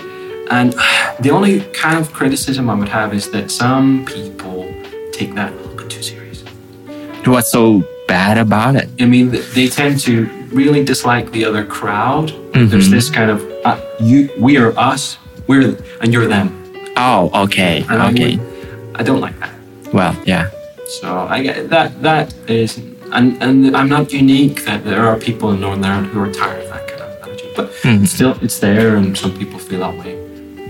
And 0.51 0.73
the 1.21 1.31
only 1.31 1.61
kind 1.73 1.99
of 1.99 2.13
criticism 2.13 2.71
I 2.71 2.75
would 2.75 2.89
have 2.89 3.15
is 3.15 3.31
that 3.31 3.51
some 3.51 4.05
people 4.07 4.65
take 5.13 5.35
that 5.35 5.53
a 5.53 5.57
little 5.57 5.77
bit 5.77 5.91
too 5.91 6.03
serious. 6.03 6.43
What's 7.25 7.53
so 7.53 7.85
bad 8.07 8.39
about 8.39 8.75
it? 8.75 8.89
I 8.99 9.05
mean, 9.05 9.31
they 9.55 9.69
tend 9.69 10.01
to 10.01 10.27
really 10.51 10.83
dislike 10.83 11.31
the 11.33 11.45
other 11.45 11.65
crowd. 11.65 12.31
Mm-hmm. 12.31 12.69
There's 12.69 12.91
this 12.91 13.11
kind 13.11 13.31
of 13.31 13.45
uh, 13.65 13.81
you, 14.01 14.31
we 14.39 14.57
are 14.57 14.77
us, 14.79 15.19
we're 15.47 15.77
and 16.01 16.13
you're 16.13 16.27
them. 16.27 16.55
Oh, 16.97 17.31
okay, 17.45 17.83
And 17.89 18.03
I 18.03 18.11
okay. 18.11 18.39
I 18.99 19.03
don't 19.03 19.21
like 19.21 19.39
that. 19.41 19.53
Well, 19.93 20.15
yeah. 20.25 20.51
So 21.01 21.27
I 21.29 21.43
get 21.43 21.69
that. 21.71 22.03
That 22.03 22.35
is, 22.49 22.79
and 23.13 23.41
and 23.43 23.77
I'm 23.77 23.89
not 23.89 24.13
unique. 24.13 24.65
That 24.65 24.85
there 24.85 25.03
are 25.07 25.17
people 25.19 25.53
in 25.53 25.61
Northern 25.61 25.85
Ireland 25.85 26.07
who 26.09 26.21
are 26.21 26.33
tired 26.33 26.63
of 26.65 26.69
that 26.71 26.89
kind 26.89 27.01
of 27.03 27.11
attitude. 27.23 27.53
But 27.57 27.73
Mhm. 27.83 28.07
still, 28.07 28.35
it's 28.43 28.59
there, 28.59 28.97
and 28.97 29.17
some 29.17 29.33
people 29.41 29.59
feel 29.59 29.81
that 29.81 29.97
way. 30.03 30.15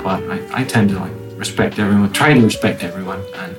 But 0.05 0.23
I, 0.35 0.39
I 0.61 0.65
tend 0.65 0.91
to 0.91 0.99
like 0.99 1.13
respect 1.37 1.79
everyone, 1.79 2.13
try 2.13 2.35
to 2.35 2.41
respect 2.41 2.83
everyone 2.85 3.21
and 3.41 3.57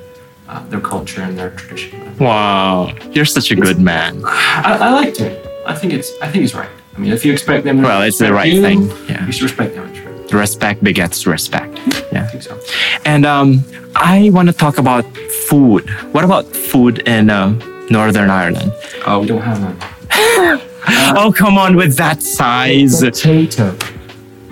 uh, 0.48 0.62
their 0.70 0.80
culture 0.80 1.22
and 1.22 1.38
their 1.38 1.50
tradition. 1.50 1.98
Wow, 2.18 2.92
you're 3.14 3.24
such 3.38 3.50
a 3.50 3.56
good 3.56 3.78
man. 3.80 4.22
I, 4.26 4.76
I 4.86 4.90
like 5.00 5.14
to. 5.14 5.26
I 5.66 5.74
think 5.74 5.92
it's. 5.92 6.10
I 6.22 6.28
think 6.30 6.44
it's 6.44 6.54
right. 6.54 6.68
I 6.94 6.98
mean, 7.00 7.12
if 7.12 7.24
you 7.24 7.32
expect 7.32 7.64
them, 7.64 7.76
to 7.78 7.82
Well, 7.88 8.02
it's 8.02 8.18
the 8.18 8.32
respect 8.32 8.34
right 8.40 8.52
you, 8.52 8.62
thing, 8.62 8.80
yeah. 9.08 9.24
You 9.26 9.32
should 9.32 9.44
respect 9.50 9.74
them. 9.74 9.86
Respect 10.30 10.84
begets 10.84 11.26
respect. 11.26 11.74
Yeah. 12.12 12.24
I 12.24 12.26
think 12.28 12.42
so. 12.42 12.58
And 13.04 13.24
um, 13.24 13.64
I 13.96 14.30
want 14.32 14.48
to 14.48 14.52
talk 14.54 14.78
about 14.78 15.04
food. 15.48 15.88
What 16.12 16.24
about 16.24 16.44
food 16.46 17.00
in 17.08 17.30
um, 17.30 17.58
Northern 17.90 18.30
Ireland? 18.30 18.72
Oh, 19.06 19.20
we 19.20 19.26
don't 19.26 19.42
have 19.42 19.60
one. 19.62 20.60
Oh, 21.16 21.32
come 21.36 21.58
on 21.58 21.76
with 21.76 21.96
that 21.96 22.22
size. 22.22 23.00
Potato. 23.00 23.72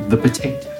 The 0.08 0.16
potato. 0.16 0.70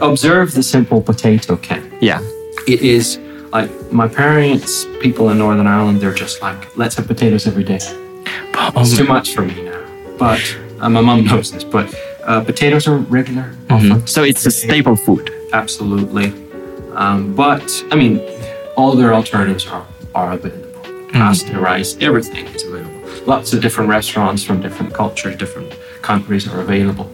Observe 0.00 0.52
the 0.52 0.62
simple 0.62 1.00
potato, 1.00 1.56
Ken. 1.56 1.82
Yeah. 2.00 2.20
It 2.68 2.80
is 2.82 3.18
like 3.50 3.70
my 3.92 4.06
parents, 4.08 4.84
people 5.00 5.30
in 5.30 5.38
Northern 5.38 5.66
Ireland, 5.66 6.00
they're 6.00 6.12
just 6.14 6.42
like, 6.42 6.76
let's 6.76 6.94
have 6.96 7.06
potatoes 7.06 7.46
every 7.46 7.64
day. 7.64 7.78
It's 7.80 8.96
too 8.96 9.02
Um, 9.02 9.08
much 9.08 9.34
for 9.34 9.42
me 9.42 9.62
now. 9.62 9.80
But 10.18 10.42
uh, 10.80 10.88
my 10.90 11.00
mom 11.00 11.24
knows 11.28 11.50
this, 11.50 11.64
but 11.64 11.92
uh, 12.24 12.42
potatoes 12.44 12.86
are 12.86 12.98
regular. 12.98 13.54
mhm. 13.68 14.06
So 14.08 14.22
it's 14.22 14.44
a 14.46 14.50
staple 14.50 14.96
food. 14.96 15.30
Absolutely. 15.54 16.26
Um, 16.94 17.34
but 17.34 17.66
I 17.92 17.94
mean, 17.94 18.20
all 18.76 18.92
their 18.96 19.14
alternatives 19.14 19.66
are, 19.68 19.86
are 20.14 20.32
available. 20.32 20.82
Pasta, 21.12 21.58
rice, 21.60 21.96
everything 22.00 22.46
is 22.46 22.64
available. 22.64 23.00
Lots 23.24 23.52
of 23.52 23.62
different 23.62 23.88
restaurants 23.88 24.42
from 24.42 24.60
different 24.60 24.92
cultures, 24.92 25.36
different 25.36 25.78
countries 26.02 26.48
are 26.48 26.60
available. 26.60 27.08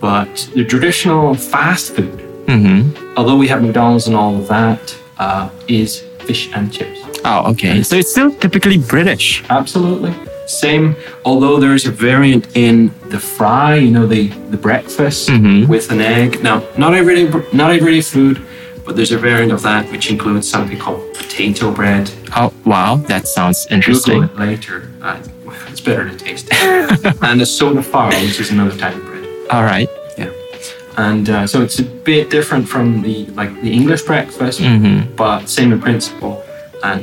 But 0.00 0.50
the 0.54 0.64
traditional 0.64 1.34
fast 1.34 1.94
food, 1.94 2.18
hmm 2.48 2.80
although 3.16 3.36
we 3.36 3.46
have 3.48 3.62
McDonald's 3.62 4.06
and 4.06 4.16
all 4.16 4.34
of 4.36 4.48
that, 4.48 4.96
uh, 5.18 5.50
is 5.68 6.00
fish 6.20 6.50
and 6.54 6.72
chips. 6.72 6.98
Oh, 7.26 7.50
okay. 7.52 7.82
So 7.82 7.96
it's 7.96 8.10
still 8.10 8.32
typically 8.32 8.78
British. 8.78 9.44
Absolutely. 9.50 10.14
Same, 10.46 10.96
although 11.26 11.60
there's 11.60 11.86
a 11.86 11.90
variant 11.92 12.56
in 12.56 12.90
the 13.12 13.20
fry, 13.20 13.74
you 13.76 13.90
know, 13.96 14.06
the, 14.06 14.28
the 14.54 14.56
breakfast 14.56 15.28
Mhm. 15.28 15.68
with 15.68 15.86
an 15.94 16.00
egg. 16.00 16.42
Now, 16.42 16.56
not 16.78 16.94
everyday, 16.94 17.26
not 17.52 17.70
everyday 17.78 18.00
food, 18.00 18.36
but 18.84 18.96
there's 18.96 19.12
a 19.12 19.18
variant 19.18 19.52
of 19.52 19.60
that 19.62 19.82
which 19.92 20.10
includes 20.10 20.48
something 20.54 20.78
called 20.78 21.00
potato 21.14 21.70
bread. 21.70 22.10
Oh, 22.34 22.50
wow. 22.64 22.96
That 23.12 23.28
sounds 23.28 23.58
Google 23.64 23.76
interesting. 23.76 24.22
it 24.24 24.38
later. 24.38 24.76
Uh, 25.02 25.18
it's 25.70 25.80
better 25.88 26.08
to 26.08 26.16
taste 26.16 26.48
it. 26.50 27.16
and 27.28 27.40
a 27.42 27.46
soda 27.46 27.82
farl, 27.82 28.10
which 28.26 28.40
is 28.40 28.50
another 28.50 28.76
type 28.84 28.96
of 28.96 29.04
bread. 29.04 29.24
All 29.50 29.64
right. 29.74 29.88
Yeah. 30.18 30.30
And 30.96 31.28
uh, 31.28 31.46
so 31.46 31.56
it's 31.62 31.78
a 31.78 31.84
bit 32.10 32.30
different 32.30 32.64
from 32.68 33.02
the 33.02 33.26
like 33.40 33.52
the 33.62 33.70
English 33.80 34.02
breakfast, 34.10 34.60
Mhm. 34.60 35.14
but 35.16 35.48
same 35.48 35.70
in 35.72 35.80
principle 35.80 36.34
and 36.82 37.00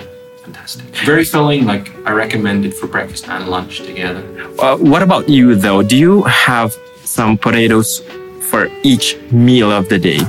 fantastic. 0.76 1.06
Very 1.06 1.24
filling. 1.26 1.66
Like 1.66 1.90
I 2.06 2.12
recommend 2.12 2.66
it 2.66 2.74
for 2.74 2.88
breakfast 2.88 3.28
and 3.28 3.48
lunch 3.48 3.82
together. 3.82 4.24
Uh, 4.60 4.78
what 4.78 5.02
about 5.02 5.30
you, 5.30 5.56
though? 5.56 5.82
Do 5.84 5.98
you 5.98 6.24
have 6.24 6.76
some 7.04 7.38
potatoes 7.38 8.02
for 8.50 8.68
each 8.84 9.18
meal 9.32 9.72
of 9.72 9.90
the 9.90 10.00
day? 10.00 10.20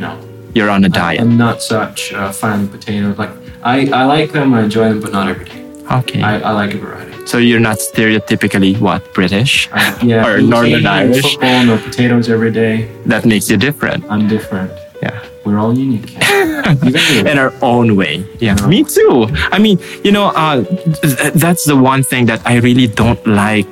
No, 0.00 0.18
You're 0.54 0.70
on 0.70 0.84
a 0.84 0.88
diet. 0.88 1.20
I'm 1.20 1.36
not 1.36 1.62
such 1.62 2.12
a 2.12 2.32
fan 2.32 2.64
of 2.64 2.70
potatoes. 2.70 3.18
Like 3.18 3.30
I, 3.62 3.88
I 3.90 4.04
like 4.04 4.32
them, 4.32 4.54
I 4.54 4.62
enjoy 4.62 4.88
them, 4.88 5.00
but 5.00 5.12
not 5.12 5.28
every 5.28 5.44
day. 5.46 5.64
Okay. 5.90 6.22
I, 6.22 6.38
I 6.40 6.52
like 6.52 6.74
a 6.74 6.78
variety. 6.78 7.26
so 7.26 7.38
you're 7.38 7.60
not 7.60 7.78
stereotypically 7.78 8.78
what 8.78 9.02
British? 9.14 9.68
I, 9.72 9.98
yeah, 10.04 10.26
Or 10.28 10.40
Northern 10.40 10.84
Irish. 10.86 11.22
Football, 11.22 11.64
no 11.64 11.78
potatoes 11.78 12.28
every 12.28 12.50
day. 12.52 12.90
That 13.06 13.24
makes 13.24 13.48
you 13.50 13.56
different. 13.56 14.04
I'm 14.10 14.28
different. 14.28 14.70
Yeah. 15.02 15.18
We're 15.48 15.58
all 15.58 15.72
unique. 15.72 16.12
In 17.32 17.38
our 17.38 17.52
own 17.62 17.96
way. 17.96 18.24
Yeah, 18.38 18.54
me 18.66 18.84
too. 18.84 19.26
I 19.50 19.58
mean, 19.58 19.78
you 20.04 20.12
know, 20.12 20.26
uh, 20.36 20.62
th- 21.02 21.32
that's 21.34 21.64
the 21.64 21.74
one 21.76 22.02
thing 22.02 22.26
that 22.26 22.40
I 22.46 22.56
really 22.56 22.86
don't 22.86 23.24
like, 23.26 23.66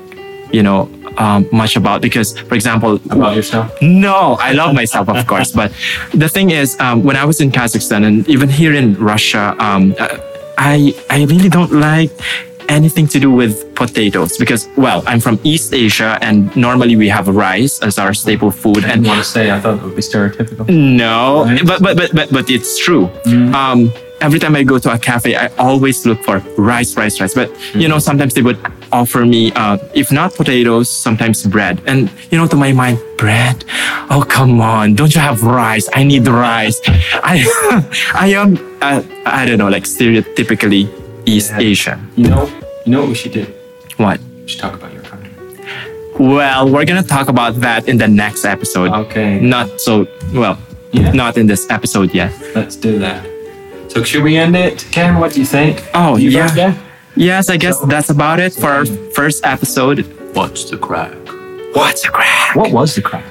you 0.53 0.63
know, 0.63 0.89
um, 1.19 1.47
much 1.53 1.77
about 1.77 2.01
because, 2.01 2.39
for 2.49 2.55
example, 2.55 2.97
About 3.11 3.37
yourself? 3.37 3.71
no, 3.83 4.37
I 4.41 4.53
love 4.53 4.75
myself, 4.75 5.09
of 5.09 5.27
course, 5.27 5.51
but 5.53 5.71
the 6.15 6.29
thing 6.29 6.51
is, 6.51 6.79
um, 6.81 7.05
when 7.05 7.17
I 7.17 7.25
was 7.25 7.41
in 7.41 7.51
Kazakhstan 7.51 8.05
and 8.07 8.27
even 8.29 8.49
here 8.49 8.73
in 8.75 8.95
Russia, 8.97 9.55
um, 9.59 9.95
uh, 9.99 10.09
I 10.59 10.95
I 11.11 11.25
really 11.25 11.49
don't 11.51 11.73
like 11.73 12.11
anything 12.69 13.07
to 13.09 13.19
do 13.21 13.31
with 13.31 13.75
potatoes 13.75 14.37
because, 14.39 14.69
well, 14.77 15.03
I'm 15.07 15.21
from 15.21 15.39
East 15.45 15.73
Asia 15.75 16.19
and 16.21 16.55
normally 16.57 16.97
we 16.97 17.09
have 17.09 17.29
rice 17.29 17.81
as 17.83 17.99
our 17.99 18.13
staple 18.15 18.51
food, 18.51 18.85
I 18.85 18.91
and 18.93 19.07
want 19.07 19.19
to 19.19 19.25
say. 19.25 19.51
I 19.51 19.61
thought 19.61 19.79
it 19.79 19.83
would 19.83 19.97
be 19.97 20.03
stereotypical. 20.03 20.69
no, 20.69 21.45
Right. 21.45 21.67
but, 21.67 21.83
but 21.83 21.97
but 21.97 22.15
but 22.15 22.33
but 22.33 22.51
it's 22.51 22.79
true. 22.79 23.07
Mm. 23.25 23.55
Um, 23.55 23.93
every 24.21 24.39
time 24.39 24.57
I 24.57 24.63
go 24.63 24.79
to 24.79 24.93
a 24.93 24.99
cafe, 24.99 25.37
I 25.37 25.47
always 25.59 26.05
look 26.07 26.23
for 26.25 26.39
rice, 26.59 26.97
rice, 26.97 27.21
rice. 27.21 27.35
But 27.35 27.51
you 27.75 27.89
know, 27.89 27.99
sometimes 27.99 28.35
they 28.35 28.43
would 28.43 28.59
offer 28.93 29.25
me, 29.27 29.53
uh, 29.53 29.79
if 29.95 30.11
not 30.11 30.35
potatoes, 30.35 30.89
sometimes 30.89 31.45
bread. 31.47 31.81
And 31.87 32.11
you 32.31 32.39
know, 32.39 32.47
to 32.49 32.57
my 32.57 32.73
mind, 32.73 32.99
bread. 33.19 33.65
Oh 34.11 34.25
come 34.27 34.61
on, 34.61 34.95
don't 34.95 35.15
you 35.15 35.21
have 35.21 35.43
rice? 35.43 35.89
I 35.95 36.03
need 36.05 36.27
rice. 36.27 36.81
I 37.23 37.37
I 38.15 38.29
am 38.29 38.57
uh, 38.83 39.03
I 39.25 39.45
don't 39.47 39.59
know, 39.59 39.69
like 39.69 39.85
stereotypically 39.85 40.89
East 41.27 41.51
Yeah. 41.53 41.61
Asian. 41.71 41.99
You 42.17 42.29
know, 42.29 42.49
you 42.85 42.93
know 42.93 43.01
what 43.01 43.09
we 43.09 43.15
should 43.15 43.33
do? 43.33 43.47
What? 43.97 44.21
We 44.43 44.49
should 44.49 44.61
talk 44.61 44.75
about 44.75 44.93
your 44.93 45.03
country. 45.03 45.31
Well, 46.19 46.69
we're 46.71 46.85
gonna 46.85 47.03
talk 47.03 47.29
about 47.29 47.61
that 47.61 47.89
in 47.89 47.99
the 47.99 48.09
next 48.09 48.45
episode. 48.45 48.91
Okay. 49.05 49.39
Not 49.41 49.81
so 49.81 50.07
well. 50.33 50.57
Yeah. 50.93 51.13
Not 51.13 51.37
in 51.37 51.47
this 51.47 51.67
episode 51.71 52.15
yet. 52.15 52.33
Let's 52.55 52.77
do 52.77 52.99
that. 53.01 53.27
So 53.89 54.03
should 54.03 54.23
we 54.23 54.37
end 54.37 54.57
it, 54.57 54.87
Ken? 54.93 55.19
What 55.21 55.33
do 55.35 55.41
you 55.41 55.47
think? 55.47 55.83
Oh, 55.95 56.17
You 56.17 56.31
yeah. 56.31 56.47
got 56.47 56.55
that? 56.57 56.75
Yes, 57.17 57.49
I 57.51 57.57
guess 57.57 57.79
So- 57.81 57.87
that's 57.87 58.11
about 58.11 58.41
it 58.41 58.53
for 58.55 58.71
our 58.71 58.87
first 59.15 59.45
episode. 59.45 59.99
What's 60.35 60.71
the 60.71 60.77
crack? 60.77 61.13
What's 61.75 62.05
a 62.05 62.09
crack? 62.11 62.55
What 62.57 62.71
was 62.73 62.95
the 62.95 63.03
crack? 63.03 63.25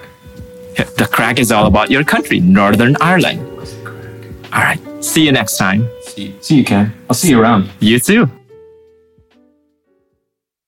The 0.98 1.08
crack 1.08 1.40
is 1.40 1.52
all 1.52 1.66
about 1.68 1.90
your 1.90 2.04
country, 2.04 2.40
Northern 2.40 2.96
Ireland. 3.02 3.40
What's 3.58 3.74
the 3.74 3.84
crack? 3.84 4.06
All 4.54 4.62
right. 4.62 4.80
See 5.04 5.24
you 5.26 5.32
next 5.32 5.58
time. 5.58 5.88
See, 6.16 6.34
see 6.40 6.56
you, 6.56 6.64
Ken. 6.64 6.94
I'll 7.10 7.14
see 7.14 7.32
you 7.32 7.42
around. 7.42 7.70
You 7.82 8.00
too. 8.00 8.30